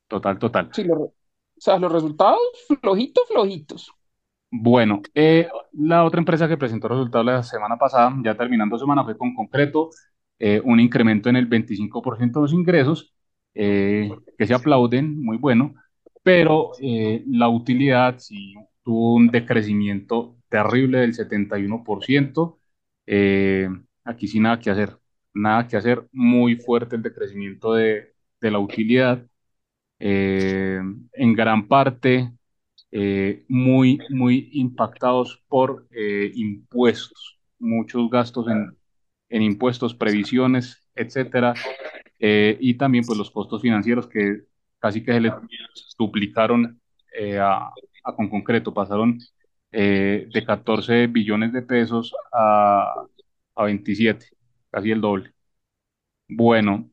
total, 0.10 0.38
total. 0.38 0.68
Sí, 0.72 0.84
o 0.90 1.14
sea, 1.58 1.78
los 1.80 1.92
resultados 1.92 2.40
flojitos, 2.82 3.28
flojitos. 3.28 3.92
Bueno, 4.54 5.02
eh, 5.16 5.48
la 5.74 6.04
otra 6.04 6.20
empresa 6.20 6.48
que 6.48 6.58
presentó 6.58 6.88
resultados 6.90 7.26
la 7.26 7.44
semana 7.44 7.78
pasada, 7.78 8.14
ya 8.24 8.36
terminando 8.36 8.78
semana, 8.78 9.04
fue 9.04 9.18
con 9.18 9.34
Concreto, 9.34 9.90
eh, 10.40 10.62
un 10.66 10.80
incremento 10.80 11.30
en 11.30 11.38
el 11.38 11.46
25% 11.48 12.40
de 12.40 12.44
los 12.44 12.54
ingresos, 12.54 13.14
eh, 13.54 14.10
que 14.38 14.48
se 14.48 14.54
aplauden, 14.54 15.22
muy 15.24 15.38
bueno, 15.38 15.74
pero 16.24 16.72
eh, 16.82 17.24
la 17.28 17.48
utilidad 17.50 18.18
sí 18.20 18.56
tuvo 18.84 19.16
un 19.16 19.28
decrecimiento 19.30 20.36
terrible 20.50 21.00
del 21.00 21.14
71%. 21.14 22.60
Eh, 23.06 23.70
aquí 24.04 24.28
sí 24.28 24.40
nada 24.42 24.60
que 24.60 24.70
hacer, 24.70 24.98
nada 25.34 25.66
que 25.68 25.78
hacer, 25.78 26.08
muy 26.12 26.56
fuerte 26.58 26.96
el 26.98 27.02
decrecimiento 27.04 27.74
de, 27.74 28.14
de 28.42 28.52
la 28.52 28.60
utilidad, 28.60 29.26
eh, 30.00 30.80
en 31.14 31.34
gran 31.34 31.68
parte 31.68 32.32
eh, 32.92 33.46
muy, 33.48 34.00
muy 34.10 34.50
impactados 34.54 35.44
por 35.48 35.88
eh, 35.92 36.32
impuestos, 36.36 37.40
muchos 37.60 38.10
gastos 38.10 38.48
en, 38.50 38.78
en 39.30 39.42
impuestos, 39.44 39.96
previsiones, 39.96 40.84
etcétera, 40.96 41.54
eh, 42.20 42.58
y 42.60 42.76
también 42.76 43.06
pues 43.06 43.18
los 43.18 43.32
costos 43.32 43.62
financieros 43.62 44.08
que 44.08 44.44
casi 44.80 45.04
que 45.04 45.14
se 45.14 45.22
le 45.22 45.34
duplicaron 45.98 46.82
a, 47.40 47.72
con 48.16 48.30
concreto, 48.30 48.74
pasaron 48.74 49.20
de 49.72 50.44
14 50.46 51.08
billones 51.08 51.54
de 51.54 51.62
pesos 51.62 52.14
a, 52.34 52.94
a 53.56 53.64
27, 53.64 54.28
casi 54.70 54.92
el 54.92 55.02
doble. 55.02 55.34
Bueno, 56.30 56.92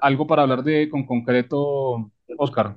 algo 0.00 0.26
para 0.26 0.42
hablar 0.42 0.62
de 0.62 0.88
con 0.90 1.04
concreto, 1.06 2.10
Oscar. 2.38 2.76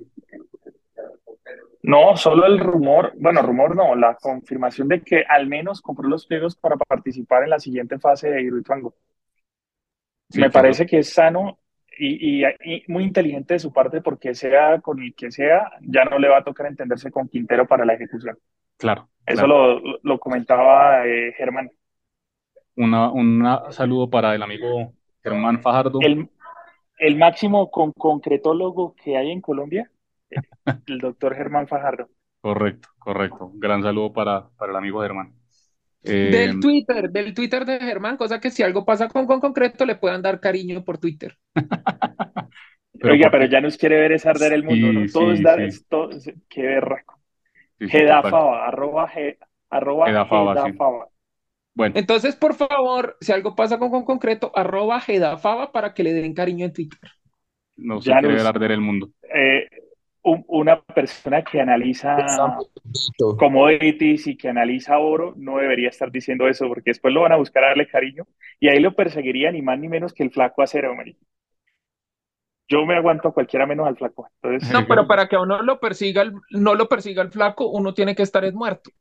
No, 1.89 2.15
solo 2.15 2.45
el 2.45 2.59
rumor, 2.59 3.13
bueno, 3.17 3.41
rumor 3.41 3.75
no, 3.75 3.95
la 3.95 4.15
confirmación 4.15 4.87
de 4.87 5.01
que 5.01 5.23
al 5.27 5.47
menos 5.47 5.81
compró 5.81 6.07
los 6.07 6.25
pliegos 6.27 6.55
para 6.55 6.77
participar 6.77 7.43
en 7.43 7.49
la 7.51 7.59
siguiente 7.59 7.97
fase 7.99 8.29
de 8.29 8.41
Hidroituango. 8.43 8.93
Sí, 10.29 10.39
Me 10.41 10.51
parece 10.51 10.85
que 10.85 10.99
es 10.99 11.09
sano 11.13 11.59
y, 11.97 12.41
y- 12.43 12.45
y 12.63 12.83
muy 12.87 13.03
inteligente 13.03 13.55
de 13.55 13.59
su 13.59 13.73
parte 13.73 14.01
porque 14.01 14.35
sea 14.35 14.79
con 14.81 15.01
el 15.01 15.15
que 15.15 15.31
sea, 15.31 15.71
ya 15.81 16.05
no 16.05 16.19
le 16.19 16.29
va 16.29 16.37
a 16.39 16.43
tocar 16.43 16.67
entenderse 16.67 17.11
con 17.11 17.27
Quintero 17.27 17.67
para 17.67 17.85
la 17.85 17.93
ejecución. 17.93 18.37
claro, 18.77 19.09
Eso 19.25 19.45
claro. 19.45 19.79
lo, 19.79 19.99
lo 20.03 20.19
comentaba 20.19 21.05
eh, 21.07 21.33
Germán. 21.37 21.71
Una, 22.75 23.11
un 23.11 23.43
saludo 23.71 24.09
para 24.09 24.35
el 24.35 24.41
amigo 24.43 24.93
Germán 25.23 25.61
Fajardo. 25.61 25.99
El, 26.01 26.29
el 26.99 27.17
máximo 27.17 27.71
con 27.71 27.91
concretólogo 27.91 28.95
que 29.03 29.17
hay 29.17 29.31
en 29.31 29.41
Colombia, 29.41 29.91
el 30.88 30.99
doctor 30.99 31.36
Germán 31.36 31.67
Fajardo. 31.69 32.09
Correcto, 32.41 32.89
correcto. 32.99 33.51
Gran 33.55 33.84
saludo 33.84 34.13
para, 34.13 34.49
para 34.51 34.71
el 34.71 34.77
amigo 34.77 35.01
Germán. 35.01 35.34
Eh, 36.03 36.51
Del 36.51 36.59
Twitter, 36.59 37.09
del 37.09 37.34
Twitter 37.34 37.65
de 37.65 37.80
Germán, 37.80 38.15
cosa 38.15 38.39
que 38.39 38.51
si 38.51 38.61
algo 38.63 38.86
pasa 38.86 39.07
con, 39.09 39.25
con 39.25 39.39
concreto 39.41 39.86
le 39.86 39.95
puedan 39.95 40.21
dar 40.21 40.39
cariño 40.39 40.84
por 40.86 40.97
Twitter. 40.99 41.38
pero 43.01 43.13
Oiga, 43.13 43.30
¿por 43.32 43.32
pero 43.32 43.45
ya 43.45 43.61
nos 43.61 43.77
quiere 43.77 43.99
ver 43.99 44.11
es 44.11 44.25
arder 44.25 44.53
el 44.53 44.63
mundo, 44.63 44.93
¿no? 44.93 45.07
Sí, 45.07 45.07
Todo 45.07 45.32
es 45.34 45.41
sí, 45.41 45.43
dar, 45.43 45.61
sí, 45.69 45.69
es 45.69 45.86
todo, 45.88 46.09
qué 46.49 46.61
berraco. 46.63 47.19
sí, 47.80 47.89
sí, 47.89 48.05
total. 48.05 48.43
Gedafaba, 48.43 48.67
arroba, 48.67 49.09
ge- 49.09 49.39
arroba 49.69 50.13
sí. 50.57 50.84
Gedafaba. 50.84 51.09
Bueno, 51.75 51.95
Entonces, 51.95 52.36
por 52.36 52.55
favor, 52.55 53.17
si 53.21 53.32
algo 53.34 53.55
pasa 53.55 53.80
con, 53.80 53.89
con 53.91 54.05
concreto, 54.05 54.51
arroba 54.55 55.01
Gedafaba 55.01 55.71
para 55.71 55.93
que 55.93 56.03
le 56.03 56.13
den 56.13 56.34
cariño 56.36 56.65
en 56.65 56.73
Twitter. 56.73 56.99
no 57.77 57.99
se 58.01 58.15
Ya 58.15 58.19
quiere 58.19 58.36
ver 58.36 58.45
arder 58.45 58.71
el 58.71 58.82
mundo. 58.82 59.09
eh, 59.23 59.67
un- 60.24 60.45
una 60.47 60.82
persona 60.82 61.43
que 61.43 61.61
analiza 61.61 62.15
commodities 63.38 64.28
y 64.28 64.38
que 64.38 64.49
analiza 64.49 64.99
oro 64.99 65.34
no 65.38 65.57
debería 65.57 65.89
estar 65.89 66.11
diciendo 66.11 66.47
eso 66.47 66.67
porque 66.67 66.91
después 66.91 67.13
lo 67.13 67.22
van 67.22 67.32
a 67.34 67.38
buscar 67.38 67.63
a 67.63 67.67
darle 67.70 67.88
cariño 67.88 68.28
y 68.59 68.70
ahí 68.70 68.80
lo 68.80 68.95
perseguiría 68.95 69.51
ni 69.51 69.61
más 69.61 69.80
ni 69.80 69.88
menos 69.89 70.13
que 70.13 70.24
el 70.24 70.32
flaco 70.32 70.61
acero, 70.61 70.95
marica. 70.95 71.20
Yo 72.70 72.86
me 72.86 72.95
aguanto 72.95 73.28
a 73.30 73.34
cualquiera 73.34 73.65
menos 73.65 73.88
al 73.88 73.97
flaco. 73.97 74.30
Entonces, 74.41 74.72
No, 74.72 74.88
pero 74.88 75.07
para 75.07 75.28
que 75.28 75.38
uno 75.38 75.61
lo 75.63 75.80
persiga, 75.80 76.22
el- 76.22 76.34
no 76.51 76.76
lo 76.76 76.88
persiga 76.88 77.24
el 77.24 77.32
flaco, 77.32 77.67
uno 77.70 77.93
tiene 77.93 78.15
que 78.15 78.24
estar 78.24 78.45
es 78.45 78.53
muerto. 78.53 78.91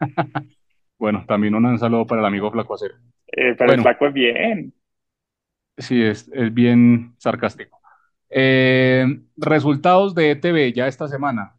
Bueno, 0.98 1.24
también 1.28 1.54
un 1.54 1.78
saludo 1.78 2.06
para 2.06 2.22
el 2.22 2.26
amigo 2.26 2.50
Flaco 2.50 2.74
Acero. 2.74 2.94
eh, 3.36 3.54
pero 3.58 3.72
el 3.72 3.80
flaco 3.80 4.06
es 4.06 4.14
bien. 4.14 4.74
sí, 5.78 6.02
es, 6.02 6.28
es 6.32 6.52
bien 6.54 7.14
sarcástico. 7.18 7.78
Eh, 8.30 9.06
resultados 9.36 10.14
de 10.14 10.30
ETB 10.32 10.72
ya 10.74 10.86
esta 10.88 11.08
semana. 11.08 11.58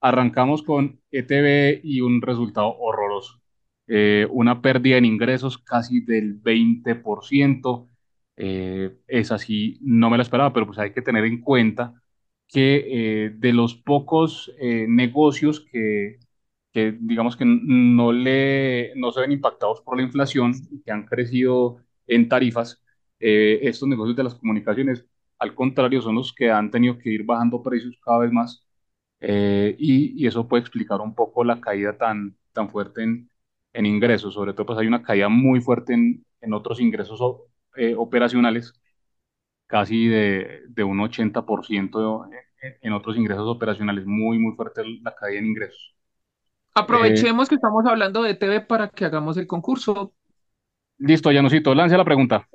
Arrancamos 0.00 0.62
con 0.62 1.00
ETB 1.10 1.80
y 1.84 2.00
un 2.00 2.22
resultado 2.22 2.76
horroroso. 2.78 3.40
Eh, 3.88 4.26
una 4.30 4.62
pérdida 4.62 4.96
en 4.98 5.04
ingresos 5.06 5.58
casi 5.58 6.00
del 6.00 6.34
20%. 6.34 7.88
Eh, 8.36 8.96
es 9.08 9.32
así, 9.32 9.78
no 9.82 10.10
me 10.10 10.16
la 10.16 10.22
esperaba, 10.22 10.52
pero 10.52 10.66
pues 10.66 10.78
hay 10.78 10.92
que 10.92 11.02
tener 11.02 11.24
en 11.24 11.40
cuenta 11.42 12.00
que 12.48 13.26
eh, 13.26 13.30
de 13.36 13.52
los 13.52 13.74
pocos 13.74 14.52
eh, 14.60 14.86
negocios 14.88 15.60
que, 15.60 16.18
que 16.72 16.96
digamos 17.00 17.36
que 17.36 17.44
no, 17.46 18.12
le, 18.12 18.92
no 18.96 19.12
se 19.12 19.20
ven 19.20 19.32
impactados 19.32 19.80
por 19.82 19.96
la 19.96 20.02
inflación 20.04 20.54
y 20.70 20.82
que 20.82 20.92
han 20.92 21.06
crecido 21.06 21.78
en 22.06 22.28
tarifas, 22.28 22.82
estos 23.20 23.88
negocios 23.88 24.16
de 24.16 24.22
las 24.24 24.34
comunicaciones, 24.36 25.04
al 25.38 25.54
contrario, 25.54 26.02
son 26.02 26.16
los 26.16 26.32
que 26.34 26.50
han 26.50 26.70
tenido 26.70 26.98
que 26.98 27.10
ir 27.10 27.24
bajando 27.24 27.62
precios 27.62 27.98
cada 28.04 28.18
vez 28.20 28.32
más 28.32 28.66
eh, 29.20 29.76
y, 29.78 30.22
y 30.22 30.26
eso 30.26 30.48
puede 30.48 30.62
explicar 30.62 31.00
un 31.00 31.14
poco 31.14 31.44
la 31.44 31.60
caída 31.60 31.96
tan, 31.98 32.36
tan 32.52 32.70
fuerte 32.70 33.02
en, 33.04 33.30
en 33.72 33.86
ingresos. 33.86 34.34
Sobre 34.34 34.52
todo, 34.54 34.66
pues 34.66 34.78
hay 34.78 34.86
una 34.88 35.02
caída 35.02 35.28
muy 35.28 35.60
fuerte 35.60 35.94
en, 35.94 36.24
en 36.40 36.52
otros 36.54 36.80
ingresos 36.80 37.20
eh, 37.76 37.94
operacionales, 37.96 38.74
casi 39.66 40.08
de, 40.08 40.62
de 40.68 40.84
un 40.84 41.00
80% 41.00 42.26
en, 42.62 42.76
en 42.82 42.92
otros 42.92 43.16
ingresos 43.16 43.48
operacionales. 43.48 44.06
Muy, 44.06 44.38
muy 44.38 44.54
fuerte 44.56 44.82
la 45.02 45.14
caída 45.14 45.40
en 45.40 45.46
ingresos. 45.46 45.96
Eh, 46.88 47.28
Aprovechemos 47.28 47.48
que 47.50 47.56
estamos 47.56 47.84
hablando 47.86 48.22
de 48.22 48.34
TV 48.34 48.60
para 48.62 48.88
que 48.88 49.04
hagamos 49.04 49.36
el 49.36 49.46
concurso. 49.46 50.14
listo, 50.98 51.30
Janusito, 51.32 51.74
lance 51.74 51.96
la 51.96 52.04
pregunta. 52.04 52.48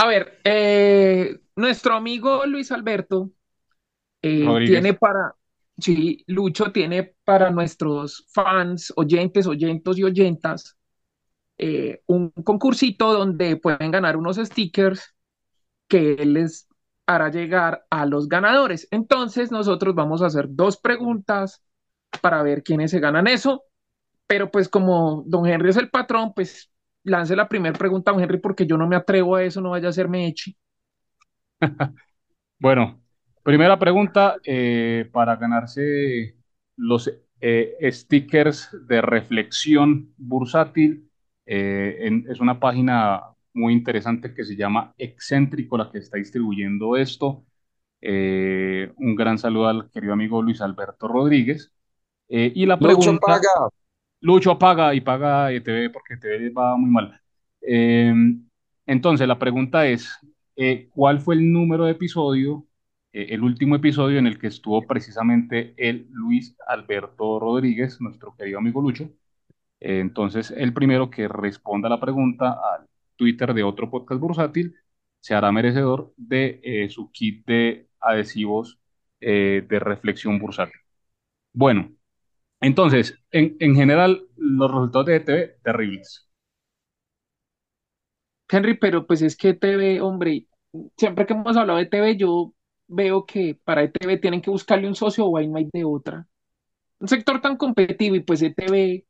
A 0.00 0.06
ver, 0.06 0.38
eh, 0.44 1.40
nuestro 1.56 1.94
amigo 1.94 2.46
Luis 2.46 2.70
Alberto 2.70 3.32
eh, 4.22 4.46
tiene 4.64 4.94
para, 4.94 5.34
sí, 5.76 6.22
Lucho 6.28 6.70
tiene 6.70 7.16
para 7.24 7.50
nuestros 7.50 8.24
fans, 8.32 8.92
oyentes, 8.94 9.48
oyentos 9.48 9.98
y 9.98 10.04
oyentas 10.04 10.76
eh, 11.58 12.00
un 12.06 12.30
concursito 12.30 13.12
donde 13.12 13.56
pueden 13.56 13.90
ganar 13.90 14.16
unos 14.16 14.36
stickers 14.36 15.16
que 15.88 16.12
él 16.12 16.34
les 16.34 16.68
hará 17.06 17.28
llegar 17.30 17.84
a 17.90 18.06
los 18.06 18.28
ganadores. 18.28 18.86
Entonces 18.92 19.50
nosotros 19.50 19.96
vamos 19.96 20.22
a 20.22 20.26
hacer 20.26 20.46
dos 20.48 20.76
preguntas 20.76 21.64
para 22.22 22.44
ver 22.44 22.62
quiénes 22.62 22.92
se 22.92 23.00
ganan 23.00 23.26
eso, 23.26 23.64
pero 24.28 24.48
pues 24.52 24.68
como 24.68 25.24
don 25.26 25.44
Henry 25.44 25.70
es 25.70 25.76
el 25.76 25.90
patrón, 25.90 26.34
pues 26.34 26.70
lance 27.08 27.34
la 27.36 27.48
primera 27.48 27.76
pregunta, 27.76 28.12
don 28.12 28.20
Henry, 28.20 28.38
porque 28.38 28.66
yo 28.66 28.76
no 28.76 28.86
me 28.86 28.96
atrevo 28.96 29.36
a 29.36 29.44
eso, 29.44 29.60
no 29.60 29.70
vaya 29.70 29.86
a 29.86 29.90
hacerme 29.90 30.26
echi. 30.26 30.56
Bueno, 32.60 33.00
primera 33.44 33.78
pregunta 33.78 34.36
eh, 34.44 35.08
para 35.12 35.36
ganarse 35.36 36.36
los 36.76 37.08
eh, 37.40 37.76
stickers 37.92 38.76
de 38.88 39.00
reflexión 39.00 40.12
bursátil. 40.16 41.08
Eh, 41.46 42.10
es 42.28 42.40
una 42.40 42.58
página 42.58 43.22
muy 43.54 43.72
interesante 43.72 44.34
que 44.34 44.44
se 44.44 44.56
llama 44.56 44.92
Excéntrico, 44.98 45.78
la 45.78 45.90
que 45.90 45.98
está 45.98 46.18
distribuyendo 46.18 46.96
esto. 46.96 47.44
un 48.02 49.14
gran 49.16 49.38
saludo 49.38 49.68
al 49.68 49.90
querido 49.90 50.12
amigo 50.12 50.42
Luis 50.42 50.60
Alberto 50.60 51.06
Rodríguez. 51.06 51.72
y 52.28 52.66
la 52.66 52.78
pregunta... 52.78 53.12
Lucho 53.12 53.20
paga. 53.20 53.70
Lucho 54.20 54.58
paga 54.58 54.94
y 54.94 55.00
paga 55.00 55.52
ETV 55.52 55.90
porque 55.90 56.14
ETV 56.14 56.52
va 56.52 56.76
muy 56.76 56.90
mal. 56.90 57.20
entonces, 58.86 59.28
la 59.28 59.38
pregunta 59.38 59.86
es, 59.86 60.10
¿cuál 60.90 61.20
fue 61.20 61.34
el 61.36 61.52
número 61.52 61.84
de 61.84 61.92
episodio 61.92 62.68
eh, 63.12 63.34
el 63.34 63.42
último 63.42 63.76
episodio 63.76 64.18
en 64.18 64.26
el 64.26 64.38
que 64.38 64.48
estuvo 64.48 64.86
precisamente 64.86 65.74
el 65.76 66.08
Luis 66.10 66.56
Alberto 66.66 67.40
Rodríguez, 67.40 68.00
nuestro 68.00 68.34
querido 68.36 68.58
amigo 68.58 68.80
Lucho. 68.82 69.04
Eh, 69.80 70.00
entonces, 70.00 70.50
el 70.52 70.74
primero 70.74 71.10
que 71.10 71.28
responda 71.28 71.88
la 71.88 72.00
pregunta 72.00 72.52
al 72.52 72.88
Twitter 73.16 73.54
de 73.54 73.64
otro 73.64 73.90
podcast 73.90 74.20
bursátil 74.20 74.76
se 75.20 75.34
hará 75.34 75.52
merecedor 75.52 76.14
de 76.16 76.60
eh, 76.62 76.90
su 76.90 77.10
kit 77.12 77.46
de 77.46 77.88
adhesivos 78.00 78.78
de 79.20 79.80
reflexión 79.80 80.38
bursátil. 80.38 80.80
Bueno, 81.52 81.90
entonces, 82.60 83.18
en, 83.30 83.56
en 83.60 83.74
general, 83.74 84.26
los 84.36 84.70
resultados 84.70 85.06
de 85.06 85.16
ETV, 85.16 85.60
terribles. 85.62 86.28
Henry, 88.48 88.74
pero 88.78 89.06
pues 89.06 89.22
es 89.22 89.36
que 89.36 89.50
ETV, 89.50 90.00
hombre, 90.00 90.46
siempre 90.96 91.26
que 91.26 91.34
hemos 91.34 91.56
hablado 91.56 91.78
de 91.78 91.84
ETV, 91.84 92.16
yo 92.16 92.54
veo 92.86 93.26
que 93.26 93.58
para 93.64 93.82
ETV 93.82 94.18
tienen 94.18 94.40
que 94.40 94.50
buscarle 94.50 94.88
un 94.88 94.94
socio 94.94 95.26
o 95.26 95.36
ahí 95.36 95.48
no 95.48 95.58
de 95.72 95.84
otra. 95.84 96.26
Un 97.00 97.08
sector 97.08 97.40
tan 97.40 97.56
competitivo 97.56 98.16
y 98.16 98.20
pues 98.22 98.42
ETV 98.42 99.06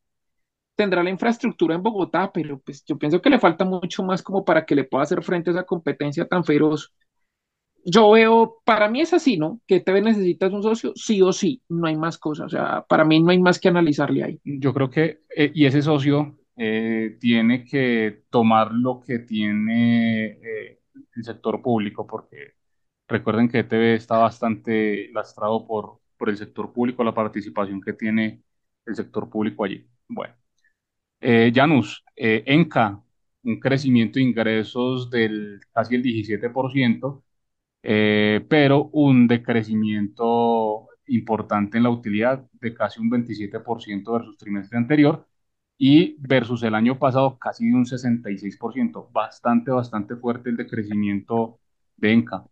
tendrá 0.75 1.03
la 1.03 1.09
infraestructura 1.11 1.75
en 1.75 1.83
Bogotá, 1.83 2.31
pero 2.33 2.59
pues 2.61 2.83
yo 2.85 2.97
pienso 2.97 3.21
que 3.21 3.29
le 3.29 3.39
falta 3.39 3.65
mucho 3.65 4.03
más 4.03 4.23
como 4.23 4.45
para 4.45 4.65
que 4.65 4.75
le 4.75 4.85
pueda 4.85 5.03
hacer 5.03 5.23
frente 5.23 5.51
a 5.51 5.53
esa 5.53 5.65
competencia 5.65 6.27
tan 6.27 6.43
feroz. 6.45 6.93
Yo 7.85 8.11
veo, 8.11 8.57
para 8.65 8.89
mí 8.89 9.01
es 9.01 9.13
así, 9.13 9.37
¿no? 9.37 9.61
Que 9.67 9.77
ETV 9.77 10.01
necesitas 10.01 10.51
un 10.51 10.63
socio, 10.63 10.91
sí 10.95 11.21
o 11.21 11.31
sí, 11.31 11.61
no 11.69 11.87
hay 11.87 11.95
más 11.95 12.17
cosas, 12.17 12.47
o 12.47 12.49
sea, 12.49 12.85
para 12.87 13.05
mí 13.05 13.21
no 13.21 13.31
hay 13.31 13.39
más 13.39 13.59
que 13.59 13.67
analizarle 13.69 14.23
ahí. 14.23 14.39
Yo 14.43 14.73
creo 14.73 14.89
que, 14.89 15.21
eh, 15.35 15.51
y 15.53 15.65
ese 15.65 15.81
socio 15.81 16.37
eh, 16.57 17.17
tiene 17.19 17.63
que 17.63 18.23
tomar 18.29 18.71
lo 18.73 18.99
que 18.99 19.19
tiene 19.19 20.25
eh, 20.41 20.79
el 21.15 21.23
sector 21.23 21.61
público, 21.61 22.05
porque 22.05 22.59
Recuerden 23.11 23.49
que 23.49 23.57
ETV 23.59 23.95
está 23.95 24.19
bastante 24.19 25.09
lastrado 25.11 25.65
por, 25.65 25.99
por 26.15 26.29
el 26.29 26.37
sector 26.37 26.71
público, 26.71 27.03
la 27.03 27.11
participación 27.11 27.81
que 27.81 27.93
tiene 27.93 28.43
el 28.85 28.95
sector 28.95 29.27
público 29.27 29.63
allí. 29.63 29.87
Bueno, 30.07 30.35
Janus, 31.19 32.03
Enca, 32.15 33.01
un 33.43 33.59
crecimiento 33.59 34.19
de 34.19 34.25
ingresos 34.25 35.09
del 35.09 35.59
casi 35.73 35.95
el 35.95 36.03
17%, 36.03 37.23
eh, 37.83 38.45
pero 38.49 38.89
un 38.93 39.27
decrecimiento 39.27 40.87
importante 41.07 41.77
en 41.77 41.83
la 41.83 41.89
utilidad 41.89 42.45
de 42.53 42.73
casi 42.73 42.99
un 43.01 43.09
27% 43.09 44.13
versus 44.13 44.37
trimestre 44.37 44.77
anterior 44.77 45.27
y 45.77 46.15
versus 46.19 46.63
el 46.63 46.75
año 46.75 46.99
pasado 46.99 47.37
casi 47.39 47.67
de 47.67 47.75
un 47.75 47.85
66%. 47.85 49.09
Bastante, 49.11 49.71
bastante 49.71 50.15
fuerte 50.15 50.49
el 50.49 50.57
decrecimiento 50.57 51.59
de 51.97 52.13
Enca. 52.13 52.45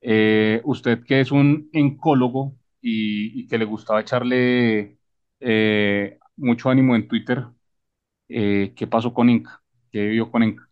Eh, 0.00 0.60
usted 0.64 1.04
que 1.04 1.20
es 1.20 1.32
un 1.32 1.68
encólogo 1.72 2.56
y, 2.80 3.46
que 3.48 3.58
le 3.58 3.64
gustaba 3.64 4.00
echarle 4.00 4.98
eh, 5.40 6.18
mucho 6.36 6.70
ánimo 6.70 6.96
en 6.96 7.08
Twitter, 7.08 7.46
¿qué 8.28 8.86
pasó 8.90 9.12
con 9.14 9.30
Inca? 9.30 9.62
¿Qué 9.90 10.06
vio 10.08 10.30
con 10.30 10.42
Inca? 10.42 10.65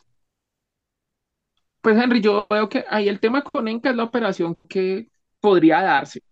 Pues 1.85 1.99
Henry, 1.99 2.22
yo 2.22 2.47
veo 2.49 2.70
que 2.70 2.87
ahí 2.89 3.11
el 3.11 3.20
tema 3.20 3.43
con 3.45 3.68
Inca 3.68 3.91
es 3.91 3.97
la 3.97 4.05
operación 4.05 4.57
que 4.70 5.11
podría 5.39 5.82
darse. 5.82 6.22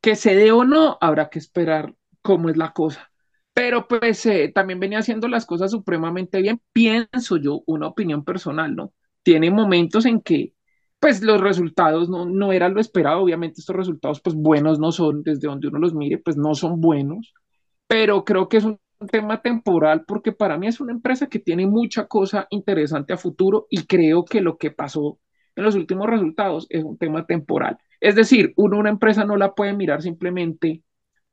Que 0.00 0.16
se 0.16 0.34
dé 0.34 0.50
o 0.50 0.64
no, 0.64 0.98
habrá 1.00 1.30
que 1.30 1.38
esperar 1.38 1.94
cómo 2.22 2.50
es 2.50 2.56
la 2.56 2.72
cosa. 2.72 3.08
Pero 3.54 3.86
pues 3.86 4.28
también 4.52 4.80
venía 4.80 4.98
haciendo 4.98 5.28
las 5.28 5.46
cosas 5.46 5.70
supremamente 5.70 6.42
bien, 6.42 6.60
pienso 6.72 7.36
yo, 7.36 7.62
una 7.66 7.86
opinión 7.86 8.24
personal, 8.24 8.74
¿no? 8.74 8.94
Tiene 9.22 9.48
momentos 9.52 10.06
en 10.06 10.20
que 10.20 10.54
pues 10.98 11.22
los 11.22 11.40
resultados 11.40 12.08
no, 12.08 12.26
no 12.26 12.52
eran 12.52 12.74
lo 12.74 12.80
esperado, 12.80 13.20
obviamente 13.20 13.60
estos 13.60 13.76
resultados 13.76 14.20
pues 14.20 14.34
buenos 14.34 14.80
no 14.80 14.90
son, 14.90 15.22
desde 15.22 15.46
donde 15.46 15.68
uno 15.68 15.78
los 15.78 15.94
mire 15.94 16.18
pues 16.18 16.36
no 16.36 16.56
son 16.56 16.80
buenos, 16.80 17.32
pero 17.86 18.24
creo 18.24 18.48
que 18.48 18.56
es 18.56 18.64
un 18.64 18.80
tema 19.10 19.42
temporal 19.42 20.04
porque 20.06 20.32
para 20.32 20.58
mí 20.58 20.66
es 20.66 20.80
una 20.80 20.92
empresa 20.92 21.26
que 21.28 21.38
tiene 21.38 21.66
mucha 21.66 22.06
cosa 22.06 22.46
interesante 22.50 23.12
a 23.12 23.18
futuro 23.18 23.66
y 23.70 23.86
creo 23.86 24.24
que 24.24 24.40
lo 24.40 24.56
que 24.56 24.70
pasó 24.70 25.18
en 25.54 25.64
los 25.64 25.74
últimos 25.74 26.08
resultados 26.08 26.66
es 26.70 26.84
un 26.84 26.98
tema 26.98 27.26
temporal. 27.26 27.78
Es 28.00 28.14
decir, 28.14 28.52
uno 28.56 28.78
una 28.78 28.90
empresa 28.90 29.24
no 29.24 29.36
la 29.36 29.54
puede 29.54 29.72
mirar 29.74 30.02
simplemente 30.02 30.82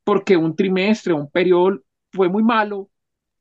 porque 0.03 0.37
un 0.37 0.55
trimestre, 0.55 1.13
un 1.13 1.29
periodo 1.31 1.81
fue 2.11 2.29
muy 2.29 2.43
malo, 2.43 2.89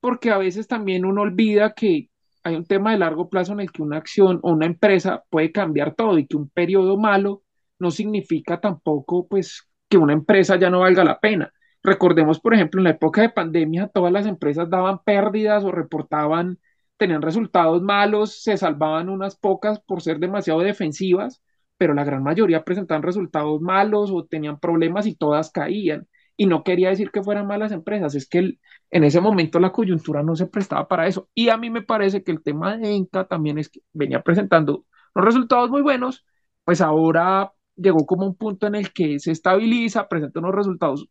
porque 0.00 0.30
a 0.30 0.38
veces 0.38 0.66
también 0.68 1.04
uno 1.04 1.22
olvida 1.22 1.74
que 1.74 2.10
hay 2.44 2.56
un 2.56 2.64
tema 2.64 2.92
de 2.92 2.98
largo 2.98 3.28
plazo 3.28 3.52
en 3.52 3.60
el 3.60 3.72
que 3.72 3.82
una 3.82 3.98
acción 3.98 4.40
o 4.42 4.52
una 4.52 4.66
empresa 4.66 5.24
puede 5.30 5.52
cambiar 5.52 5.94
todo 5.94 6.18
y 6.18 6.26
que 6.26 6.36
un 6.36 6.48
periodo 6.48 6.96
malo 6.98 7.42
no 7.78 7.90
significa 7.90 8.60
tampoco 8.60 9.26
pues 9.28 9.68
que 9.88 9.98
una 9.98 10.12
empresa 10.12 10.56
ya 10.58 10.70
no 10.70 10.80
valga 10.80 11.04
la 11.04 11.20
pena. 11.20 11.52
Recordemos, 11.82 12.40
por 12.40 12.54
ejemplo, 12.54 12.80
en 12.80 12.84
la 12.84 12.90
época 12.90 13.22
de 13.22 13.30
pandemia, 13.30 13.88
todas 13.88 14.12
las 14.12 14.26
empresas 14.26 14.70
daban 14.70 15.00
pérdidas 15.04 15.64
o 15.64 15.72
reportaban, 15.72 16.58
tenían 16.96 17.22
resultados 17.22 17.82
malos, 17.82 18.42
se 18.42 18.56
salvaban 18.56 19.08
unas 19.08 19.36
pocas 19.36 19.80
por 19.80 20.00
ser 20.02 20.18
demasiado 20.20 20.60
defensivas, 20.60 21.42
pero 21.76 21.94
la 21.94 22.04
gran 22.04 22.22
mayoría 22.22 22.64
presentaban 22.64 23.02
resultados 23.02 23.60
malos 23.60 24.10
o 24.12 24.24
tenían 24.24 24.60
problemas 24.60 25.06
y 25.06 25.16
todas 25.16 25.50
caían. 25.50 26.06
Y 26.36 26.46
no 26.46 26.62
quería 26.64 26.90
decir 26.90 27.10
que 27.10 27.22
fueran 27.22 27.46
malas 27.46 27.72
empresas, 27.72 28.14
es 28.14 28.28
que 28.28 28.58
en 28.90 29.04
ese 29.04 29.20
momento 29.20 29.58
la 29.58 29.72
coyuntura 29.72 30.22
no 30.22 30.36
se 30.36 30.46
prestaba 30.46 30.86
para 30.88 31.06
eso. 31.08 31.28
Y 31.34 31.48
a 31.48 31.56
mí 31.56 31.70
me 31.70 31.82
parece 31.82 32.22
que 32.22 32.30
el 32.32 32.42
tema 32.42 32.76
de 32.76 32.94
Enca 32.94 33.26
también 33.26 33.58
es 33.58 33.68
que 33.68 33.80
venía 33.92 34.22
presentando 34.22 34.86
los 35.14 35.24
resultados 35.24 35.70
muy 35.70 35.82
buenos, 35.82 36.24
pues 36.64 36.80
ahora 36.80 37.52
llegó 37.76 38.06
como 38.06 38.26
un 38.26 38.36
punto 38.36 38.66
en 38.66 38.76
el 38.76 38.92
que 38.92 39.18
se 39.18 39.32
estabiliza, 39.32 40.08
presenta 40.08 40.40
unos 40.40 40.54
resultados 40.54 41.08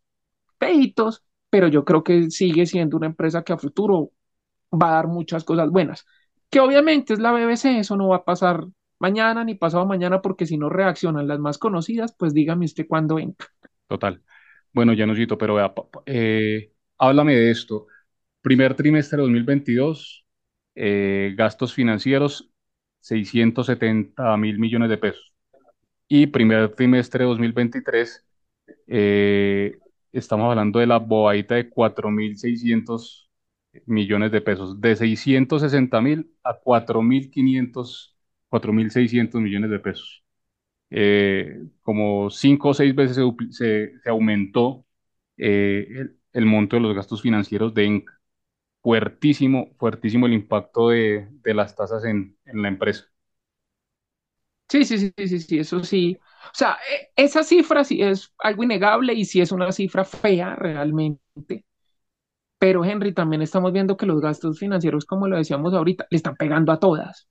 feitos, 0.61 1.23
pero 1.49 1.67
yo 1.67 1.83
creo 1.83 2.03
que 2.03 2.29
sigue 2.29 2.67
siendo 2.67 2.97
una 2.97 3.07
empresa 3.07 3.43
que 3.43 3.53
a 3.53 3.57
futuro 3.57 4.11
va 4.71 4.89
a 4.89 4.95
dar 4.95 5.07
muchas 5.07 5.43
cosas 5.43 5.69
buenas. 5.71 6.05
Que 6.49 6.59
obviamente 6.59 7.13
es 7.13 7.19
la 7.19 7.31
BBC, 7.31 7.79
eso 7.79 7.97
no 7.97 8.09
va 8.09 8.17
a 8.17 8.25
pasar 8.25 8.65
mañana 8.99 9.43
ni 9.43 9.55
pasado 9.55 9.85
mañana, 9.87 10.21
porque 10.21 10.45
si 10.45 10.57
no 10.57 10.69
reaccionan 10.69 11.27
las 11.27 11.39
más 11.39 11.57
conocidas, 11.57 12.15
pues 12.17 12.33
dígame 12.33 12.65
usted 12.65 12.87
cuándo 12.87 13.17
Enca. 13.17 13.47
Total. 13.87 14.21
Bueno, 14.71 14.93
Janusito, 14.95 15.37
pero 15.37 15.55
vea, 15.55 15.73
eh, 16.05 16.71
háblame 16.99 17.35
de 17.35 17.51
esto. 17.51 17.87
Primer 18.41 18.75
trimestre 18.75 19.17
de 19.17 19.23
2022, 19.23 20.25
eh, 20.75 21.33
gastos 21.35 21.73
financieros, 21.73 22.49
670 22.99 24.37
mil 24.37 24.59
millones 24.59 24.89
de 24.89 24.97
pesos. 24.97 25.33
Y 26.07 26.27
primer 26.27 26.75
trimestre 26.75 27.23
de 27.23 27.29
2023, 27.29 28.25
eh, 28.87 29.77
estamos 30.11 30.49
hablando 30.49 30.79
de 30.79 30.87
la 30.87 30.97
bobadita 30.99 31.55
de 31.55 31.69
4.600 31.69 33.29
millones 33.85 34.31
de 34.31 34.41
pesos, 34.41 34.79
de 34.81 34.95
660 34.95 36.01
mil 36.01 36.33
a 36.43 36.59
4.500, 36.61 38.15
4.600 38.49 39.41
millones 39.41 39.69
de 39.71 39.79
pesos. 39.79 40.23
Eh, 40.89 41.63
como 41.83 42.29
cinco 42.29 42.69
o 42.69 42.73
seis 42.73 42.93
veces 42.95 43.17
se, 43.51 43.93
aumentó 44.05 44.85
eh, 45.37 46.07
el, 46.33 46.45
monto 46.45 46.75
de 46.75 46.81
los 46.81 46.95
gastos 46.95 47.21
financieros 47.21 47.73
de 47.73 47.85
ENCA. 47.85 48.13
Fuertísimo, 48.83 49.73
fuertísimo 49.79 50.27
el 50.27 50.33
impacto 50.33 50.89
de, 50.89 51.27
de 51.43 51.53
las 51.55 51.75
tasas 51.75 52.05
en, 52.05 52.37
en, 52.45 52.61
la 52.63 52.69
empresa. 52.69 53.10
Sí, 54.71 54.85
sí, 54.85 54.97
sí, 54.99 55.11
sí, 55.27 55.39
sí, 55.39 55.59
eso 55.59 55.83
sí. 55.83 56.17
O 56.45 56.49
sea, 56.53 56.77
e, 56.89 57.11
esa 57.23 57.43
cifra 57.43 57.83
sí 57.83 58.01
es 58.01 58.33
algo 58.39 58.63
innegable 58.63 59.13
y 59.13 59.25
sí 59.25 59.41
es 59.41 59.51
una 59.51 59.71
cifra 59.71 60.05
fea 60.05 60.55
realmente. 60.55 61.65
Pero 62.59 62.85
Henry, 62.85 63.13
también 63.13 63.41
estamos 63.41 63.73
viendo 63.73 63.97
que 63.97 64.05
los 64.05 64.21
gastos 64.21 64.59
financieros, 64.59 65.05
como 65.05 65.27
lo 65.27 65.37
decíamos 65.37 65.73
ahorita, 65.73 66.07
le 66.09 66.17
están 66.17 66.35
pegando 66.37 66.71
a 66.71 66.79
todas. 66.79 67.27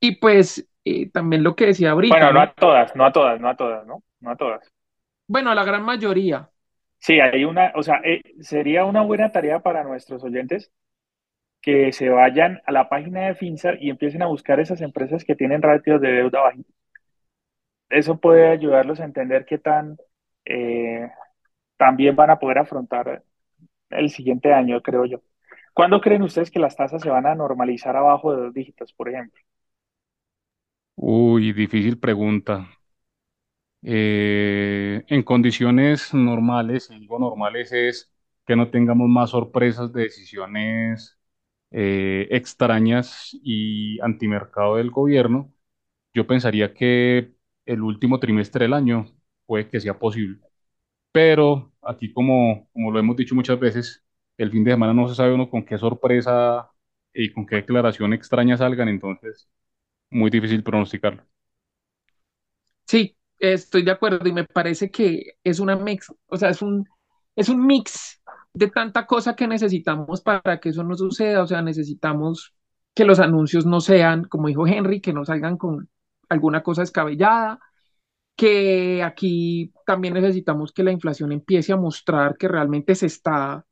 Y 0.00 0.16
pues 0.16 0.66
eh, 0.84 1.10
también 1.10 1.42
lo 1.42 1.54
que 1.56 1.66
decía 1.66 1.90
ahorita, 1.92 2.16
Bueno, 2.16 2.32
no 2.32 2.40
¿no? 2.40 2.42
a 2.42 2.52
todas, 2.54 2.94
no 2.96 3.04
a 3.06 3.12
todas, 3.12 3.40
no 3.40 3.48
a 3.48 3.56
todas, 3.56 3.86
¿no? 3.86 4.02
No 4.20 4.30
a 4.30 4.36
todas. 4.36 4.68
Bueno, 5.26 5.50
a 5.50 5.54
la 5.54 5.64
gran 5.64 5.84
mayoría. 5.84 6.50
Sí, 6.98 7.20
hay 7.20 7.44
una, 7.44 7.72
o 7.76 7.82
sea, 7.82 8.00
eh, 8.04 8.22
sería 8.40 8.84
una 8.84 9.02
buena 9.02 9.30
tarea 9.32 9.60
para 9.60 9.84
nuestros 9.84 10.22
oyentes 10.24 10.72
que 11.62 11.92
se 11.92 12.08
vayan 12.10 12.62
a 12.66 12.72
la 12.72 12.88
página 12.88 13.26
de 13.26 13.34
Finsar 13.34 13.78
y 13.82 13.90
empiecen 13.90 14.22
a 14.22 14.26
buscar 14.26 14.60
esas 14.60 14.80
empresas 14.80 15.24
que 15.24 15.36
tienen 15.36 15.62
ratios 15.62 16.00
de 16.00 16.12
deuda 16.12 16.40
bajitos. 16.42 16.74
Eso 17.90 18.18
puede 18.20 18.48
ayudarlos 18.48 19.00
a 19.00 19.04
entender 19.04 19.46
qué 19.46 19.58
tan 19.58 19.96
eh, 20.44 21.10
también 21.78 22.16
van 22.16 22.30
a 22.30 22.38
poder 22.38 22.58
afrontar 22.58 23.24
el 23.90 24.10
siguiente 24.10 24.52
año, 24.54 24.82
creo 24.82 25.06
yo. 25.06 25.22
¿Cuándo 25.74 26.00
creen 26.00 26.22
ustedes 26.22 26.50
que 26.50 26.60
las 26.60 26.76
tasas 26.76 27.02
se 27.02 27.10
van 27.10 27.26
a 27.26 27.34
normalizar 27.36 27.96
abajo 27.96 28.34
de 28.36 28.42
dos 28.44 28.54
dígitos, 28.54 28.92
por 28.94 29.08
ejemplo? 29.10 29.40
Uy, 30.96 31.52
difícil 31.52 31.98
pregunta. 31.98 32.68
Eh, 33.82 35.04
en 35.08 35.22
condiciones 35.22 36.12
normales, 36.12 36.88
digo 36.90 37.18
normales 37.18 37.72
es 37.72 38.12
que 38.46 38.56
no 38.56 38.70
tengamos 38.70 39.08
más 39.08 39.30
sorpresas 39.30 39.92
de 39.92 40.02
decisiones 40.04 41.17
eh, 41.70 42.28
extrañas 42.30 43.30
y 43.42 44.00
antimercado 44.00 44.76
del 44.76 44.90
gobierno, 44.90 45.52
yo 46.14 46.26
pensaría 46.26 46.74
que 46.74 47.32
el 47.66 47.82
último 47.82 48.20
trimestre 48.20 48.64
del 48.66 48.74
año 48.74 49.06
puede 49.46 49.68
que 49.68 49.80
sea 49.80 49.98
posible. 49.98 50.40
Pero 51.12 51.72
aquí, 51.82 52.12
como, 52.12 52.68
como 52.72 52.90
lo 52.92 52.98
hemos 53.00 53.16
dicho 53.16 53.34
muchas 53.34 53.58
veces, 53.60 54.04
el 54.36 54.50
fin 54.52 54.64
de 54.64 54.72
semana 54.72 54.94
no 54.94 55.08
se 55.08 55.14
sabe 55.14 55.34
uno 55.34 55.50
con 55.50 55.64
qué 55.64 55.78
sorpresa 55.78 56.70
y 57.12 57.32
con 57.32 57.46
qué 57.46 57.56
declaración 57.56 58.12
extraña 58.12 58.56
salgan, 58.56 58.88
entonces 58.88 59.48
muy 60.10 60.30
difícil 60.30 60.62
pronosticarlo. 60.64 61.24
Sí, 62.86 63.16
estoy 63.38 63.82
de 63.84 63.90
acuerdo 63.90 64.26
y 64.28 64.32
me 64.32 64.44
parece 64.44 64.90
que 64.90 65.34
es 65.44 65.60
una 65.60 65.76
mix, 65.76 66.12
o 66.26 66.36
sea, 66.36 66.50
es 66.50 66.62
un, 66.62 66.86
es 67.36 67.48
un 67.48 67.66
mix 67.66 68.17
de 68.54 68.68
tanta 68.68 69.06
cosa 69.06 69.36
que 69.36 69.46
necesitamos 69.46 70.20
para 70.20 70.60
que 70.60 70.70
eso 70.70 70.84
no 70.84 70.96
suceda, 70.96 71.42
o 71.42 71.46
sea, 71.46 71.62
necesitamos 71.62 72.54
que 72.94 73.04
los 73.04 73.20
anuncios 73.20 73.66
no 73.66 73.80
sean, 73.80 74.24
como 74.24 74.48
dijo 74.48 74.66
Henry, 74.66 75.00
que 75.00 75.12
no 75.12 75.24
salgan 75.24 75.56
con 75.56 75.88
alguna 76.28 76.62
cosa 76.62 76.82
descabellada, 76.82 77.60
que 78.36 79.02
aquí 79.02 79.72
también 79.86 80.14
necesitamos 80.14 80.72
que 80.72 80.84
la 80.84 80.92
inflación 80.92 81.32
empiece 81.32 81.72
a 81.72 81.76
mostrar 81.76 82.36
que 82.36 82.48
realmente 82.48 82.94
se 82.94 83.06
está 83.06 83.66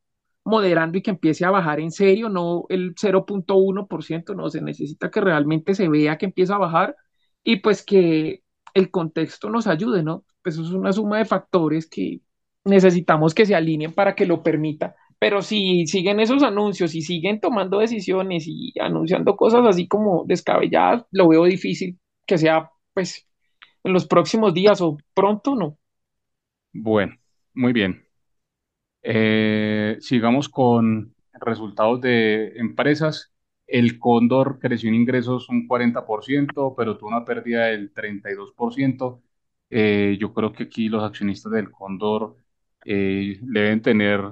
moderando 0.44 0.98
y 0.98 1.02
que 1.02 1.10
empiece 1.10 1.44
a 1.44 1.50
bajar 1.50 1.80
en 1.80 1.90
serio, 1.90 2.28
no 2.28 2.66
el 2.68 2.94
0.1%, 2.96 4.34
no, 4.34 4.48
se 4.50 4.62
necesita 4.62 5.10
que 5.10 5.20
realmente 5.20 5.74
se 5.74 5.88
vea 5.88 6.18
que 6.18 6.26
empieza 6.26 6.56
a 6.56 6.58
bajar 6.58 6.96
y 7.42 7.56
pues 7.56 7.84
que 7.84 8.42
el 8.74 8.90
contexto 8.90 9.50
nos 9.50 9.66
ayude, 9.66 10.02
¿no? 10.02 10.24
Pues 10.42 10.56
eso 10.56 10.64
es 10.64 10.70
una 10.72 10.92
suma 10.92 11.18
de 11.18 11.24
factores 11.24 11.88
que 11.88 12.20
necesitamos 12.66 13.34
que 13.34 13.46
se 13.46 13.54
alineen 13.54 13.92
para 13.94 14.14
que 14.14 14.26
lo 14.26 14.42
permita. 14.42 14.94
Pero 15.18 15.40
si 15.42 15.86
siguen 15.86 16.20
esos 16.20 16.42
anuncios 16.42 16.94
y 16.94 17.02
siguen 17.02 17.40
tomando 17.40 17.78
decisiones 17.78 18.44
y 18.46 18.74
anunciando 18.80 19.36
cosas 19.36 19.64
así 19.66 19.88
como 19.88 20.24
descabelladas, 20.26 21.06
lo 21.10 21.28
veo 21.28 21.44
difícil 21.44 21.98
que 22.26 22.38
sea, 22.38 22.70
pues, 22.92 23.26
en 23.84 23.92
los 23.92 24.06
próximos 24.06 24.52
días 24.52 24.80
o 24.82 24.98
pronto, 25.14 25.54
no. 25.54 25.78
Bueno, 26.72 27.14
muy 27.54 27.72
bien. 27.72 28.04
Eh, 29.02 29.96
sigamos 30.00 30.48
con 30.48 31.14
resultados 31.40 32.00
de 32.00 32.58
empresas. 32.58 33.32
El 33.66 33.98
Cóndor 33.98 34.58
creció 34.60 34.88
en 34.88 34.96
ingresos 34.96 35.48
un 35.48 35.66
40%, 35.68 36.74
pero 36.76 36.98
tuvo 36.98 37.08
una 37.10 37.24
pérdida 37.24 37.66
del 37.66 37.92
32%. 37.92 39.22
Eh, 39.70 40.16
yo 40.20 40.32
creo 40.32 40.52
que 40.52 40.64
aquí 40.64 40.88
los 40.88 41.02
accionistas 41.04 41.52
del 41.52 41.70
Cóndor 41.70 42.36
eh, 42.86 43.38
deben 43.42 43.82
tener 43.82 44.22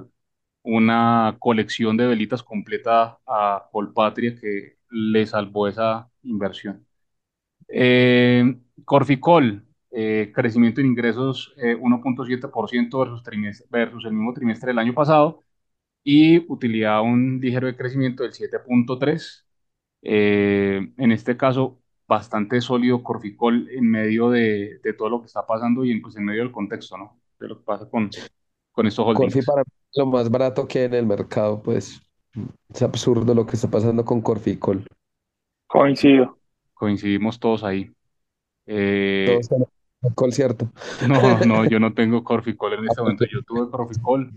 una 0.63 1.37
colección 1.41 1.97
de 1.97 2.07
velitas 2.07 2.43
completa 2.43 3.19
a 3.27 3.69
Colpatria 3.73 4.35
que 4.41 4.79
le 4.91 5.27
salvó 5.27 5.69
esa 5.69 6.11
inversión. 6.23 6.87
Eh, 7.69 8.57
Corficol, 8.85 9.65
eh, 9.91 10.33
crecimiento 10.35 10.81
en 10.81 10.89
ingresos 10.89 11.55
eh, 11.57 11.75
1.7% 11.75 13.01
versus, 13.01 13.23
trimestre- 13.23 13.67
versus 13.71 14.05
el 14.05 14.13
mismo 14.13 14.33
trimestre 14.35 14.69
del 14.69 14.79
año 14.79 14.95
pasado 14.95 15.41
y 16.05 16.39
utilidad 16.53 17.03
un 17.03 17.41
ligero 17.41 17.67
de 17.67 17.77
crecimiento 17.77 18.23
del 18.25 18.33
7.3%. 18.35 19.45
Eh, 20.03 20.93
en 20.99 21.13
este 21.13 21.37
caso, 21.37 21.81
bastante 22.09 22.61
sólido 22.61 23.03
Corficol 23.03 23.69
en 23.71 23.91
medio 23.91 24.31
de, 24.31 24.79
de 24.83 24.93
todo 24.95 25.09
lo 25.11 25.21
que 25.21 25.27
está 25.27 25.47
pasando 25.47 25.85
y 25.85 25.93
en, 25.93 26.03
pues, 26.03 26.17
en 26.17 26.25
medio 26.27 26.43
del 26.43 26.53
contexto, 26.53 26.99
¿no? 26.99 27.21
De 27.41 27.49
lo 27.49 27.59
que 27.59 27.65
pasa 27.65 27.89
con, 27.91 28.11
con 28.75 28.87
estos 28.87 29.05
Corfi 29.05 29.23
holdings. 29.23 29.47
para 29.47 29.63
mí 29.63 29.73
es 29.91 29.99
lo 29.99 30.07
más 30.07 30.31
barato 30.31 30.67
que 30.67 30.81
hay 30.81 30.85
en 30.87 30.95
el 30.95 31.07
mercado, 31.07 31.63
pues 31.63 32.03
es 32.69 32.83
absurdo 32.83 33.33
lo 33.35 33.47
que 33.47 33.57
está 33.57 33.71
pasando 33.71 34.05
con 34.05 34.21
Corficol. 34.21 34.87
Coincido. 35.67 36.39
Coincidimos 36.75 37.39
todos 37.39 37.63
ahí. 37.63 37.91
Eh, 38.67 39.25
Todos 39.27 39.49
tenemos 39.49 39.69
Corficol, 40.01 40.33
¿cierto? 40.33 40.73
No, 41.09 41.39
no, 41.45 41.69
yo 41.69 41.79
no 41.79 41.95
tengo 41.95 42.25
Corficol 42.25 42.75
en 42.75 42.85
este 42.87 43.01
momento. 43.01 43.25
Yo 43.33 43.43
tuve 43.43 43.71
Corficol, 43.71 44.33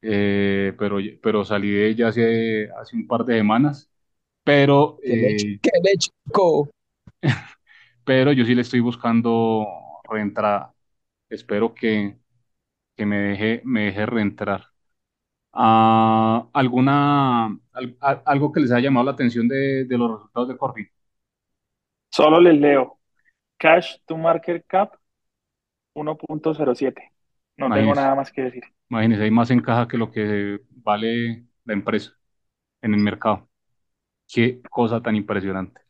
eh, 0.00 0.72
pero, 0.78 0.96
pero 1.22 1.44
salí 1.44 1.70
de 1.70 1.88
ella 1.88 2.08
hace, 2.08 2.70
hace 2.70 2.96
un 2.96 3.06
par 3.06 3.24
de 3.24 3.36
semanas. 3.36 3.90
Pero, 4.44 4.98
¿Qué 5.02 5.12
eh, 5.12 5.58
¿Qué 5.62 5.70
le 5.82 5.92
echo? 5.92 6.10
pero 8.04 8.32
yo 8.32 8.44
sí 8.44 8.54
le 8.54 8.62
estoy 8.62 8.80
buscando 8.80 9.66
reentrada. 10.10 10.74
Espero 11.28 11.74
que, 11.74 12.16
que 13.02 13.06
me 13.06 13.18
deje, 13.18 13.62
me 13.64 13.86
deje 13.86 14.06
reentrar. 14.06 14.66
Ah, 15.52 16.48
¿alguna, 16.54 17.46
al- 17.72 17.96
a- 18.00 18.22
algo 18.26 18.52
que 18.52 18.60
les 18.60 18.72
haya 18.72 18.84
llamado 18.86 19.06
la 19.06 19.12
atención 19.12 19.48
de, 19.48 19.84
de 19.86 19.98
los 19.98 20.10
resultados 20.12 20.48
de 20.48 20.58
Corfi? 20.58 20.88
Solo 22.10 22.40
les 22.40 22.58
leo. 22.60 22.98
Cash 23.58 23.98
to 24.06 24.16
market 24.18 24.66
cap 24.68 24.96
1.07. 25.94 27.12
No 27.58 27.72
tengo 27.72 27.94
nada 27.94 28.14
más 28.16 28.32
que 28.32 28.42
decir. 28.42 28.64
imagínense, 28.90 29.24
hay 29.24 29.30
más 29.30 29.50
en 29.50 29.60
caja 29.62 29.88
que 29.88 29.96
lo 29.98 30.10
que 30.10 30.60
vale 30.70 31.46
la 31.64 31.72
empresa 31.74 32.12
en 32.82 32.94
el 32.94 33.00
mercado. 33.00 33.48
Qué 34.28 34.62
cosa 34.70 35.02
tan 35.02 35.16
impresionante. 35.16 35.80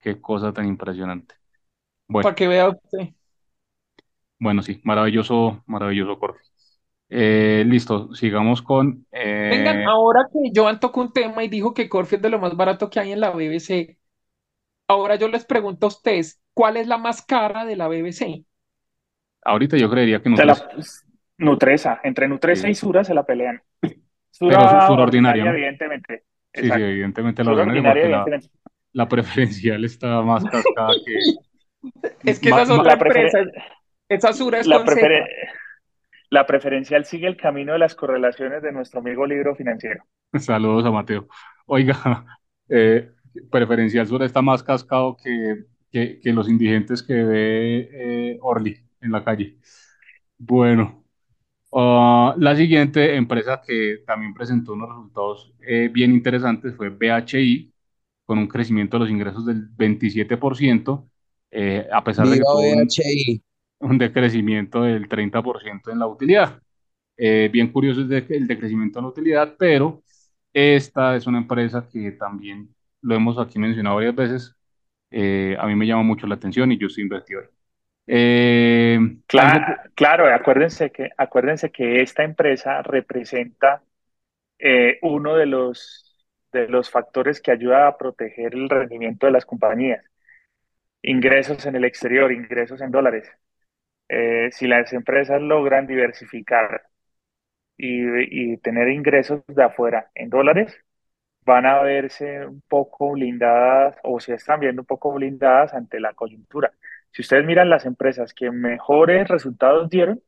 Qué 0.00 0.20
cosa 0.20 0.52
tan 0.52 0.66
impresionante. 0.68 1.34
Bueno, 2.08 2.30
Para 2.30 2.34
que 2.34 2.48
vea 2.48 2.68
usted. 2.70 3.14
Bueno, 4.38 4.62
sí, 4.62 4.80
maravilloso, 4.84 5.62
maravilloso 5.66 6.18
Corfi. 6.18 6.40
Eh, 7.08 7.64
listo, 7.66 8.14
sigamos 8.14 8.62
con... 8.62 9.06
Vengan, 9.12 9.80
eh, 9.80 9.84
ahora 9.84 10.26
que 10.32 10.50
Joan 10.54 10.80
tocó 10.80 11.00
un 11.02 11.12
tema 11.12 11.44
y 11.44 11.48
dijo 11.48 11.74
que 11.74 11.88
Corfi 11.88 12.16
es 12.16 12.22
de 12.22 12.30
lo 12.30 12.38
más 12.38 12.56
barato 12.56 12.90
que 12.90 12.98
hay 13.00 13.12
en 13.12 13.20
la 13.20 13.30
BBC, 13.30 13.96
ahora 14.88 15.16
yo 15.16 15.28
les 15.28 15.44
pregunto 15.44 15.86
a 15.86 15.88
ustedes, 15.88 16.40
¿cuál 16.54 16.76
es 16.76 16.86
la 16.86 16.98
más 16.98 17.22
cara 17.22 17.64
de 17.64 17.76
la 17.76 17.88
BBC? 17.88 18.44
ahorita 19.44 19.76
yo 19.76 19.90
creería 19.90 20.22
que 20.22 20.30
Nutresa, 20.30 20.68
la, 20.74 20.84
Nutresa, 21.38 22.00
entre 22.02 22.28
Nutresa 22.28 22.62
sí, 22.66 22.70
y 22.70 22.74
Sura 22.74 23.04
se 23.04 23.14
la 23.14 23.24
pelean. 23.24 23.62
pero 23.80 23.94
su, 24.30 24.46
Sura 24.46 24.86
su 24.86 24.92
ordinaria, 24.94 25.50
evidentemente. 25.50 26.24
Sí, 26.52 26.62
sí, 26.62 26.72
evidentemente 26.72 27.44
la 27.44 27.50
Sura 27.50 27.64
ordinaria 27.64 28.26
la, 28.92 29.08
preferencial 29.08 29.84
está 29.84 30.22
más 30.22 30.44
cascada 30.44 30.92
que... 31.04 31.14
Es 32.24 32.40
que 32.40 32.48
esa 32.48 32.62
es 32.62 32.70
otra 32.70 32.98
preferen- 32.98 33.26
empresa, 33.26 33.38
esa 34.08 34.32
Sura 34.32 34.60
es 34.60 34.66
la, 34.66 34.84
la 36.30 36.46
preferencial 36.46 37.04
sigue 37.04 37.26
el 37.26 37.36
camino 37.36 37.72
de 37.74 37.78
las 37.78 37.94
correlaciones 37.94 38.62
de 38.62 38.72
nuestro 38.72 39.00
amigo 39.00 39.26
libro 39.26 39.54
financiero. 39.54 40.04
Saludos 40.38 40.84
a 40.84 40.90
Mateo. 40.90 41.28
Oiga, 41.66 42.26
eh, 42.68 43.10
preferencial 43.50 44.06
sur 44.06 44.22
está 44.22 44.42
más 44.42 44.62
cascado 44.62 45.16
que, 45.16 45.64
que, 45.90 46.20
que 46.20 46.32
los 46.32 46.48
indigentes 46.48 47.02
que 47.02 47.14
ve 47.14 47.88
eh, 47.92 48.38
Orly 48.40 48.76
en 49.00 49.12
la 49.12 49.22
calle. 49.22 49.58
Bueno, 50.38 51.04
ah, 51.72 52.34
la 52.38 52.56
siguiente 52.56 53.14
empresa 53.14 53.62
que 53.64 54.02
también 54.06 54.34
presentó 54.34 54.72
unos 54.72 54.88
resultados 54.88 55.54
eh, 55.66 55.88
bien 55.92 56.12
interesantes 56.12 56.74
fue 56.74 56.90
BHI, 56.90 57.72
con 58.26 58.38
un 58.38 58.48
crecimiento 58.48 58.96
de 58.96 59.04
los 59.04 59.10
ingresos 59.10 59.46
del 59.46 59.70
27%, 59.76 61.08
eh, 61.50 61.86
a 61.92 62.02
pesar 62.02 62.26
de 62.26 62.38
que 62.38 62.42
BHI. 62.42 63.42
Un 63.84 63.98
decrecimiento 63.98 64.82
del 64.82 65.08
30% 65.08 65.90
en 65.92 65.98
la 66.00 66.06
utilidad. 66.06 66.60
Eh, 67.16 67.50
bien 67.52 67.68
curioso 67.72 68.02
es 68.02 68.08
de- 68.08 68.26
el 68.30 68.46
decrecimiento 68.46 68.98
en 68.98 69.04
la 69.06 69.10
utilidad, 69.10 69.54
pero 69.58 70.02
esta 70.52 71.16
es 71.16 71.26
una 71.26 71.38
empresa 71.38 71.88
que 71.92 72.12
también 72.12 72.74
lo 73.02 73.14
hemos 73.14 73.38
aquí 73.38 73.58
mencionado 73.58 73.96
varias 73.96 74.14
veces. 74.16 74.56
eh, 75.16 75.56
a 75.60 75.66
mí 75.68 75.76
me 75.76 75.86
llama 75.86 76.02
mucho 76.02 76.26
la 76.26 76.34
atención 76.36 76.72
y 76.72 76.78
yo 76.78 76.88
estoy 76.88 77.04
invertido 77.04 77.40
ahí. 77.40 77.46
Eh, 78.08 78.98
algo 79.34 79.64
que, 79.64 79.72
Cla- 79.72 79.90
Claro, 79.94 80.32
acuérdense 80.34 80.90
que, 80.90 81.10
acuérdense 81.16 81.70
que 81.70 82.00
esta 82.02 82.24
empresa 82.24 82.82
representa 82.82 83.82
uno 85.02 85.36
de 85.36 85.46
los, 85.46 86.24
de 86.52 86.68
los 86.68 86.90
factores 86.90 87.40
que 87.40 87.50
ayuda 87.52 87.86
a 87.88 87.96
proteger 87.98 88.54
el 88.54 88.68
rendimiento 88.68 89.26
de 89.26 89.32
las 89.32 89.46
compañías. 89.46 90.04
ingresos 91.02 91.64
en 91.66 91.76
el 91.76 91.84
exterior, 91.84 92.32
ingresos 92.32 92.80
en 92.80 92.90
dólares. 92.90 93.28
Eh, 94.08 94.50
si 94.52 94.66
las 94.68 94.92
empresas 94.92 95.40
logran 95.42 95.86
diversificar 95.86 96.84
y, 97.76 98.52
y 98.54 98.58
tener 98.58 98.88
ingresos 98.88 99.42
de 99.48 99.64
afuera 99.64 100.10
en 100.14 100.30
dólares, 100.30 100.76
van 101.44 101.66
a 101.66 101.82
verse 101.82 102.46
un 102.46 102.62
poco 102.68 103.12
blindadas 103.12 103.96
o 104.04 104.20
se 104.20 104.34
están 104.34 104.60
viendo 104.60 104.82
un 104.82 104.86
poco 104.86 105.12
blindadas 105.14 105.74
ante 105.74 106.00
la 106.00 106.14
coyuntura. 106.14 106.72
Si 107.12 107.22
ustedes 107.22 107.46
miran 107.46 107.70
las 107.70 107.86
empresas 107.86 108.34
que 108.34 108.50
mejores 108.50 109.28
resultados 109.28 109.90
dieron, 109.90 110.22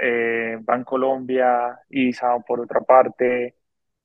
eh, 0.00 0.58
Bancolombia, 0.60 1.80
ISA 1.90 2.38
por 2.46 2.60
otra 2.60 2.80
parte, 2.80 3.55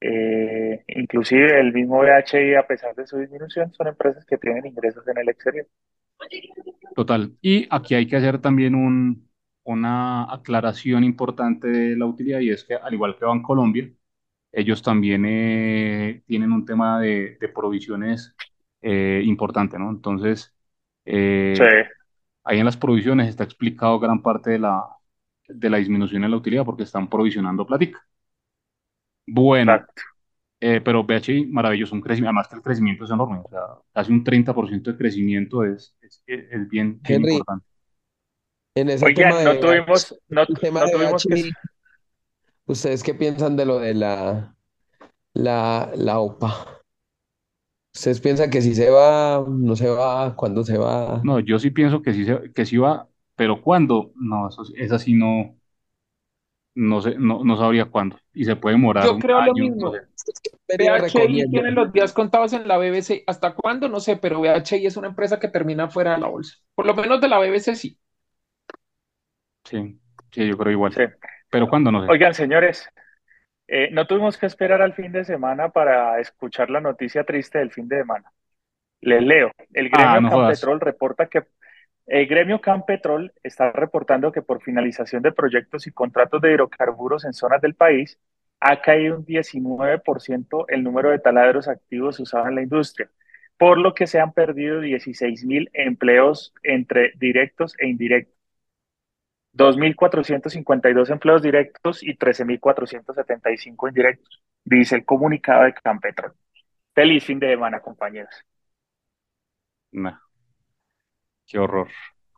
eh, 0.01 0.83
inclusive 0.87 1.59
el 1.59 1.73
mismo 1.73 1.99
BHI, 1.99 2.55
a 2.55 2.67
pesar 2.67 2.95
de 2.95 3.07
su 3.07 3.17
disminución, 3.17 3.73
son 3.73 3.87
empresas 3.87 4.25
que 4.25 4.37
tienen 4.37 4.65
ingresos 4.67 5.07
en 5.07 5.17
el 5.19 5.29
exterior. 5.29 5.67
Total. 6.95 7.37
Y 7.41 7.67
aquí 7.69 7.95
hay 7.95 8.07
que 8.07 8.17
hacer 8.17 8.39
también 8.41 8.75
un, 8.75 9.29
una 9.63 10.31
aclaración 10.31 11.03
importante 11.03 11.67
de 11.67 11.95
la 11.95 12.05
utilidad 12.05 12.39
y 12.41 12.49
es 12.51 12.63
que 12.65 12.75
al 12.75 12.93
igual 12.93 13.17
que 13.17 13.25
Bancolombia, 13.25 13.89
ellos 14.51 14.81
también 14.83 15.25
eh, 15.27 16.23
tienen 16.27 16.51
un 16.51 16.65
tema 16.65 16.99
de, 17.01 17.37
de 17.39 17.49
provisiones 17.49 18.35
eh, 18.81 19.21
importante, 19.25 19.79
¿no? 19.79 19.89
Entonces, 19.91 20.55
eh, 21.05 21.59
Sí, 21.59 21.63
ahí 22.43 22.59
en 22.59 22.65
las 22.65 22.77
provisiones 22.77 23.29
está 23.29 23.43
explicado 23.45 23.99
gran 23.99 24.21
parte 24.23 24.51
de 24.51 24.59
la, 24.59 24.83
de 25.47 25.69
la 25.69 25.77
disminución 25.77 26.23
en 26.25 26.31
la 26.31 26.37
utilidad 26.37 26.65
porque 26.65 26.83
están 26.83 27.09
provisionando 27.09 27.65
plática. 27.67 28.05
Bueno, 29.25 29.75
exacto. 29.75 30.03
eh, 30.61 30.81
pero 30.83 31.03
BHI, 31.05 31.47
maravilloso, 31.47 31.95
un 31.95 32.01
crecimiento, 32.01 32.29
además 32.29 32.47
que 32.49 32.55
el 32.57 32.61
crecimiento 32.63 33.05
es 33.05 33.11
enorme, 33.11 33.39
o 33.45 33.49
sea, 33.49 33.61
casi 33.93 34.11
un 34.13 34.23
30% 34.23 34.91
de 34.91 34.97
crecimiento 34.99 35.63
es, 35.65 35.95
es, 36.01 36.23
es 36.27 36.69
bien, 36.69 36.99
bien 37.03 37.21
Henry, 37.21 37.23
importante. 37.23 37.65
en 38.75 38.89
ese 38.89 39.09
tema 39.09 39.37
Oigan, 39.37 39.43
no 39.43 39.59
de, 39.59 39.59
tuvimos, 39.59 40.15
no, 40.29 40.43
el 40.47 40.59
tema 40.59 40.81
no 40.81 40.89
de 40.89 40.91
tuvimos 40.91 41.25
que... 41.25 41.35
BHI, 41.35 41.51
¿ustedes 42.65 43.03
qué 43.03 43.13
piensan 43.13 43.55
de 43.55 43.65
lo 43.65 43.77
de 43.79 43.93
la, 43.93 44.55
la, 45.33 45.91
la 45.95 46.19
OPA? 46.19 46.81
¿Ustedes 47.95 48.19
piensan 48.21 48.49
que 48.49 48.61
si 48.61 48.75
se 48.75 48.89
va, 48.89 49.45
no 49.47 49.75
se 49.75 49.89
va, 49.89 50.35
cuándo 50.35 50.63
se 50.63 50.77
va? 50.77 51.23
No, 51.23 51.39
yo 51.39 51.59
sí 51.59 51.69
pienso 51.71 52.01
que 52.01 52.13
sí, 52.13 52.25
se- 52.25 52.51
que 52.53 52.65
sí 52.65 52.77
va, 52.77 53.07
pero 53.35 53.61
¿cuándo? 53.61 54.11
No, 54.15 54.49
eso, 54.49 54.63
esa 54.75 54.97
sí 54.99 55.13
no, 55.13 55.55
no 56.75 57.01
sé, 57.01 57.15
no, 57.17 57.43
no 57.43 57.57
sabría 57.57 57.85
cuándo. 57.85 58.17
Y 58.33 58.45
se 58.45 58.55
puede 58.55 58.75
demorar 58.75 59.05
Yo 59.05 59.13
un 59.15 59.19
creo 59.19 59.41
lo 59.41 59.47
no 59.47 59.53
sé. 59.55 59.61
mismo. 59.61 59.91
BHI 59.91 60.99
recomiendo. 60.99 61.51
tiene 61.51 61.71
los 61.71 61.91
días 61.91 62.13
contados 62.13 62.53
en 62.53 62.67
la 62.67 62.77
BBC. 62.77 63.23
¿Hasta 63.27 63.53
cuándo? 63.53 63.89
No 63.89 63.99
sé, 63.99 64.17
pero 64.17 64.39
BHI 64.41 64.85
es 64.85 64.97
una 64.97 65.07
empresa 65.07 65.39
que 65.39 65.47
termina 65.49 65.89
fuera 65.89 66.13
de 66.13 66.19
la 66.21 66.27
bolsa. 66.27 66.55
Por 66.75 66.85
lo 66.85 66.93
menos 66.95 67.19
de 67.21 67.27
la 67.27 67.39
BBC 67.39 67.75
sí. 67.75 67.97
Sí, 69.63 69.99
sí, 70.31 70.47
yo 70.47 70.57
creo 70.57 70.71
igual. 70.71 70.93
Sí. 70.93 71.03
Pero 71.49 71.67
¿cuándo? 71.69 71.91
No 71.91 72.03
sé. 72.05 72.11
Oigan, 72.11 72.33
señores, 72.33 72.87
eh, 73.67 73.89
no 73.91 74.07
tuvimos 74.07 74.37
que 74.37 74.45
esperar 74.45 74.81
al 74.81 74.93
fin 74.93 75.11
de 75.11 75.23
semana 75.25 75.69
para 75.69 76.19
escuchar 76.19 76.69
la 76.69 76.81
noticia 76.81 77.23
triste 77.23 77.59
del 77.59 77.71
fin 77.71 77.87
de 77.87 77.97
semana. 77.99 78.31
Les 79.01 79.21
leo. 79.21 79.51
El 79.73 79.89
Ah, 79.93 80.13
gremio 80.13 80.21
no 80.21 80.29
jodas. 80.31 80.59
Campetrol 80.59 80.79
reporta 80.79 81.27
que 81.27 81.43
el 82.07 82.27
gremio 82.27 82.59
Campetrol 82.61 83.33
está 83.43 83.71
reportando 83.71 84.31
que 84.31 84.41
por 84.41 84.61
finalización 84.61 85.21
de 85.23 85.31
proyectos 85.31 85.87
y 85.87 85.91
contratos 85.91 86.41
de 86.41 86.51
hidrocarburos 86.51 87.25
en 87.25 87.33
zonas 87.33 87.61
del 87.61 87.75
país 87.75 88.19
ha 88.59 88.81
caído 88.81 89.17
un 89.17 89.25
19% 89.25 90.65
el 90.69 90.83
número 90.83 91.09
de 91.09 91.19
taladros 91.19 91.67
activos 91.67 92.19
usados 92.19 92.47
en 92.47 92.55
la 92.55 92.61
industria, 92.63 93.09
por 93.57 93.77
lo 93.77 93.93
que 93.93 94.07
se 94.07 94.19
han 94.19 94.33
perdido 94.33 94.81
16 94.81 95.45
mil 95.45 95.69
empleos 95.73 96.53
entre 96.63 97.13
directos 97.17 97.75
e 97.79 97.87
indirectos. 97.87 98.35
2.452 99.53 101.09
empleos 101.09 101.41
directos 101.41 102.03
y 102.03 102.15
13.475 102.17 103.89
indirectos, 103.89 104.41
dice 104.63 104.95
el 104.95 105.05
comunicado 105.05 105.63
de 105.65 105.73
Campetrol. 105.73 106.33
Feliz 106.93 107.25
fin 107.25 107.39
de 107.39 107.49
semana, 107.49 107.81
compañeros. 107.81 108.33
Nah, 109.91 110.17
qué 111.51 111.59
horror. 111.59 111.89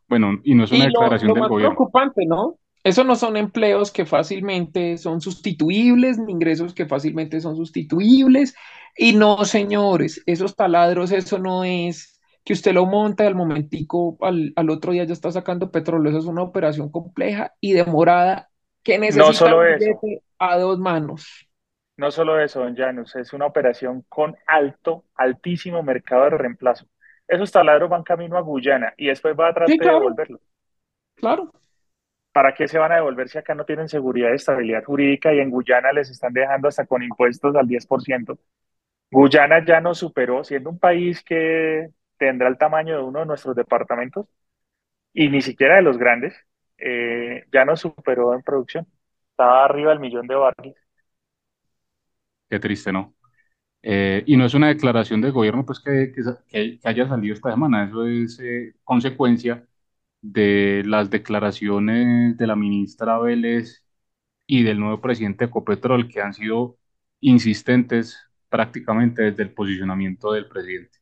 Bueno, 0.08 0.40
y 0.44 0.54
no 0.54 0.64
es 0.64 0.72
una 0.72 0.84
Y 0.84 0.90
lo, 0.90 1.00
declaración 1.00 1.32
lo 1.32 1.34
del 1.34 1.46
más 1.46 1.48
gobierno. 1.48 1.76
preocupante, 1.76 2.26
¿no? 2.26 2.58
Esos 2.82 3.06
no 3.06 3.16
son 3.16 3.36
empleos 3.36 3.90
que 3.90 4.04
fácilmente 4.04 4.98
son 4.98 5.20
sustituibles, 5.20 6.18
ni 6.18 6.32
ingresos 6.32 6.74
que 6.74 6.86
fácilmente 6.86 7.40
son 7.40 7.56
sustituibles. 7.56 8.54
Y 8.96 9.14
no, 9.14 9.44
señores, 9.44 10.22
esos 10.26 10.54
taladros, 10.56 11.10
eso 11.12 11.38
no 11.38 11.64
es 11.64 12.20
que 12.44 12.52
usted 12.52 12.74
lo 12.74 12.84
monta 12.86 13.24
y 13.24 13.26
al 13.28 13.34
momentico, 13.34 14.18
al, 14.20 14.52
al 14.56 14.68
otro 14.70 14.92
día 14.92 15.04
ya 15.04 15.14
está 15.14 15.30
sacando 15.32 15.70
petróleo. 15.70 16.10
Eso 16.10 16.18
es 16.18 16.26
una 16.26 16.42
operación 16.42 16.90
compleja 16.90 17.54
y 17.60 17.72
demorada 17.72 18.50
que 18.82 18.98
No 19.08 19.32
necesita 19.32 19.32
solo 19.32 19.62
un 19.62 19.64
eso, 19.64 20.04
billete 20.04 20.22
a 20.38 20.58
dos 20.58 20.78
manos. 20.78 21.26
no 21.96 22.10
solo 22.10 22.40
eso, 22.40 22.60
don 22.60 22.76
Janus, 22.76 23.16
es 23.16 23.32
una 23.32 23.46
operación 23.46 24.02
con 24.08 24.36
alto, 24.46 25.04
altísimo 25.16 25.82
mercado 25.82 26.24
de 26.24 26.30
reemplazo. 26.38 26.86
Esos 27.28 27.52
taladros 27.52 27.90
van 27.90 28.02
camino 28.02 28.38
a 28.38 28.40
Guyana 28.42 28.94
y 28.96 29.08
después 29.08 29.36
va 29.38 29.48
a 29.48 29.54
Sí, 29.66 29.78
tratar 29.78 29.86
de 29.86 29.92
claro, 29.92 30.00
devolverlos. 30.00 30.40
claro. 31.16 31.52
¿Para 32.32 32.52
qué 32.54 32.66
se 32.68 32.78
van 32.78 32.90
a 32.92 32.96
devolver 32.96 33.28
si 33.28 33.38
acá 33.38 33.54
no 33.54 33.64
tienen 33.64 33.88
seguridad 33.88 34.30
y 34.32 34.34
estabilidad 34.36 34.82
jurídica 34.84 35.32
y 35.32 35.38
en 35.40 35.50
Guyana 35.50 35.92
les 35.92 36.10
están 36.10 36.32
dejando 36.32 36.66
hasta 36.68 36.86
con 36.86 37.02
impuestos 37.02 37.54
al 37.56 37.68
10%? 37.68 38.38
Guyana 39.10 39.64
ya 39.64 39.80
nos 39.80 39.98
superó, 39.98 40.44
siendo 40.44 40.70
un 40.70 40.78
país 40.80 41.22
que 41.24 41.90
tendrá 42.18 42.48
el 42.48 42.58
tamaño 42.58 42.96
de 42.98 43.02
uno 43.04 43.20
de 43.20 43.26
nuestros 43.26 43.56
departamentos 43.56 44.26
y 45.14 45.28
ni 45.30 45.42
siquiera 45.42 45.76
de 45.76 45.82
los 45.82 45.98
grandes, 45.98 46.34
eh, 46.78 47.44
ya 47.52 47.64
nos 47.66 47.80
superó 47.80 48.34
en 48.34 48.42
producción. 48.42 48.86
Estaba 49.32 49.64
arriba 49.66 49.90
del 49.92 50.00
millón 50.00 50.26
de 50.28 50.36
barriles. 50.36 50.76
Qué 52.48 52.58
triste, 52.60 52.92
¿no? 52.92 53.14
Eh, 53.86 54.22
y 54.26 54.36
no 54.38 54.46
es 54.46 54.54
una 54.54 54.68
declaración 54.68 55.20
del 55.20 55.32
gobierno 55.32 55.66
pues 55.66 55.78
que, 55.80 56.10
que, 56.14 56.22
que- 56.48 56.80
haya 56.84 57.06
salido 57.08 57.34
esta 57.34 57.50
semana, 57.50 57.84
eso 57.84 58.06
es 58.06 58.38
eh, 58.40 58.74
consecuencia 58.82 59.66
de 60.22 60.82
las 60.86 61.10
declaraciones 61.10 62.36
de 62.38 62.46
la 62.46 62.56
ministra 62.56 63.18
Vélez 63.18 63.84
y 64.46 64.62
del 64.62 64.80
nuevo 64.80 65.00
presidente 65.00 65.44
de 65.44 65.48
Ecopetrol 65.50 66.08
que 66.08 66.22
han 66.22 66.34
sido 66.34 66.78
insistentes 67.20 68.18
prácticamente 68.48 69.22
desde 69.22 69.42
el 69.44 69.50
posicionamiento 69.52 70.32
del 70.32 70.48
presidente 70.48 70.98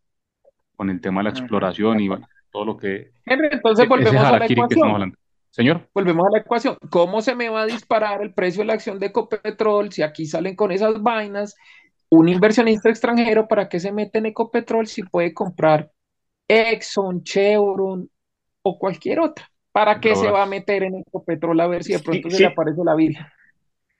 con 0.76 0.90
el 0.90 1.00
tema 1.00 1.20
de 1.20 1.24
la 1.24 1.30
exploración 1.30 2.00
y 2.00 2.08
bueno, 2.08 2.28
todo 2.50 2.64
lo 2.64 2.76
que, 2.76 3.12
Henry, 3.24 3.48
entonces 3.52 3.86
e- 3.86 3.88
volvemos 3.88 4.24
a 4.24 4.38
la 4.38 4.46
ecuación. 4.46 5.14
Señor, 5.50 5.86
Volvemos 5.94 6.26
a 6.26 6.30
la 6.30 6.38
ecuación. 6.38 6.76
¿Cómo 6.90 7.20
se 7.20 7.34
me 7.34 7.50
va 7.50 7.62
a 7.62 7.66
disparar 7.66 8.22
el 8.22 8.32
precio 8.32 8.62
de 8.62 8.66
la 8.68 8.72
acción 8.74 8.98
de 8.98 9.06
Ecopetrol 9.06 9.92
si 9.92 10.02
aquí 10.02 10.24
salen 10.26 10.56
con 10.56 10.72
esas 10.72 11.02
vainas? 11.02 11.54
Un 12.16 12.28
inversionista 12.28 12.90
extranjero, 12.90 13.48
¿para 13.48 13.68
qué 13.68 13.80
se 13.80 13.90
mete 13.92 14.18
en 14.18 14.26
Ecopetrol 14.26 14.86
si 14.86 15.02
puede 15.02 15.34
comprar 15.34 15.90
Exxon, 16.48 17.24
Chevron 17.24 18.10
o 18.62 18.78
cualquier 18.78 19.20
otra? 19.20 19.50
¿Para 19.72 20.00
qué 20.00 20.16
se 20.16 20.30
va 20.30 20.42
a 20.44 20.46
meter 20.46 20.84
en 20.84 20.96
Ecopetrol 20.96 21.60
a 21.60 21.68
ver 21.68 21.84
si 21.84 21.92
de 21.94 22.00
Sí, 22.00 22.00
pronto 22.00 22.30
se 22.30 22.40
le 22.40 22.48
aparece 22.48 22.82
la 22.84 22.94
Virgen? 22.96 23.26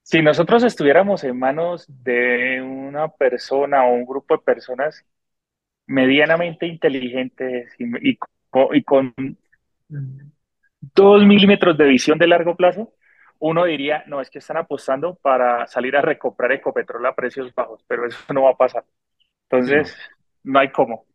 si 0.02 0.22
nosotros 0.22 0.64
estuviéramos 0.64 1.24
en 1.24 1.38
manos 1.38 1.84
de 1.88 2.60
una 2.62 3.08
persona 3.08 3.84
o 3.86 3.92
un 3.94 4.04
grupo 4.06 4.34
de 4.36 4.42
personas 4.42 5.04
medianamente 5.86 6.66
inteligentes 6.66 7.72
y, 7.78 8.10
y 8.12 8.18
co- 8.50 8.74
y 8.74 8.84
con 8.84 9.14
dos 10.94 11.24
milímetros 11.24 11.76
de 11.78 11.86
visión 11.86 12.18
de 12.18 12.26
largo 12.26 12.56
plazo, 12.56 12.92
uno 13.43 13.64
diría, 13.64 14.05
no, 14.07 14.20
es 14.20 14.30
que 14.30 14.38
están 14.38 14.57
apostando 14.59 15.16
para 15.16 15.66
salir 15.66 15.97
a 15.97 16.03
recomprar 16.03 16.53
Ecopetrol 16.53 17.05
a 17.07 17.14
precios 17.14 17.53
bajos, 17.55 17.84
pero 17.88 18.07
eso 18.07 18.18
no 18.32 18.45
va 18.45 18.51
a 18.53 18.57
pasar. 18.57 18.84
No, 19.61 19.82
Entonces, 19.82 19.97
no 20.45 20.59
hay 20.61 20.72
cómo. 20.72 21.07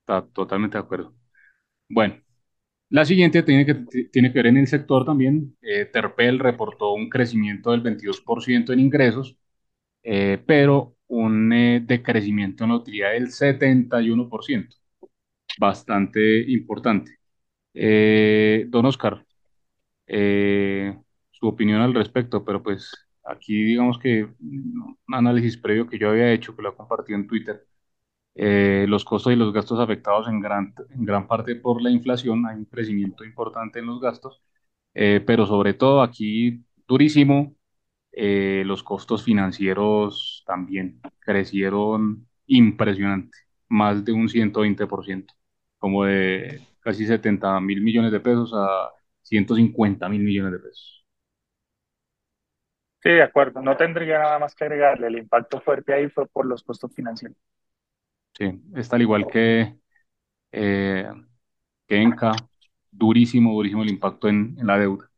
está 0.00 0.26
totalmente 0.32 0.76
de 0.78 0.82
acuerdo. 0.84 1.14
Bueno, 1.88 2.16
la 2.90 3.04
siguiente 3.04 3.42
tiene 3.42 3.66
que, 3.66 3.74
tiene 4.12 4.32
que 4.32 4.38
ver 4.40 4.48
en 4.48 4.58
el 4.58 4.68
sector 4.68 5.04
también. 5.04 5.56
Eh, 5.62 5.86
Terpel 5.86 6.38
reportó 6.38 6.92
un 6.94 7.10
crecimiento 7.10 7.72
del 7.72 7.82
22% 7.82 8.72
en 8.72 8.80
ingresos, 8.80 9.36
eh, 10.04 10.42
pero 10.46 10.96
un 11.08 11.52
eh, 11.52 11.82
decrecimiento 11.86 12.64
en 12.64 12.70
la 12.72 12.76
utilidad 12.78 13.12
del 13.12 13.30
71%, 13.32 14.76
bastante 15.58 16.42
importante. 16.52 17.12
Eh, 17.74 18.66
don 18.68 18.86
Oscar, 18.86 19.26
eh, 20.06 20.96
su 21.30 21.46
opinión 21.48 21.80
al 21.80 21.94
respecto, 21.94 22.44
pero 22.44 22.62
pues 22.62 22.92
aquí 23.24 23.62
digamos 23.62 23.98
que 23.98 24.24
un 24.40 24.98
análisis 25.08 25.56
previo 25.56 25.86
que 25.88 25.98
yo 25.98 26.10
había 26.10 26.32
hecho, 26.32 26.54
que 26.56 26.62
lo 26.62 26.70
he 26.70 26.76
compartido 26.76 27.18
en 27.18 27.26
Twitter, 27.26 27.66
eh, 28.34 28.86
los 28.88 29.04
costos 29.04 29.32
y 29.32 29.36
los 29.36 29.52
gastos 29.52 29.80
afectados 29.80 30.28
en 30.28 30.40
gran, 30.40 30.74
en 30.90 31.04
gran 31.04 31.26
parte 31.28 31.56
por 31.56 31.82
la 31.82 31.90
inflación, 31.90 32.46
hay 32.46 32.56
un 32.56 32.64
crecimiento 32.66 33.24
importante 33.24 33.80
en 33.80 33.86
los 33.86 34.00
gastos, 34.00 34.42
eh, 34.94 35.22
pero 35.26 35.46
sobre 35.46 35.74
todo 35.74 36.02
aquí 36.02 36.64
durísimo, 36.88 37.56
los 38.14 38.82
costos 38.82 39.22
financieros 39.24 40.44
también 40.46 41.00
crecieron 41.20 42.28
impresionante, 42.46 43.38
más 43.68 44.04
de 44.04 44.12
un 44.12 44.28
120%, 44.28 45.34
como 45.78 46.04
de 46.04 46.60
casi 46.80 47.06
70 47.06 47.60
mil 47.60 47.80
millones 47.82 48.12
de 48.12 48.20
pesos 48.20 48.52
a 48.54 48.90
150 49.32 50.08
mil 50.10 50.22
millones 50.22 50.52
de 50.52 50.58
pesos. 50.58 51.06
Sí, 53.02 53.10
de 53.10 53.22
acuerdo. 53.22 53.60
No 53.60 53.76
tendría 53.76 54.18
nada 54.18 54.38
más 54.38 54.54
que 54.54 54.64
agregarle. 54.64 55.08
El 55.08 55.18
impacto 55.18 55.60
fuerte 55.60 55.92
ahí 55.92 56.08
fue 56.08 56.26
por 56.28 56.46
los 56.46 56.62
costos 56.62 56.94
financieros. 56.94 57.36
Sí, 58.38 58.62
está 58.76 58.96
al 58.96 59.02
igual 59.02 59.26
que, 59.26 59.76
eh, 60.52 61.08
que 61.86 62.02
Enca, 62.02 62.32
durísimo, 62.90 63.54
durísimo 63.54 63.82
el 63.82 63.90
impacto 63.90 64.28
en, 64.28 64.56
en 64.58 64.66
la 64.66 64.78
deuda. 64.78 65.10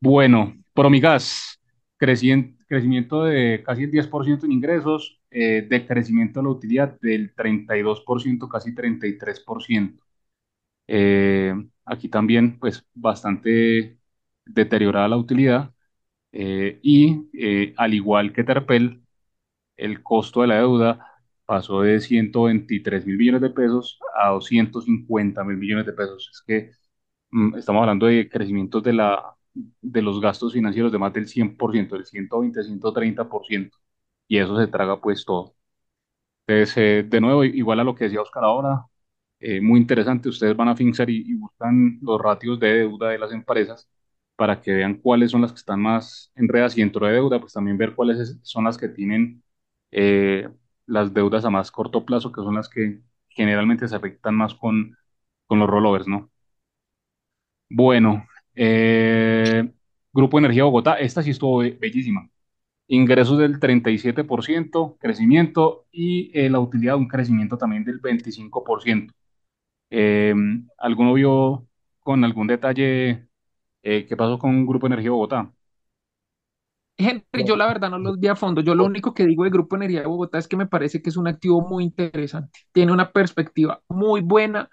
Bueno, 0.00 0.54
Promigas, 0.74 1.60
crecimiento 1.98 3.24
de 3.24 3.62
casi 3.64 3.84
el 3.84 3.90
10% 3.90 4.46
en 4.46 4.52
ingresos, 4.52 5.20
eh, 5.30 5.66
decrecimiento 5.68 6.40
de 6.40 6.44
la 6.44 6.50
utilidad 6.50 6.98
del 7.00 7.34
32%, 7.34 8.48
casi 8.48 8.74
33%. 8.74 10.02
Eh, 10.88 11.54
aquí 11.84 12.08
también, 12.08 12.58
pues, 12.58 12.84
bastante 12.94 13.98
deteriorada 14.44 15.08
la 15.08 15.16
utilidad. 15.16 15.72
eh, 16.32 16.80
y 16.82 17.28
eh, 17.34 17.74
al 17.78 17.94
igual 17.94 18.32
que 18.32 18.44
Terpel, 18.44 19.02
el 19.76 20.02
costo 20.02 20.42
de 20.42 20.48
la 20.48 20.56
deuda 20.58 21.06
pasó 21.46 21.82
de 21.82 22.00
123 22.00 23.06
mil 23.06 23.16
millones 23.18 23.42
de 23.42 23.50
pesos 23.50 23.98
a 24.16 24.30
250 24.30 25.44
mil 25.44 25.56
millones 25.56 25.86
de 25.86 25.92
pesos. 25.92 26.30
Es 26.32 26.42
que 26.46 26.70
mm, 27.30 27.56
estamos 27.58 27.80
hablando 27.82 28.06
de 28.06 28.28
crecimientos 28.30 28.82
de 28.82 28.92
la, 28.94 29.36
de 29.54 30.02
los 30.02 30.20
gastos 30.20 30.52
financieros 30.54 30.92
de 30.92 30.98
más 30.98 31.12
del 31.12 31.28
100%, 31.28 31.96
del 31.96 32.06
120, 32.06 32.62
130%, 32.64 33.78
y 34.28 34.38
eso 34.38 34.58
se 34.58 34.68
traga 34.68 35.00
pues 35.00 35.24
todo. 35.24 35.54
Entonces, 36.46 36.76
eh, 36.76 37.02
de 37.08 37.20
nuevo, 37.20 37.44
igual 37.44 37.80
a 37.80 37.84
lo 37.84 37.94
que 37.94 38.04
decía 38.04 38.20
Oscar 38.22 38.44
ahora, 38.44 38.86
eh, 39.42 39.60
muy 39.60 39.80
interesante, 39.80 40.28
ustedes 40.28 40.56
van 40.56 40.68
a 40.68 40.76
Finxar 40.76 41.10
y, 41.10 41.22
y 41.26 41.34
buscan 41.34 41.98
los 42.02 42.20
ratios 42.20 42.58
de 42.60 42.68
deuda 42.78 43.08
de 43.10 43.18
las 43.18 43.32
empresas 43.32 43.88
para 44.36 44.60
que 44.60 44.72
vean 44.72 44.94
cuáles 44.96 45.30
son 45.30 45.42
las 45.42 45.52
que 45.52 45.58
están 45.58 45.80
más 45.80 46.32
enredadas 46.34 46.76
y 46.76 46.80
dentro 46.80 47.06
de 47.06 47.12
deuda, 47.14 47.40
pues 47.40 47.52
también 47.52 47.78
ver 47.78 47.94
cuáles 47.94 48.18
es- 48.20 48.38
son 48.42 48.64
las 48.64 48.78
que 48.78 48.88
tienen 48.88 49.42
eh, 49.90 50.48
las 50.86 51.12
deudas 51.14 51.44
a 51.44 51.50
más 51.50 51.70
corto 51.70 52.04
plazo, 52.04 52.32
que 52.32 52.40
son 52.42 52.54
las 52.54 52.68
que 52.68 53.00
generalmente 53.28 53.88
se 53.88 53.96
afectan 53.96 54.34
más 54.36 54.54
con, 54.54 54.96
con 55.46 55.58
los 55.58 55.68
rollovers, 55.68 56.06
¿no? 56.08 56.30
Bueno, 57.68 58.26
eh, 58.54 59.72
Grupo 60.12 60.38
Energía 60.38 60.64
Bogotá, 60.64 60.94
esta 60.98 61.22
sí 61.22 61.30
estuvo 61.30 61.58
be- 61.58 61.70
bellísima. 61.72 62.28
Ingresos 62.88 63.38
del 63.38 63.60
37%, 63.60 64.96
crecimiento 65.00 65.86
y 65.92 66.30
eh, 66.38 66.50
la 66.50 66.60
utilidad 66.60 66.96
un 66.96 67.08
crecimiento 67.08 67.58
también 67.58 67.84
del 67.84 68.00
25%. 68.00 69.14
Eh, 69.94 70.34
¿alguno 70.78 71.12
vio 71.14 71.68
con 72.00 72.24
algún 72.24 72.46
detalle 72.46 73.28
eh, 73.82 74.06
qué 74.08 74.16
pasó 74.16 74.38
con 74.38 74.66
Grupo 74.66 74.86
Energía 74.88 75.10
Bogotá? 75.12 75.52
Henry, 76.98 77.44
yo 77.44 77.56
la 77.56 77.66
verdad 77.66 77.90
no 77.90 77.98
los 77.98 78.18
vi 78.20 78.28
a 78.28 78.36
fondo. 78.36 78.60
Yo 78.60 78.74
lo 78.74 78.84
único 78.84 79.14
que 79.14 79.26
digo 79.26 79.44
del 79.44 79.52
Grupo 79.52 79.76
Energía 79.76 80.00
de 80.02 80.06
Bogotá 80.06 80.38
es 80.38 80.46
que 80.48 80.56
me 80.56 80.66
parece 80.66 81.02
que 81.02 81.10
es 81.10 81.16
un 81.16 81.26
activo 81.26 81.60
muy 81.66 81.84
interesante. 81.84 82.60
Tiene 82.72 82.92
una 82.92 83.10
perspectiva 83.12 83.82
muy 83.88 84.20
buena. 84.20 84.68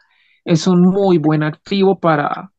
Es 0.46 0.68
un 0.68 0.82
muy 0.82 1.18
buen 1.18 1.44
activo 1.44 2.00
para 2.00 2.52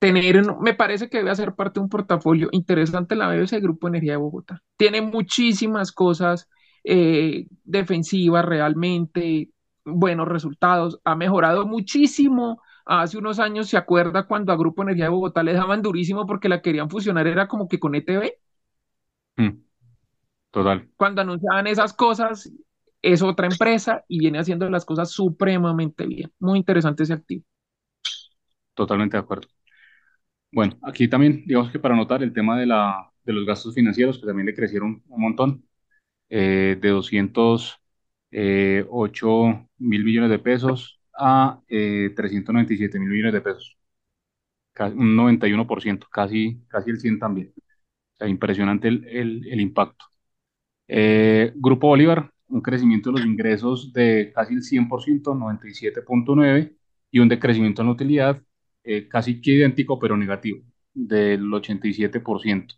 tener, 0.00 0.36
en- 0.36 0.58
me 0.62 0.74
parece 0.74 1.08
que 1.10 1.18
debe 1.18 1.30
hacer 1.30 1.54
parte 1.54 1.80
de 1.80 1.84
un 1.84 1.90
portafolio 1.90 2.48
interesante 2.52 3.16
la 3.16 3.28
BBC 3.28 3.60
Grupo 3.60 3.88
Energía 3.88 4.12
de 4.14 4.18
Bogotá. 4.18 4.62
Tiene 4.76 5.02
muchísimas 5.02 5.92
cosas 5.92 6.48
eh, 6.84 7.46
defensivas 7.64 8.44
realmente, 8.44 9.50
buenos 9.84 10.28
resultados. 10.28 11.00
Ha 11.04 11.14
mejorado 11.16 11.66
muchísimo. 11.66 12.62
Hace 12.86 13.18
unos 13.18 13.38
años, 13.38 13.68
¿se 13.68 13.76
acuerda 13.76 14.26
cuando 14.26 14.52
a 14.52 14.56
Grupo 14.56 14.82
Energía 14.82 15.04
de 15.04 15.10
Bogotá 15.10 15.42
le 15.42 15.52
daban 15.54 15.82
durísimo 15.82 16.26
porque 16.26 16.48
la 16.48 16.62
querían 16.62 16.90
fusionar? 16.90 17.26
Era 17.26 17.48
como 17.48 17.68
que 17.68 17.78
con 17.80 17.94
ETB 17.94 18.34
Mm, 19.38 19.64
total, 20.52 20.90
cuando 20.96 21.22
anunciaban 21.22 21.66
esas 21.66 21.92
cosas, 21.92 22.50
es 23.02 23.22
otra 23.22 23.46
empresa 23.46 24.04
y 24.08 24.18
viene 24.18 24.38
haciendo 24.38 24.68
las 24.70 24.84
cosas 24.84 25.10
supremamente 25.10 26.06
bien. 26.06 26.32
Muy 26.38 26.58
interesante 26.58 27.02
ese 27.04 27.14
activo. 27.14 27.44
totalmente 28.74 29.16
de 29.16 29.22
acuerdo. 29.22 29.48
Bueno, 30.52 30.78
aquí 30.82 31.08
también, 31.08 31.44
digamos 31.46 31.70
que 31.70 31.78
para 31.78 31.94
notar 31.96 32.22
el 32.22 32.32
tema 32.32 32.58
de, 32.58 32.66
la, 32.66 33.12
de 33.24 33.32
los 33.32 33.46
gastos 33.46 33.74
financieros, 33.74 34.18
que 34.18 34.26
también 34.26 34.46
le 34.46 34.54
crecieron 34.54 35.02
un 35.08 35.20
montón, 35.20 35.64
eh, 36.30 36.78
de 36.80 36.90
208 38.32 39.68
mil 39.78 40.04
millones 40.04 40.30
de 40.30 40.38
pesos 40.38 41.00
a 41.18 41.60
eh, 41.68 42.12
397 42.16 42.98
mil 42.98 43.10
millones 43.10 43.32
de 43.34 43.40
pesos, 43.42 43.76
Ca- 44.72 44.88
un 44.88 45.16
91%, 45.16 46.06
casi, 46.10 46.62
casi 46.68 46.90
el 46.90 47.00
100 47.00 47.18
también. 47.18 47.54
O 48.16 48.18
sea, 48.18 48.28
impresionante 48.28 48.88
el, 48.88 49.06
el, 49.08 49.48
el 49.48 49.60
impacto. 49.60 50.06
Eh, 50.88 51.52
Grupo 51.56 51.88
Bolívar, 51.88 52.32
un 52.48 52.60
crecimiento 52.62 53.10
de 53.10 53.18
los 53.18 53.26
ingresos 53.26 53.92
de 53.92 54.32
casi 54.34 54.54
el 54.54 54.62
100%, 54.62 55.34
97.9%, 55.34 56.76
y 57.12 57.18
un 57.20 57.28
decrecimiento 57.28 57.82
en 57.82 57.88
la 57.88 57.94
utilidad 57.94 58.42
eh, 58.84 59.08
casi 59.08 59.40
que 59.40 59.52
idéntico, 59.52 59.98
pero 59.98 60.16
negativo, 60.16 60.62
del 60.94 61.52
87%. 61.54 62.74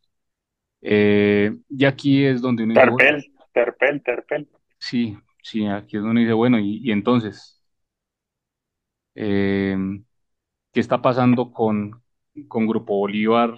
Eh, 0.82 1.56
y 1.70 1.84
aquí 1.86 2.24
es 2.24 2.42
donde 2.42 2.64
uno 2.64 2.74
Terpel, 2.74 3.32
Terpel, 3.54 4.02
Terpel. 4.02 4.46
sí, 4.78 5.16
sí, 5.42 5.66
aquí 5.66 5.96
es 5.96 6.02
donde 6.02 6.22
dice, 6.22 6.32
bueno, 6.32 6.58
y, 6.58 6.90
entonces, 6.92 7.62
eh, 9.14 9.76
¿qué 10.72 10.80
está 10.80 11.02
pasando 11.02 11.52
con, 11.52 12.02
con 12.48 12.66
Grupo 12.66 12.96
Bolívar? 12.98 13.56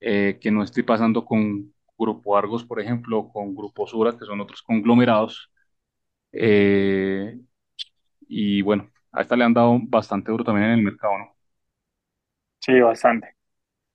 eh, 0.00 0.38
que 0.40 0.50
no 0.52 0.62
esté 0.64 0.84
pasando 0.84 1.24
con 1.26 1.74
Grupo 1.98 2.36
Argos, 2.38 2.64
por 2.64 2.80
ejemplo, 2.80 3.18
o 3.20 3.32
con 3.32 3.54
Grupo 3.56 3.86
Sura, 3.86 4.18
que 4.18 4.26
son 4.26 4.40
otros 4.42 4.62
conglomerados 4.62 5.50
Eh, 6.32 7.38
y 8.28 8.62
bueno, 8.62 8.90
a 9.12 9.22
esta 9.22 9.36
le 9.36 9.44
han 9.44 9.54
dado 9.54 9.78
bastante 9.82 10.30
duro 10.32 10.44
también 10.44 10.68
en 10.68 10.78
el 10.80 10.84
mercado, 10.84 11.18
¿no? 11.18 11.36
Sí, 12.60 12.80
bastante. 12.80 13.34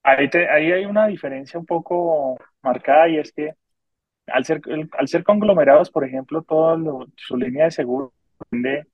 Ahí, 0.04 0.30
te- 0.30 0.50
ahí 0.50 0.72
hay 0.72 0.86
una 0.86 1.08
diferencia 1.08 1.60
un 1.60 1.66
poco 1.66 2.38
marcada 2.64 3.10
y 3.10 3.20
es 3.20 3.34
que 3.34 3.54
al 4.28 4.46
ser, 4.46 4.62
al 4.98 5.08
ser 5.08 5.24
conglomerados, 5.24 5.92
por 5.92 6.06
ejemplo, 6.06 6.42
toda 6.44 6.78
lo- 6.78 7.08
su 7.18 7.38
línea 7.38 7.66
de 7.66 7.72
seguro 7.72 8.14
depende 8.40 8.88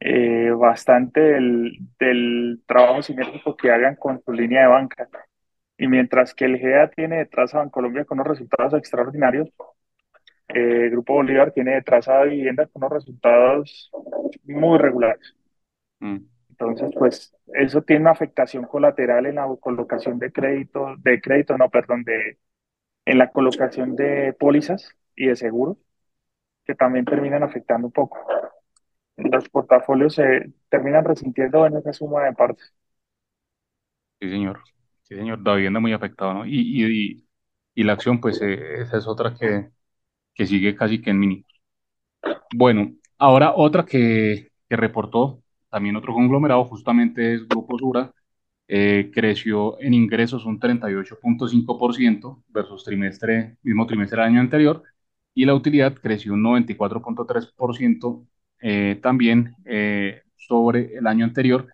eh, 0.00 0.50
bastante 0.52 1.20
del, 1.20 1.78
del 1.98 2.62
trabajo 2.66 3.02
sinérgico 3.02 3.56
que 3.56 3.70
hagan 3.72 3.96
con 3.96 4.22
su 4.24 4.32
línea 4.32 4.62
de 4.62 4.68
banca. 4.68 5.08
Y 5.78 5.88
mientras 5.88 6.34
que 6.34 6.46
el 6.46 6.58
GEA 6.58 6.90
tiene 6.90 7.18
detrás 7.18 7.54
a 7.54 7.58
Bancolombia 7.60 8.04
con 8.06 8.18
unos 8.20 8.28
resultados 8.28 8.74
extraordinarios, 8.74 9.50
eh, 10.48 10.88
Grupo 10.90 11.14
Bolívar 11.14 11.52
tiene 11.52 11.74
detrás 11.74 12.08
a 12.08 12.22
Vivienda 12.24 12.66
con 12.66 12.82
unos 12.84 12.92
resultados 12.98 13.90
muy 14.44 14.78
regulares. 14.78 15.34
Mm, 16.00 16.18
Entonces, 16.50 16.90
pues 16.98 17.34
eso 17.54 17.82
tiene 17.82 18.02
una 18.02 18.10
afectación 18.12 18.64
colateral 18.66 19.26
en 19.26 19.36
la 19.36 19.46
colocación 19.60 20.18
de 20.18 20.30
crédito, 20.32 20.94
de 20.98 21.20
crédito, 21.20 21.56
no, 21.58 21.70
perdón, 21.70 22.04
de, 22.04 22.38
en 23.06 23.18
la 23.18 23.30
colocación 23.32 23.96
de 23.96 24.34
pólizas 24.38 24.96
y 25.16 25.26
de 25.28 25.36
seguros, 25.36 25.78
que 26.66 26.74
también 26.76 27.04
terminan 27.06 27.42
afectando 27.44 27.88
un 27.88 27.92
poco. 27.92 28.18
Los 29.16 29.48
portafolios 29.48 30.14
se 30.16 30.52
terminan 30.70 31.04
resintiendo 31.06 31.66
en 31.66 31.76
esa 31.78 31.92
suma 31.94 32.24
de 32.24 32.34
partes. 32.34 32.74
sí, 34.20 34.30
señor. 34.30 34.62
Sí, 35.02 35.14
señor. 35.16 35.40
La 35.44 35.54
vivienda 35.54 35.80
muy 35.80 35.92
afectada, 35.92 36.34
¿no? 36.34 36.46
Y, 36.46 36.52
y, 36.84 37.26
y, 37.74 37.82
la 37.84 37.94
acción, 37.94 38.20
pues 38.20 38.40
eh, 38.42 38.80
esa 38.82 38.98
es 38.98 39.06
otra 39.06 39.34
que, 39.34 39.70
que 40.34 40.46
sigue 40.46 40.76
casi 40.76 41.02
que 41.02 41.10
en 41.10 41.20
mínimo. 41.20 41.44
Bueno, 42.54 42.92
ahora 43.18 43.52
otra 43.56 43.84
que, 43.84 44.48
que 44.68 44.76
reportó 44.76 45.42
también 45.70 45.96
otro 45.96 46.12
conglomerado, 46.14 46.64
justamente 46.66 47.34
es 47.34 47.48
Grupo 47.48 47.78
Sura, 47.78 48.12
eh, 48.74 49.10
creció 49.12 49.78
en 49.82 49.92
ingresos 49.92 50.46
un 50.46 50.58
38.5% 50.58 52.42
versus 52.48 52.84
trimestre, 52.84 53.58
mismo 53.62 53.86
trimestre 53.86 54.18
del 54.22 54.30
año 54.30 54.40
anterior, 54.40 54.82
y 55.34 55.44
la 55.44 55.54
utilidad 55.54 55.92
creció 55.94 56.32
un 56.32 56.42
94.3% 56.42 58.26
eh, 58.62 58.98
también 59.02 59.54
eh, 59.66 60.22
sobre 60.36 60.96
el 60.96 61.06
año 61.06 61.26
anterior, 61.26 61.66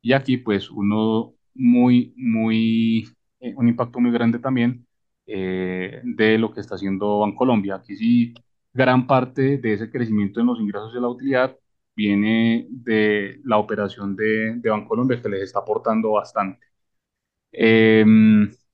y 0.00 0.12
aquí 0.12 0.36
pues 0.36 0.70
uno 0.70 1.34
muy, 1.54 2.14
muy, 2.16 3.08
un 3.56 3.68
impacto 3.68 3.98
muy 3.98 4.12
grande 4.12 4.38
también 4.38 4.86
de 5.26 6.36
lo 6.38 6.52
que 6.52 6.60
está 6.60 6.76
haciendo 6.76 7.20
Bancolombia. 7.20 7.76
Aquí 7.76 7.96
sí, 7.96 8.34
gran 8.72 9.06
parte 9.08 9.58
de 9.58 9.72
ese 9.72 9.90
crecimiento 9.90 10.40
en 10.40 10.46
los 10.46 10.60
ingresos 10.60 10.94
de 10.94 11.00
la 11.00 11.08
utilidad 11.08 11.56
viene 11.96 12.66
de 12.70 13.40
la 13.44 13.58
operación 13.58 14.16
de, 14.16 14.54
de 14.56 14.70
Bancolombia 14.70 15.20
que 15.22 15.28
les 15.28 15.42
está 15.42 15.60
aportando 15.60 16.12
bastante. 16.12 16.66
Eh, 17.52 18.04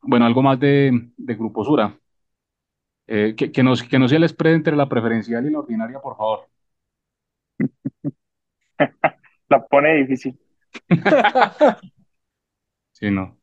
bueno, 0.03 0.27
algo 0.27 0.43
más 0.43 0.61
de, 0.61 1.11
de 1.17 1.35
Grupo 1.35 1.65
Sura. 1.65 1.99
Eh, 3.07 3.35
que, 3.37 3.51
que, 3.53 3.63
nos, 3.63 3.83
que 3.83 3.99
no 3.99 4.09
sea 4.09 4.19
el 4.19 4.29
spread 4.29 4.55
entre 4.55 4.77
la 4.77 4.89
preferencial 4.89 5.45
y 5.47 5.51
la 5.51 5.59
ordinaria, 5.59 6.01
por 6.01 6.17
favor. 6.17 6.49
La 9.49 9.67
pone 9.67 9.95
difícil. 9.97 10.39
Sí, 12.93 13.11
no. 13.11 13.37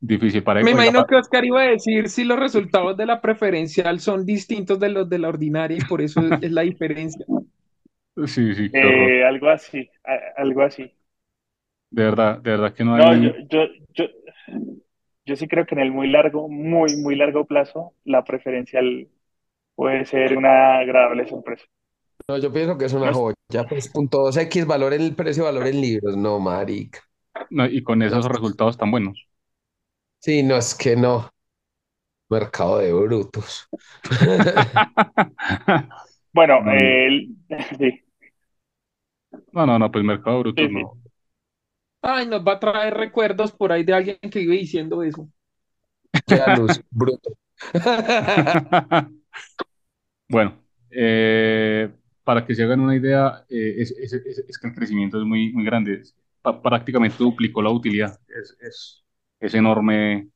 Difícil 0.00 0.42
para 0.42 0.62
Me 0.62 0.70
imagino 0.70 1.04
que 1.06 1.16
Oscar 1.16 1.44
iba 1.44 1.60
a 1.60 1.66
decir 1.66 2.08
si 2.08 2.24
los 2.24 2.38
resultados 2.38 2.96
de 2.96 3.04
la 3.04 3.20
preferencial 3.20 4.00
son 4.00 4.24
distintos 4.24 4.80
de 4.80 4.88
los 4.88 5.08
de 5.10 5.18
la 5.18 5.28
ordinaria 5.28 5.76
y 5.76 5.84
por 5.84 6.00
eso 6.00 6.22
es 6.40 6.50
la 6.50 6.62
diferencia. 6.62 7.26
Sí, 8.26 8.54
sí, 8.54 8.72
qué 8.74 8.86
horror. 8.86 9.12
Eh, 9.12 9.24
algo 9.24 9.48
así, 9.48 9.88
a- 10.04 10.40
algo 10.42 10.62
así. 10.62 10.92
De 11.90 12.02
verdad, 12.04 12.38
de 12.40 12.50
verdad 12.50 12.74
que 12.74 12.84
no 12.84 12.96
No, 12.96 13.14
yo, 13.20 13.30
hay. 13.30 13.36
yo, 13.48 13.66
yo, 13.94 14.04
yo 15.24 15.36
sí 15.36 15.48
creo 15.48 15.66
que 15.66 15.74
en 15.74 15.80
el 15.80 15.92
muy 15.92 16.08
largo, 16.08 16.48
muy, 16.48 16.96
muy 16.96 17.16
largo 17.16 17.46
plazo, 17.46 17.94
la 18.04 18.24
preferencial 18.24 19.08
puede 19.74 20.06
ser 20.06 20.36
una 20.38 20.78
agradable 20.80 21.26
sorpresa. 21.28 21.66
No, 22.28 22.38
yo 22.38 22.52
pienso 22.52 22.78
que 22.78 22.84
es 22.84 22.92
una 22.92 23.08
No 23.08 23.10
es- 23.10 23.24
joya, 23.48 23.68
pues 23.68 23.88
punto 23.88 24.18
dos 24.22 24.36
X 24.36 24.66
valor 24.66 24.92
en 24.94 25.02
el 25.02 25.16
precio, 25.16 25.44
valor 25.44 25.66
en 25.66 25.80
libros. 25.80 26.16
No, 26.16 26.38
marica. 26.38 27.00
no, 27.50 27.66
y 27.66 27.82
con 27.82 28.02
esos 28.02 28.24
resultados 28.26 28.76
tan 28.78 28.90
buenos. 28.90 29.26
Sí, 30.20 30.42
no, 30.42 30.56
es 30.56 30.74
que 30.74 30.96
no. 30.96 31.30
Mercado 32.30 32.78
de 32.78 32.92
brutos. 32.92 33.68
Bueno, 36.32 36.62
No, 36.64 36.74
no. 36.76 36.90
eh, 36.90 37.06
el- 37.06 37.36
sí, 37.78 38.02
No, 39.52 39.64
no, 39.66 39.78
no, 39.78 39.90
pues 39.92 40.04
Mercado 40.04 40.42
sí, 40.56 40.68
sí. 40.68 40.84
no. 40.84 40.98
Ay, 42.02 42.26
nos 42.26 42.42
va 42.46 42.52
a 42.54 42.60
traer 42.60 42.94
recuerdos 42.94 43.52
por 43.52 43.72
ahí 43.72 43.84
de 43.84 43.94
alguien 43.94 44.18
que 44.30 44.40
vive 44.40 44.56
diciendo 44.56 45.02
eso. 45.02 45.28
Queda 46.26 46.48
luz, 46.48 46.80
bruto. 46.90 47.30
Bueno, 50.28 50.62
eh, 50.90 51.90
para 52.24 52.46
que 52.46 52.54
se 52.54 52.62
hagan 52.62 52.80
una 52.80 52.96
idea, 52.96 53.44
eh, 53.48 53.74
es, 53.78 53.90
es- 53.92 54.12
es- 54.12 54.38
es 54.48 54.58
que 54.58 54.68
el 54.68 54.74
crecimiento 54.74 55.18
es 55.18 55.24
muy, 55.24 55.52
muy 55.52 55.64
grande. 55.64 55.94
Es- 56.00 56.14
pa- 56.42 56.60
prácticamente 56.62 57.16
duplicó 57.18 57.62
la 57.62 57.70
utilidad. 57.70 58.18
Es, 58.28 58.56
es, 58.60 59.04
es 59.40 59.54
enorme 59.54 60.28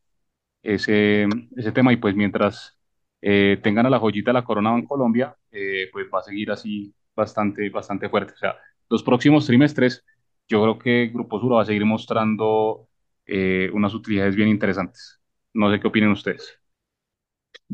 ese, 0.62 1.28
ese 1.56 1.72
tema 1.72 1.92
y 1.92 1.96
pues 1.98 2.16
mientras 2.16 2.78
eh, 3.22 3.60
tengan 3.62 3.86
a 3.86 3.90
la 3.90 3.98
joyita 4.00 4.30
de 4.30 4.34
la 4.34 4.44
corona 4.44 4.74
en 4.76 4.86
Colombia, 4.86 5.36
eh, 5.52 5.88
pues 5.92 6.06
va 6.14 6.20
a 6.20 6.22
seguir 6.22 6.50
así 6.52 6.94
bastante, 7.16 7.70
bastante 7.70 8.08
fuerte. 8.10 8.34
O 8.34 8.38
sea, 8.38 8.56
los 8.88 9.02
próximos 9.02 9.46
trimestres, 9.46 10.04
yo 10.48 10.62
creo 10.62 10.78
que 10.78 11.10
Grupo 11.12 11.40
Sura 11.40 11.56
va 11.56 11.62
a 11.62 11.66
seguir 11.66 11.84
mostrando 11.84 12.88
eh, 13.26 13.70
unas 13.72 13.94
utilidades 13.94 14.36
bien 14.36 14.48
interesantes. 14.48 15.20
No 15.52 15.70
sé 15.70 15.80
qué 15.80 15.88
opinen 15.88 16.10
ustedes. 16.10 16.60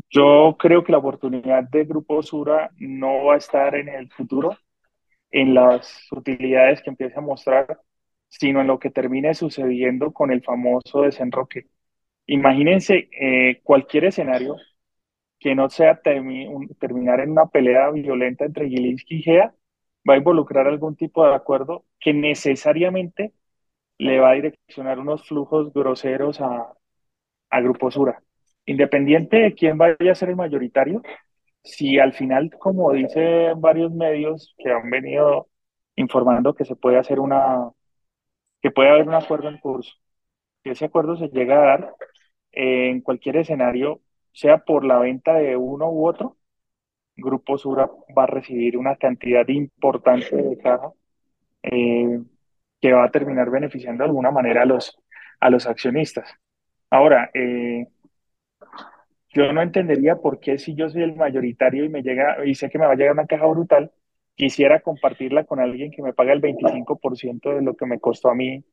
Yo 0.09 0.55
creo 0.57 0.83
que 0.83 0.91
la 0.91 0.99
oportunidad 0.99 1.63
de 1.69 1.85
Grupo 1.85 2.21
Sura 2.23 2.71
no 2.77 3.25
va 3.25 3.35
a 3.35 3.37
estar 3.37 3.75
en 3.75 3.89
el 3.89 4.09
futuro, 4.11 4.57
en 5.31 5.53
las 5.53 6.07
utilidades 6.11 6.81
que 6.81 6.89
empiece 6.91 7.17
a 7.17 7.21
mostrar, 7.21 7.79
sino 8.27 8.61
en 8.61 8.67
lo 8.67 8.79
que 8.79 8.89
termine 8.91 9.33
sucediendo 9.33 10.11
con 10.13 10.31
el 10.31 10.43
famoso 10.43 11.01
desenroque. 11.01 11.67
Imagínense 12.27 13.09
eh, 13.11 13.59
cualquier 13.63 14.05
escenario 14.05 14.55
que 15.39 15.55
no 15.55 15.69
sea 15.69 16.01
terminar 16.01 17.19
en 17.21 17.31
una 17.31 17.47
pelea 17.47 17.89
violenta 17.91 18.45
entre 18.45 18.69
Gilinski 18.69 19.17
y 19.17 19.23
Gea, 19.23 19.55
va 20.09 20.15
a 20.15 20.17
involucrar 20.17 20.67
algún 20.67 20.95
tipo 20.95 21.25
de 21.27 21.35
acuerdo 21.35 21.85
que 21.99 22.13
necesariamente 22.13 23.33
le 23.97 24.19
va 24.19 24.31
a 24.31 24.33
direccionar 24.35 24.99
unos 24.99 25.27
flujos 25.27 25.73
groseros 25.73 26.41
a, 26.41 26.73
a 27.49 27.61
Grupo 27.61 27.91
Sura. 27.91 28.23
Independiente 28.65 29.37
de 29.37 29.55
quién 29.55 29.77
vaya 29.77 30.11
a 30.11 30.15
ser 30.15 30.29
el 30.29 30.35
mayoritario, 30.35 31.01
si 31.63 31.99
al 31.99 32.13
final, 32.13 32.51
como 32.59 32.91
dicen 32.93 33.59
varios 33.61 33.91
medios 33.93 34.55
que 34.57 34.71
han 34.71 34.89
venido 34.89 35.47
informando 35.95 36.55
que 36.55 36.65
se 36.65 36.75
puede 36.75 36.97
hacer 36.97 37.19
una, 37.19 37.71
que 38.61 38.71
puede 38.71 38.89
haber 38.89 39.07
un 39.07 39.15
acuerdo 39.15 39.49
en 39.49 39.59
curso, 39.59 39.93
si 40.63 40.71
ese 40.71 40.85
acuerdo 40.85 41.17
se 41.17 41.29
llega 41.29 41.55
a 41.63 41.65
dar 41.67 41.95
eh, 42.53 42.89
en 42.91 43.01
cualquier 43.01 43.37
escenario, 43.37 44.01
sea 44.33 44.59
por 44.59 44.85
la 44.85 44.99
venta 44.99 45.35
de 45.35 45.57
uno 45.57 45.89
u 45.91 46.07
otro, 46.07 46.37
Grupo 47.15 47.57
Sura 47.57 47.89
va 48.17 48.23
a 48.23 48.27
recibir 48.27 48.77
una 48.77 48.95
cantidad 48.95 49.47
importante 49.47 50.35
de 50.35 50.57
caja 50.57 50.91
eh, 51.63 52.19
que 52.79 52.93
va 52.93 53.05
a 53.05 53.11
terminar 53.11 53.49
beneficiando 53.49 54.03
de 54.03 54.09
alguna 54.09 54.31
manera 54.31 54.63
a 54.63 54.65
los, 54.65 54.97
a 55.39 55.49
los 55.49 55.67
accionistas. 55.67 56.33
Ahora, 56.89 57.29
eh, 57.33 57.87
yo 59.33 59.53
no 59.53 59.61
entendería 59.61 60.17
por 60.17 60.39
qué 60.39 60.57
si 60.57 60.75
yo 60.75 60.89
soy 60.89 61.03
el 61.03 61.15
mayoritario 61.15 61.85
y 61.85 61.89
me 61.89 62.01
llega 62.03 62.45
y 62.45 62.55
sé 62.55 62.69
que 62.69 62.77
me 62.77 62.85
va 62.85 62.93
a 62.93 62.95
llegar 62.95 63.13
una 63.13 63.27
caja 63.27 63.45
brutal, 63.45 63.91
quisiera 64.35 64.81
compartirla 64.81 65.45
con 65.45 65.59
alguien 65.59 65.91
que 65.91 66.01
me 66.01 66.13
paga 66.13 66.33
el 66.33 66.41
25% 66.41 67.55
de 67.55 67.61
lo 67.61 67.75
que 67.75 67.85
me 67.85 67.99
costó 67.99 68.29
a 68.29 68.35
mí 68.35 68.63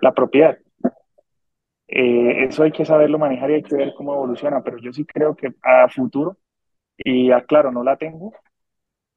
la 0.00 0.12
propiedad. 0.12 0.58
Eh, 1.88 2.44
eso 2.44 2.62
hay 2.62 2.72
que 2.72 2.84
saberlo 2.84 3.18
manejar 3.18 3.50
y 3.50 3.54
hay 3.54 3.62
que 3.62 3.76
ver 3.76 3.92
cómo 3.94 4.14
evoluciona, 4.14 4.62
pero 4.62 4.78
yo 4.78 4.92
sí 4.92 5.04
creo 5.04 5.36
que 5.36 5.54
a 5.62 5.88
futuro, 5.88 6.38
y 6.98 7.30
a, 7.32 7.44
claro, 7.44 7.72
no 7.72 7.82
la 7.84 7.96
tengo, 7.96 8.32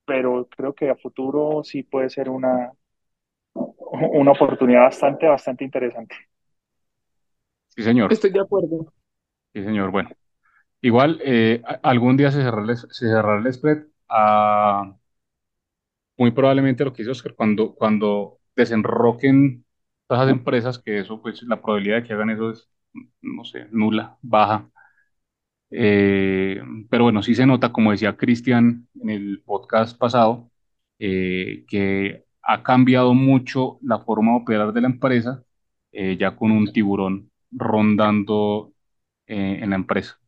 pero 0.06 0.48
creo 0.50 0.74
que 0.76 0.90
a 0.92 0.96
futuro 0.98 1.64
sí 1.64 1.84
puede 1.84 2.10
ser 2.10 2.30
una, 2.30 2.72
una 3.54 4.32
oportunidad 4.32 4.84
bastante, 4.84 5.28
bastante 5.28 5.64
interesante. 5.64 6.16
Sí, 7.76 7.84
señor. 7.84 8.12
Estoy 8.12 8.32
de 8.32 8.40
acuerdo. 8.42 8.92
Sí, 9.54 9.64
señor. 9.64 9.92
Bueno, 9.92 10.10
igual 10.82 11.20
eh, 11.24 11.62
algún 11.84 12.18
día 12.18 12.32
se 12.32 12.42
cerrará 12.44 12.64
el, 12.72 12.78
se 12.78 12.88
cerrará 13.08 13.40
el 13.40 13.54
spread. 13.54 13.86
a 14.10 14.96
muy 16.18 16.32
probablemente 16.32 16.84
lo 16.86 16.94
que 16.94 17.02
hizo 17.04 17.12
Oscar, 17.12 17.36
cuando, 17.36 17.76
cuando 17.76 18.40
desenroquen 18.56 19.66
todas 20.08 20.28
las 20.28 20.36
empresas, 20.38 20.80
que 20.80 21.00
eso, 21.00 21.22
pues 21.22 21.42
la 21.44 21.62
probabilidad 21.62 21.98
de 21.98 22.04
que 22.08 22.14
hagan 22.14 22.30
eso 22.30 22.52
es, 22.52 22.70
no 23.22 23.44
sé, 23.46 23.68
nula, 23.72 24.18
baja. 24.22 24.70
Eh, 25.72 26.62
pero 26.90 27.06
bueno, 27.06 27.24
sí 27.24 27.36
se 27.36 27.46
nota, 27.46 27.72
como 27.72 27.92
decía 27.92 28.18
Cristian 28.18 28.88
en 29.02 29.10
el 29.10 29.42
podcast 29.46 29.98
pasado, 29.98 30.50
eh, 31.00 31.66
que 31.68 32.26
ha 32.42 32.64
cambiado 32.64 33.14
mucho 33.14 33.80
la 33.82 34.00
forma 34.00 34.32
de 34.34 34.38
operar 34.38 34.74
de 34.74 34.82
la 34.82 34.88
empresa, 34.88 35.44
eh, 35.92 36.18
ya 36.18 36.36
con 36.36 36.52
un 36.52 36.72
tiburón 36.72 37.32
rondando 37.52 38.72
en 39.28 39.70
la 39.72 39.76
empresa. 39.76 40.20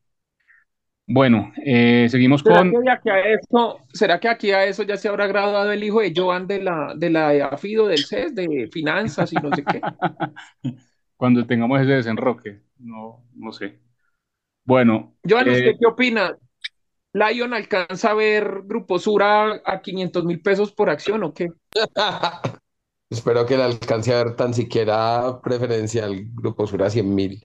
Bueno, 1.09 1.53
eh, 1.63 2.07
seguimos 2.09 2.41
¿Será 2.41 2.57
con... 2.57 2.71
que 2.71 2.89
aquí 2.91 3.09
a 3.09 3.75
será 3.93 4.19
que 4.19 4.27
aquí 4.27 4.51
a 4.51 4.65
eso 4.65 4.83
ya 4.83 4.97
se 4.97 5.07
habrá 5.07 5.25
graduado 5.25 5.71
el 5.71 5.81
hijo 5.81 6.01
de 6.01 6.11
Joan 6.13 6.47
de 6.47 6.61
la, 6.61 6.93
de 6.97 7.09
la 7.09 7.29
de 7.29 7.43
AFIDO, 7.43 7.87
del 7.87 8.03
CES, 8.03 8.35
de 8.35 8.67
finanzas 8.73 9.31
y 9.31 9.37
no 9.37 9.49
sé 9.55 9.63
qué? 9.63 9.79
Cuando 11.15 11.47
tengamos 11.47 11.79
ese 11.79 11.91
desenroque, 11.91 12.59
no, 12.79 13.23
no 13.35 13.53
sé. 13.53 13.79
Bueno, 14.67 15.15
Joan, 15.23 15.47
¿usted 15.47 15.69
eh, 15.69 15.77
qué 15.79 15.87
opina? 15.87 16.37
¿Lion 17.13 17.53
alcanza 17.53 18.11
a 18.11 18.13
ver 18.13 18.63
Grupo 18.65 18.99
Sura 18.99 19.61
a 19.65 19.81
500 19.81 20.25
mil 20.25 20.41
pesos 20.41 20.73
por 20.73 20.89
acción 20.89 21.23
o 21.23 21.33
qué? 21.33 21.47
Espero 23.09 23.45
que 23.45 23.55
le 23.55 23.63
alcance 23.63 24.13
a 24.13 24.25
ver 24.25 24.35
tan 24.35 24.53
siquiera 24.53 25.39
preferencial 25.41 26.21
Grupo 26.33 26.67
Sura 26.67 26.89
100 26.89 27.15
mil. 27.15 27.41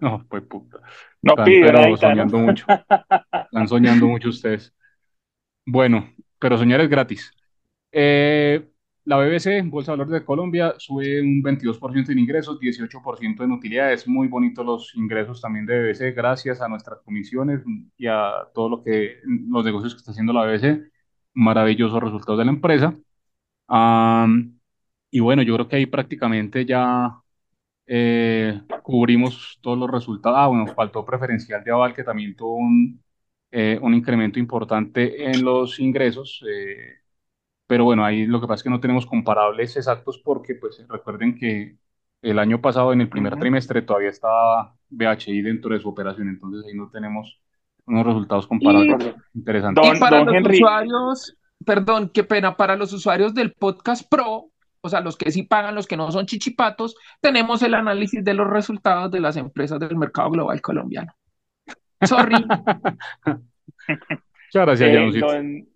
no, 0.00 0.26
pues 0.28 0.42
puta. 0.42 0.80
No 1.22 1.34
Están, 1.34 1.96
soñando 1.96 2.38
mucho. 2.38 2.66
Están 3.44 3.68
soñando 3.68 4.06
mucho 4.08 4.30
ustedes. 4.30 4.74
Bueno, 5.64 6.12
pero 6.40 6.58
soñar 6.58 6.80
es 6.80 6.88
gratis. 6.88 7.30
Eh, 7.92 8.68
la 9.08 9.16
BBC, 9.16 9.62
Bolsa 9.70 9.92
de 9.92 9.98
Valores 9.98 10.20
de 10.20 10.26
Colombia, 10.26 10.74
sube 10.78 11.20
un 11.22 11.42
22% 11.42 12.12
en 12.12 12.18
ingresos, 12.18 12.58
18% 12.60 13.42
en 13.44 13.52
utilidades. 13.52 14.06
Muy 14.06 14.28
bonitos 14.28 14.64
los 14.66 14.94
ingresos 14.96 15.40
también 15.40 15.66
de 15.66 15.78
BBC, 15.80 16.14
gracias 16.14 16.60
a 16.60 16.68
nuestras 16.68 17.00
comisiones 17.00 17.62
y 17.96 18.06
a 18.06 18.32
todo 18.54 18.68
lo 18.68 18.82
que 18.84 19.16
los 19.24 19.64
negocios 19.64 19.94
que 19.94 19.98
está 19.98 20.10
haciendo 20.12 20.32
la 20.32 20.44
BBC. 20.44 20.90
Maravillosos 21.34 22.02
resultados 22.02 22.38
de 22.38 22.44
la 22.44 22.50
empresa. 22.52 22.94
Am, 23.68 24.58
y 25.10 25.20
bueno, 25.20 25.42
yo 25.42 25.54
creo 25.54 25.68
que 25.68 25.76
ahí 25.76 25.86
prácticamente 25.86 26.64
ya 26.66 27.22
eh, 27.86 28.60
cubrimos 28.82 29.58
todos 29.62 29.78
los 29.78 29.90
resultados. 29.90 30.38
Ah, 30.40 30.48
bueno, 30.48 30.66
faltó 30.74 31.04
preferencial 31.04 31.64
de 31.64 31.72
Aval, 31.72 31.94
que 31.94 32.04
también 32.04 32.36
tuvo 32.36 32.56
un, 32.56 33.02
eh, 33.50 33.78
un 33.82 33.94
incremento 33.94 34.38
importante 34.38 35.24
en 35.30 35.44
los 35.44 35.78
ingresos. 35.80 36.42
eh, 36.48 36.96
pero 37.68 37.84
bueno, 37.84 38.04
ahí 38.04 38.26
lo 38.26 38.40
que 38.40 38.46
pasa 38.46 38.60
es 38.60 38.62
que 38.64 38.70
no 38.70 38.80
tenemos 38.80 39.04
comparables 39.04 39.76
exactos 39.76 40.18
porque, 40.24 40.54
pues, 40.54 40.82
recuerden 40.88 41.36
que 41.38 41.76
el 42.22 42.38
año 42.38 42.62
pasado, 42.62 42.94
en 42.94 43.02
el 43.02 43.10
primer 43.10 43.36
trimestre, 43.36 43.82
todavía 43.82 44.08
estaba 44.08 44.74
BHI 44.88 45.42
dentro 45.42 45.74
de 45.74 45.80
su 45.80 45.90
operación, 45.90 46.30
entonces 46.30 46.64
ahí 46.66 46.74
no 46.74 46.88
tenemos 46.90 47.40
unos 47.84 48.06
resultados 48.06 48.46
comparables 48.46 49.14
interesantes. 49.34 49.84
y 49.84 49.88
Don, 49.90 49.98
para 49.98 50.16
don 50.16 50.26
los 50.26 50.34
Henry, 50.36 50.56
usuarios, 50.56 51.36
perdón, 51.64 52.10
qué 52.12 52.24
pena, 52.24 52.56
para 52.56 52.74
los 52.74 52.90
usuarios 52.94 53.34
del 53.34 53.52
podcast 53.52 54.08
Pro, 54.10 54.50
o 54.80 54.88
sea, 54.88 55.02
los 55.02 55.18
que 55.18 55.30
sí 55.30 55.42
pagan, 55.42 55.74
los 55.74 55.86
que 55.86 55.98
no 55.98 56.10
son 56.10 56.24
chichipatos, 56.24 56.96
tenemos 57.20 57.62
el 57.62 57.74
análisis 57.74 58.24
de 58.24 58.32
los 58.32 58.48
resultados 58.48 59.10
de 59.10 59.20
las 59.20 59.36
empresas 59.36 59.78
del 59.78 59.96
mercado 59.96 60.30
global 60.30 60.62
colombiano. 60.62 61.12
Sorry. 62.00 62.34
Muchas 63.88 64.54
gracias, 64.54 64.90
eh, 64.90 65.20
don, 65.20 65.68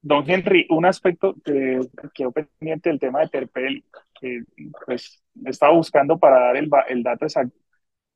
don 0.00 0.28
Henry, 0.28 0.66
un 0.70 0.86
aspecto 0.86 1.34
que 1.44 1.80
quedó 2.14 2.32
pendiente 2.32 2.88
del 2.88 3.00
tema 3.00 3.20
de 3.20 3.28
Terpel, 3.28 3.84
que 4.20 4.42
pues 4.86 5.22
estaba 5.44 5.72
buscando 5.72 6.18
para 6.18 6.40
dar 6.40 6.56
el, 6.56 6.70
el 6.88 7.02
dato 7.02 7.24
exacto, 7.24 7.56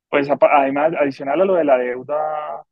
pues 0.08 0.28
además, 0.30 0.92
adicional 0.98 1.40
a 1.40 1.44
lo 1.44 1.54
de 1.54 1.64
la 1.64 1.78
deuda, 1.78 2.64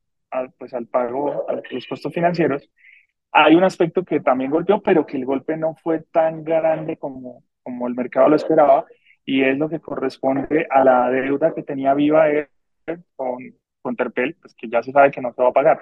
pues 0.59 0.75
al 0.75 0.87
pago, 0.87 1.49
a 1.49 1.55
los 1.71 1.87
costos 1.87 2.13
financieros, 2.13 2.71
hay 3.33 3.55
un 3.55 3.65
aspecto 3.65 4.05
que 4.05 4.21
también 4.21 4.51
golpeó, 4.51 4.83
pero 4.83 5.07
que 5.07 5.17
el 5.17 5.25
golpe 5.25 5.57
no 5.57 5.75
fue 5.77 6.01
tan 6.13 6.45
grande 6.45 6.97
como, 6.97 7.45
como 7.63 7.87
el 7.89 7.95
mercado 7.95 8.29
lo 8.29 8.37
esperaba, 8.37 8.85
y 9.25 9.43
es 9.43 9.57
lo 9.59 9.69
que 9.69 9.81
corresponde 9.81 10.67
a 10.71 10.85
la 10.85 11.11
deuda 11.11 11.55
que 11.55 11.63
tenía 11.63 11.95
Viva 11.95 12.29
Air 12.29 12.51
con, 13.17 13.39
con 13.83 13.97
Terpel, 13.97 14.37
pues 14.41 14.55
que 14.55 14.69
ya 14.69 14.83
se 14.83 14.93
sabe 14.93 15.11
que 15.11 15.21
no 15.21 15.33
se 15.33 15.43
va 15.43 15.49
a 15.51 15.53
pagar. 15.53 15.81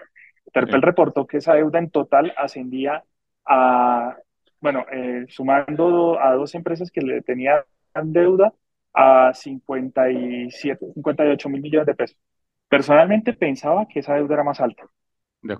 Terpel 0.52 0.82
reportó 0.82 1.26
que 1.26 1.38
esa 1.38 1.54
deuda 1.54 1.78
en 1.78 1.90
total 1.90 2.32
ascendía 2.36 3.04
a, 3.48 4.16
bueno, 4.60 4.84
eh, 4.92 5.26
sumando 5.28 6.20
a 6.20 6.34
dos 6.34 6.54
empresas 6.54 6.90
que 6.90 7.00
le 7.00 7.22
tenían 7.22 7.62
deuda 8.04 8.52
a 8.94 9.32
57, 9.34 10.92
58 10.94 11.48
mil 11.48 11.62
millones 11.62 11.86
de 11.86 11.94
pesos. 11.94 12.18
Personalmente 12.68 13.32
pensaba 13.32 13.86
que 13.86 14.00
esa 14.00 14.14
deuda 14.14 14.34
era 14.34 14.44
más 14.44 14.60
alta. 14.60 14.84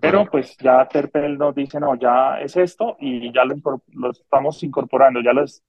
Pero 0.01 0.26
pues 0.26 0.57
ya 0.59 0.86
Terpel 0.89 1.39
nos 1.39 1.55
dice, 1.55 1.78
no, 1.78 1.95
ya 1.95 2.41
es 2.41 2.57
esto 2.57 2.97
y 3.01 3.32
ya 3.32 3.45
lo, 3.45 3.55
lo 3.93 4.11
estamos 4.11 4.62
incorporando, 4.64 5.20
ya, 5.22 5.32
los, 5.32 5.62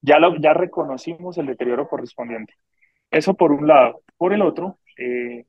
ya, 0.00 0.18
lo, 0.18 0.36
ya 0.36 0.54
reconocimos 0.54 1.36
el 1.38 1.46
deterioro 1.46 1.88
correspondiente. 1.88 2.54
Eso 3.10 3.34
por 3.34 3.52
un 3.52 3.66
lado. 3.66 4.02
Por 4.16 4.32
el 4.32 4.42
otro, 4.42 4.78
eh, 4.96 5.44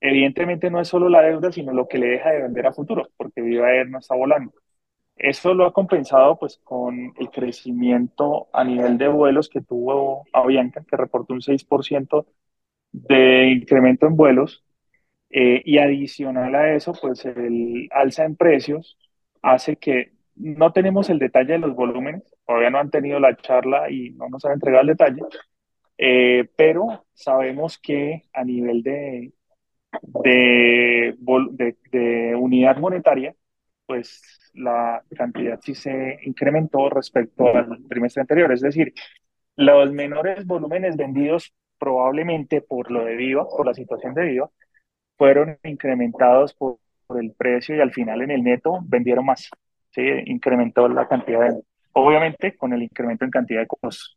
evidentemente 0.00 0.70
no 0.70 0.80
es 0.80 0.88
solo 0.88 1.08
la 1.08 1.22
deuda, 1.22 1.50
sino 1.50 1.72
lo 1.72 1.88
que 1.88 1.98
le 1.98 2.08
deja 2.08 2.30
de 2.30 2.42
vender 2.42 2.66
a 2.66 2.72
futuro, 2.72 3.08
porque 3.16 3.40
Viva 3.40 3.72
Air 3.72 3.88
no 3.88 3.98
está 3.98 4.14
volando. 4.14 4.52
Eso 5.22 5.54
lo 5.54 5.66
ha 5.66 5.72
compensado 5.72 6.38
pues 6.38 6.58
con 6.64 7.14
el 7.18 7.30
crecimiento 7.30 8.48
a 8.52 8.64
nivel 8.64 8.98
de 8.98 9.08
vuelos 9.08 9.48
que 9.48 9.60
tuvo 9.62 10.24
Avianca, 10.32 10.84
que 10.88 10.96
reportó 10.96 11.32
un 11.32 11.40
6% 11.42 12.26
de 12.92 13.50
incremento 13.52 14.06
en 14.06 14.16
vuelos, 14.16 14.64
eh, 15.30 15.62
y 15.64 15.78
adicional 15.78 16.54
a 16.54 16.74
eso, 16.74 16.92
pues 17.00 17.24
el 17.24 17.88
alza 17.92 18.24
en 18.24 18.36
precios 18.36 18.98
hace 19.42 19.76
que 19.76 20.12
no 20.36 20.72
tenemos 20.72 21.08
el 21.10 21.18
detalle 21.18 21.54
de 21.54 21.58
los 21.60 21.74
volúmenes, 21.74 22.22
todavía 22.46 22.70
no 22.70 22.78
han 22.78 22.90
tenido 22.90 23.20
la 23.20 23.36
charla 23.36 23.90
y 23.90 24.10
no 24.10 24.28
nos 24.28 24.44
han 24.44 24.52
entregado 24.54 24.82
el 24.82 24.88
detalle, 24.88 25.22
eh, 25.98 26.48
pero 26.56 27.06
sabemos 27.14 27.78
que 27.78 28.24
a 28.32 28.44
nivel 28.44 28.82
de, 28.82 29.32
de, 30.24 31.16
de, 31.90 32.34
unidad 32.36 32.76
monetaria, 32.78 33.34
pues 33.92 34.50
la 34.54 35.02
cantidad 35.14 35.60
sí 35.62 35.74
se 35.74 36.18
incrementó 36.22 36.88
respecto 36.88 37.46
al 37.54 37.86
trimestre 37.90 38.22
anterior, 38.22 38.50
es 38.50 38.62
decir, 38.62 38.94
los 39.56 39.92
menores 39.92 40.46
volúmenes 40.46 40.96
vendidos 40.96 41.52
probablemente 41.78 42.62
por 42.62 42.90
lo 42.90 43.04
de 43.04 43.16
Viva, 43.16 43.46
por 43.46 43.66
la 43.66 43.74
situación 43.74 44.14
de 44.14 44.22
Viva, 44.22 44.50
fueron 45.18 45.58
incrementados 45.64 46.54
por, 46.54 46.78
el 47.20 47.34
precio 47.36 47.76
y 47.76 47.80
al 47.80 47.92
final 47.92 48.22
en 48.22 48.30
el 48.30 48.42
neto 48.42 48.78
vendieron 48.84 49.26
más. 49.26 49.50
¿sí? 49.90 50.00
Incrementó 50.24 50.88
la 50.88 51.06
cantidad. 51.06 51.54
Obviamente 51.92 52.56
con 52.56 52.72
el 52.72 52.82
incremento 52.82 53.26
en 53.26 53.30
cantidad 53.30 53.60
de 53.60 53.66
costos. 53.66 54.16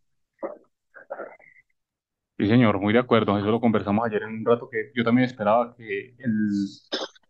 Sí, 2.38 2.48
señor, 2.48 2.80
muy 2.80 2.94
de 2.94 3.00
acuerdo. 3.00 3.38
Eso 3.38 3.52
lo 3.52 3.60
conversamos 3.60 4.08
ayer 4.08 4.24
en 4.24 4.30
un 4.30 4.46
rato 4.46 4.70
que 4.70 4.92
yo 4.96 5.04
también 5.04 5.26
esperaba 5.26 5.76
que 5.76 6.16
el 6.20 6.70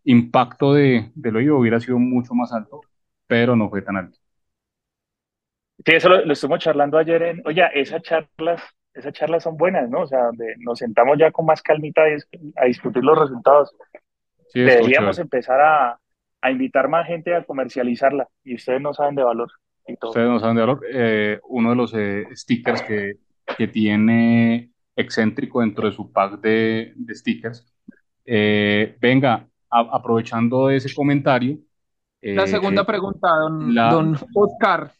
impacto 0.06 0.72
de, 0.72 1.10
de 1.14 1.32
lo 1.32 1.40
IVA 1.40 1.58
hubiera 1.58 1.80
sido 1.80 1.98
mucho 1.98 2.34
más 2.34 2.52
alto, 2.52 2.80
pero 3.26 3.54
no 3.54 3.68
fue 3.68 3.82
tan 3.82 3.96
alto. 3.96 4.18
Sí, 5.84 5.92
eso 5.92 6.08
lo, 6.08 6.32
estuvimos 6.32 6.60
charlando 6.60 6.96
ayer 6.96 7.22
en, 7.22 7.42
oye, 7.44 7.62
esas 7.74 8.02
charlas 8.02 8.62
esas 8.96 9.12
charlas 9.12 9.42
son 9.42 9.56
buenas, 9.56 9.90
¿no? 9.90 10.02
O 10.02 10.06
sea, 10.06 10.30
nos 10.58 10.78
sentamos 10.78 11.18
ya 11.18 11.30
con 11.30 11.44
más 11.44 11.60
calmita 11.62 12.02
a, 12.56 12.64
discutir 12.64 13.04
los 13.04 13.18
resultados. 13.18 13.76
Deberíamos 14.54 15.18
empezar 15.18 15.60
a, 15.60 16.00
invitar 16.50 16.88
más 16.88 17.06
gente 17.06 17.34
a 17.34 17.42
comercializarla 17.44 18.28
y 18.44 18.54
ustedes 18.54 18.80
no 18.80 18.94
saben 18.94 19.16
de 19.16 19.24
valor. 19.24 19.50
Ustedes 19.86 20.28
no 20.28 20.38
saben 20.38 20.56
de 20.56 20.62
valor. 20.62 20.80
Eh, 20.90 21.40
uno 21.48 21.70
de 21.70 21.76
los 21.76 21.92
eh, 21.94 22.24
stickers 22.32 22.82
que, 22.82 23.16
que, 23.58 23.68
tiene 23.68 24.70
excéntrico 24.94 25.60
dentro 25.60 25.86
de 25.86 25.92
su 25.92 26.10
pack 26.10 26.40
de, 26.40 26.94
stickers. 27.10 27.66
Eh, 28.24 28.96
venga, 29.00 29.46
aprovechando 29.70 30.70
ese 30.70 30.94
comentario. 30.94 31.58
la 32.20 32.46
segunda 32.46 32.84
pregunta, 32.84 33.28
don, 33.28 33.74
don 33.74 34.18
Oscar. 34.34 34.92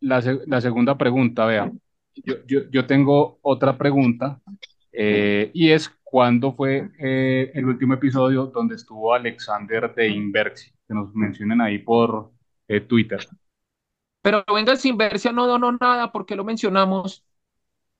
La, 0.00 0.20
la 0.46 0.60
segunda 0.60 0.98
pregunta, 0.98 1.46
vea 1.46 1.70
yo, 2.14 2.34
yo, 2.46 2.60
yo 2.70 2.86
tengo 2.86 3.38
otra 3.42 3.76
pregunta 3.76 4.40
eh, 4.92 5.50
y 5.54 5.70
es 5.70 5.88
cuándo 6.02 6.52
fue 6.52 6.90
eh, 6.98 7.50
el 7.54 7.64
último 7.64 7.94
episodio 7.94 8.46
donde 8.46 8.74
estuvo 8.74 9.14
Alexander 9.14 9.94
de 9.94 10.08
Inversi, 10.08 10.70
que 10.86 10.94
nos 10.94 11.14
mencionen 11.14 11.60
ahí 11.60 11.78
por 11.78 12.32
eh, 12.68 12.80
Twitter. 12.80 13.26
Pero 14.20 14.44
venga, 14.54 14.76
si 14.76 14.90
Inversia 14.90 15.32
no 15.32 15.46
donó 15.46 15.72
nada, 15.72 16.12
¿por 16.12 16.26
qué 16.26 16.36
lo 16.36 16.44
mencionamos? 16.44 17.24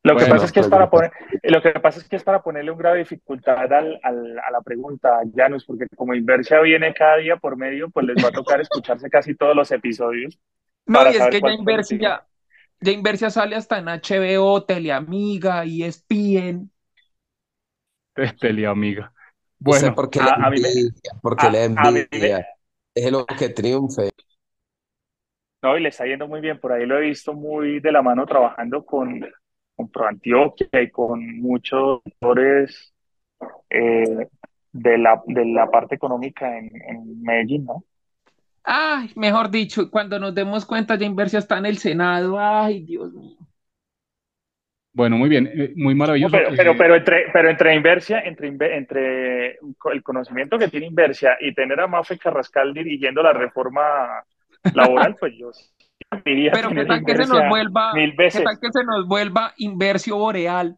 Lo 0.05 0.17
que, 0.17 0.27
pasa 0.27 0.47
es 0.47 0.53
que 0.53 0.61
es 0.61 0.69
para 0.69 0.91
poner, 0.91 1.13
lo 1.45 1.63
que 1.63 1.71
pasa 1.79 2.01
es 2.01 2.09
que 2.09 2.17
es 2.17 2.25
para 2.25 2.43
ponerle 2.43 2.73
un 2.73 2.79
grado 2.79 2.97
de 2.97 3.03
dificultad 3.03 3.73
al, 3.73 4.01
al, 4.03 4.39
a 4.41 4.51
la 4.51 4.61
pregunta, 4.61 5.21
Janus, 5.33 5.65
porque 5.65 5.87
como 5.95 6.13
Inversia 6.13 6.61
viene 6.61 6.93
cada 6.93 7.19
día 7.19 7.37
por 7.37 7.57
medio, 7.57 7.89
pues 7.89 8.07
les 8.07 8.25
va 8.25 8.29
a 8.29 8.33
tocar 8.33 8.61
escucharse 8.61 9.09
casi 9.09 9.37
todos 9.37 9.55
los 9.55 9.71
episodios. 9.71 10.41
No, 10.87 11.05
y 11.05 11.15
es 11.15 11.29
que 11.29 11.41
ya 11.41 11.53
Inversia, 11.53 12.27
Inversia 12.81 13.31
sale 13.31 13.55
hasta 13.55 13.79
en 13.79 13.87
HBO, 13.87 14.65
Teleamiga, 14.65 15.65
y 15.65 15.85
ESPN. 15.85 16.69
Teleamiga. 18.41 19.13
Bueno, 19.57 19.95
porque 19.95 20.19
a, 20.19 20.37
la 20.37 20.49
envidia, 20.49 21.13
porque 21.23 21.49
la 21.49 21.65
envidia 21.65 22.47
es 22.93 23.13
lo 23.13 23.25
que 23.25 23.51
triunfe. 23.51 24.11
No, 25.63 25.79
y 25.79 25.81
le 25.81 25.91
está 25.91 26.05
yendo 26.07 26.27
muy 26.27 26.41
bien. 26.41 26.59
Por 26.59 26.73
ahí 26.73 26.85
lo 26.87 26.99
he 26.99 27.03
visto 27.03 27.33
muy 27.33 27.79
de 27.79 27.93
la 27.93 28.03
mano 28.03 28.27
trabajando 28.27 28.85
con, 28.85 29.25
con 29.77 29.89
ProAntioquia 29.91 30.83
y 30.83 30.91
con 30.91 31.41
muchos 31.41 32.01
actores 32.05 32.95
eh, 33.71 34.29
de, 34.73 34.99
la, 34.99 35.23
de 35.27 35.45
la 35.47 35.71
parte 35.71 35.95
económica 35.95 36.59
en, 36.59 36.71
en 36.89 37.23
Medellín, 37.23 37.65
¿no? 37.65 37.85
Ay, 38.65 39.11
mejor 39.17 39.51
dicho, 39.51 39.91
cuando 39.91 40.19
nos 40.19 40.35
demos 40.35 40.65
cuenta 40.65 40.97
ya 40.97 41.07
Inversia 41.07 41.41
está 41.41 41.59
en 41.59 41.67
el 41.67 41.79
Senado. 41.79 42.39
Ay, 42.39 42.85
Dios 42.85 43.13
mío. 43.13 43.37
Bueno, 44.95 45.17
muy 45.17 45.29
bien, 45.31 45.47
eh, 45.47 45.73
muy 45.75 45.95
maravilloso. 45.95 46.37
pero, 46.37 46.55
pero, 46.55 46.77
pero, 46.77 46.95
entre, 46.95 47.25
pero 47.33 47.49
entre 47.49 47.75
Inversia, 47.75 48.21
entre, 48.21 48.77
entre 48.77 49.59
el 49.93 50.03
conocimiento 50.03 50.59
que 50.59 50.69
tiene 50.69 50.87
Inversia 50.87 51.37
y 51.41 51.55
tener 51.55 51.81
a 51.81 51.87
Mafe 51.87 52.19
Carrascal 52.19 52.75
dirigiendo 52.75 53.23
la 53.23 53.33
reforma 53.33 54.23
laboral, 54.75 55.17
pues 55.19 55.33
yo 55.37 55.51
Pero 56.25 56.71
qué 56.71 56.85
tal 56.85 57.05
que 57.05 57.17
se 57.17 57.27
nos 57.27 57.49
vuelva, 57.49 57.95
mil 57.95 58.13
veces. 58.13 58.41
qué 58.41 58.45
tal 58.45 58.59
que 58.61 58.73
se 58.73 58.85
nos 58.85 59.07
vuelva 59.07 59.53
Inversio 59.57 60.17
Boreal. 60.17 60.77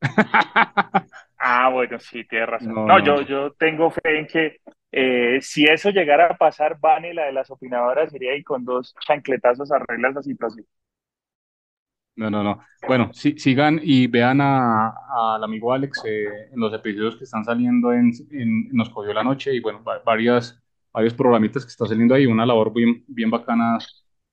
ah, 1.38 1.70
bueno, 1.70 1.98
sí, 1.98 2.24
tienes 2.24 2.48
razón. 2.48 2.74
No, 2.74 2.98
Yo, 3.04 3.22
yo 3.22 3.52
tengo 3.52 3.90
fe 3.90 4.18
en 4.18 4.26
que 4.26 4.60
eh, 4.90 5.38
si 5.40 5.64
eso 5.64 5.90
llegara 5.90 6.26
a 6.26 6.36
pasar, 6.36 6.78
Vane, 6.80 7.14
la 7.14 7.26
de 7.26 7.32
las 7.32 7.50
opinadoras, 7.50 8.10
sería 8.10 8.32
ahí 8.32 8.42
con 8.42 8.64
dos 8.64 8.94
chancletazos 9.06 9.70
arregla 9.70 10.10
esa 10.10 10.22
situación. 10.22 10.66
No, 12.16 12.30
no, 12.30 12.42
no. 12.42 12.60
Bueno, 12.86 13.12
sigan 13.12 13.78
y 13.80 14.08
vean 14.08 14.40
al 14.40 15.44
amigo 15.44 15.72
Alex 15.72 16.02
eh, 16.04 16.48
en 16.52 16.58
los 16.58 16.74
episodios 16.74 17.16
que 17.16 17.22
están 17.22 17.44
saliendo 17.44 17.92
en, 17.92 18.10
Nos 18.72 18.90
Cogió 18.90 19.12
la 19.12 19.22
Noche 19.22 19.54
y 19.54 19.60
bueno, 19.60 19.84
varias, 20.04 20.60
varios 20.92 21.14
programitas 21.14 21.64
que 21.64 21.70
está 21.70 21.86
saliendo 21.86 22.16
ahí, 22.16 22.26
una 22.26 22.44
labor 22.44 22.72
bien, 22.74 23.04
bien 23.06 23.30
bacana 23.30 23.78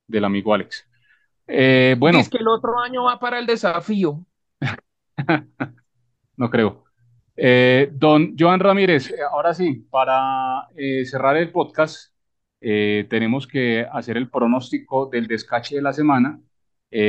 del 0.08 0.26
amigo 0.26 0.54
Alex. 0.54 0.88
Eh, 1.48 1.96
bueno. 1.98 2.20
Es 2.20 2.30
que 2.30 2.38
el 2.38 2.48
otro 2.48 2.80
año 2.80 3.04
va 3.04 3.20
para 3.20 3.40
el 3.40 3.46
desafío. 3.46 4.26
no 6.38 6.50
creo. 6.50 6.86
Eh, 7.38 7.90
don 7.92 8.34
Joan 8.38 8.62
Ramírez, 8.62 9.12
eh, 9.12 9.16
ahora 9.30 9.54
sí, 9.54 9.86
para 9.90 10.70
eh, 10.76 11.04
cerrar 11.06 11.38
el 11.38 11.52
podcast, 11.52 12.14
tenemos 12.60 13.46
que 13.46 13.86
hacer 13.92 14.18
el 14.18 14.28
pronóstico 14.28 15.06
del 15.06 15.28
descache 15.28 15.76
de 15.76 15.84
la 15.84 15.94
semana, 15.94 16.42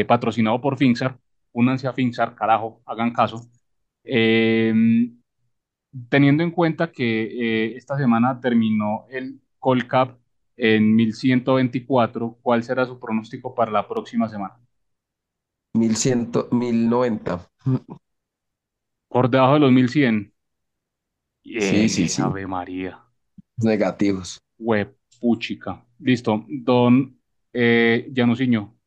patrocinado 0.07 0.61
por 0.61 0.77
Finxar. 0.77 1.17
Únanse 1.53 1.89
a 1.89 1.95
Finxar, 1.95 2.35
carajo, 2.35 2.83
hagan 2.85 3.15
caso. 3.15 3.41
Teniendo 4.03 5.23
en 6.43 6.51
cuenta 6.51 6.93
que 6.93 7.75
esta 7.75 7.97
semana 7.97 8.39
terminó 8.39 9.07
el 9.09 9.41
Colcap 9.59 10.19
en 10.57 10.95
1124, 10.95 12.39
¿cuál 12.43 12.63
será 12.63 12.87
su 12.87 12.99
pronóstico 12.99 13.55
para 13.55 13.71
la 13.71 13.87
próxima 13.89 14.29
semana? 14.29 14.57
1100, 15.75 16.31
1090. 16.51 17.49
Por 19.09 19.31
debajo 19.31 19.55
de 19.55 19.61
los 19.61 19.73
1100. 19.73 20.33
Sí, 21.45 21.89
sí, 21.89 22.09
sí. 22.09 22.23
Ave 22.23 22.47
María. 22.47 23.03
Negativos. 23.59 24.39
Web, 24.59 24.97
puchica. 25.21 25.85
Listo. 25.99 26.45
Don 26.49 27.17
Eh, 27.59 28.13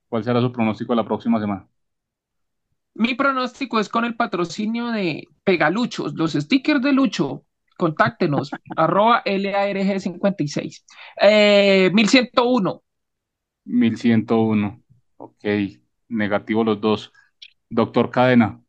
¿cuál 0.08 0.24
será 0.24 0.42
su 0.42 0.52
pronóstico 0.52 0.94
la 0.94 1.04
próxima 1.04 1.40
semana? 1.40 1.68
Mi 2.94 3.16
pronóstico 3.16 3.80
es 3.80 3.90
con 3.90 4.06
el 4.06 4.16
patrocinio 4.16 4.88
de 4.90 5.28
Pegaluchos, 5.44 6.14
los 6.14 6.34
stickers 6.34 6.82
de 6.84 6.94
Lucho. 6.94 7.46
Contáctenos, 7.80 8.52
arroba 8.76 9.24
LARG56. 9.24 10.84
Eh, 11.22 11.90
1101. 11.94 12.84
1101. 13.64 14.84
Ok, 15.16 15.46
negativo 16.10 16.66
los 16.66 16.82
dos. 16.82 17.14
Doctor 17.70 18.12
Cadena. 18.12 18.62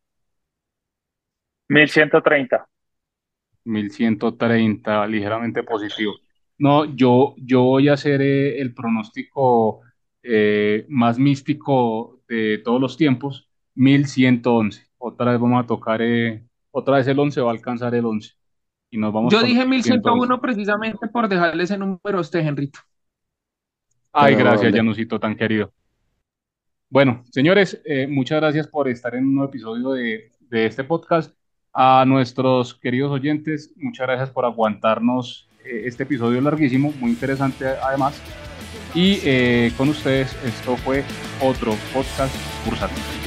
1130. 1.67 2.67
1130, 3.65 5.07
ligeramente 5.07 5.61
positivo. 5.63 6.13
No, 6.57 6.85
yo, 6.95 7.35
yo 7.37 7.63
voy 7.63 7.89
a 7.89 7.93
hacer 7.93 8.21
eh, 8.21 8.61
el 8.61 8.73
pronóstico 8.73 9.81
eh, 10.23 10.85
más 10.87 11.19
místico 11.19 12.21
de 12.29 12.59
todos 12.63 12.79
los 12.79 12.95
tiempos, 12.95 13.49
1111. 13.75 14.87
Otra 14.97 15.31
vez 15.31 15.41
vamos 15.41 15.63
a 15.63 15.67
tocar, 15.67 16.01
eh, 16.01 16.45
otra 16.71 16.97
vez 16.97 17.07
el 17.07 17.19
11 17.19 17.41
va 17.41 17.49
a 17.49 17.53
alcanzar 17.53 17.93
el 17.95 18.05
11. 18.05 18.40
Y 18.91 18.97
nos 18.97 19.13
vamos 19.13 19.31
Yo 19.31 19.39
con 19.39 19.47
dije 19.47 19.65
1111. 19.65 19.89
1101 19.89 20.41
precisamente 20.41 21.07
por 21.07 21.27
dejarle 21.27 21.63
ese 21.63 21.77
número 21.77 22.17
a 22.17 22.21
usted, 22.21 22.41
Henrito. 22.41 22.79
Ay, 24.11 24.35
Pero, 24.35 24.49
gracias. 24.49 24.75
Janusito, 24.75 25.19
tan 25.19 25.35
querido. 25.35 25.71
Bueno, 26.89 27.23
señores, 27.31 27.81
eh, 27.85 28.05
muchas 28.05 28.41
gracias 28.41 28.67
por 28.67 28.89
estar 28.89 29.15
en 29.15 29.25
un 29.25 29.35
nuevo 29.35 29.49
episodio 29.49 29.91
de, 29.91 30.29
de 30.41 30.65
este 30.65 30.83
podcast. 30.83 31.33
A 31.73 32.03
nuestros 32.05 32.73
queridos 32.73 33.11
oyentes, 33.11 33.73
muchas 33.77 34.05
gracias 34.05 34.29
por 34.29 34.43
aguantarnos 34.43 35.47
eh, 35.63 35.83
este 35.85 36.03
episodio 36.03 36.41
larguísimo, 36.41 36.93
muy 36.99 37.11
interesante 37.11 37.65
además. 37.65 38.21
Y 38.93 39.19
eh, 39.23 39.71
con 39.77 39.87
ustedes, 39.87 40.35
esto 40.43 40.75
fue 40.75 41.05
otro 41.41 41.73
podcast 41.93 42.35
bursátil. 42.65 43.20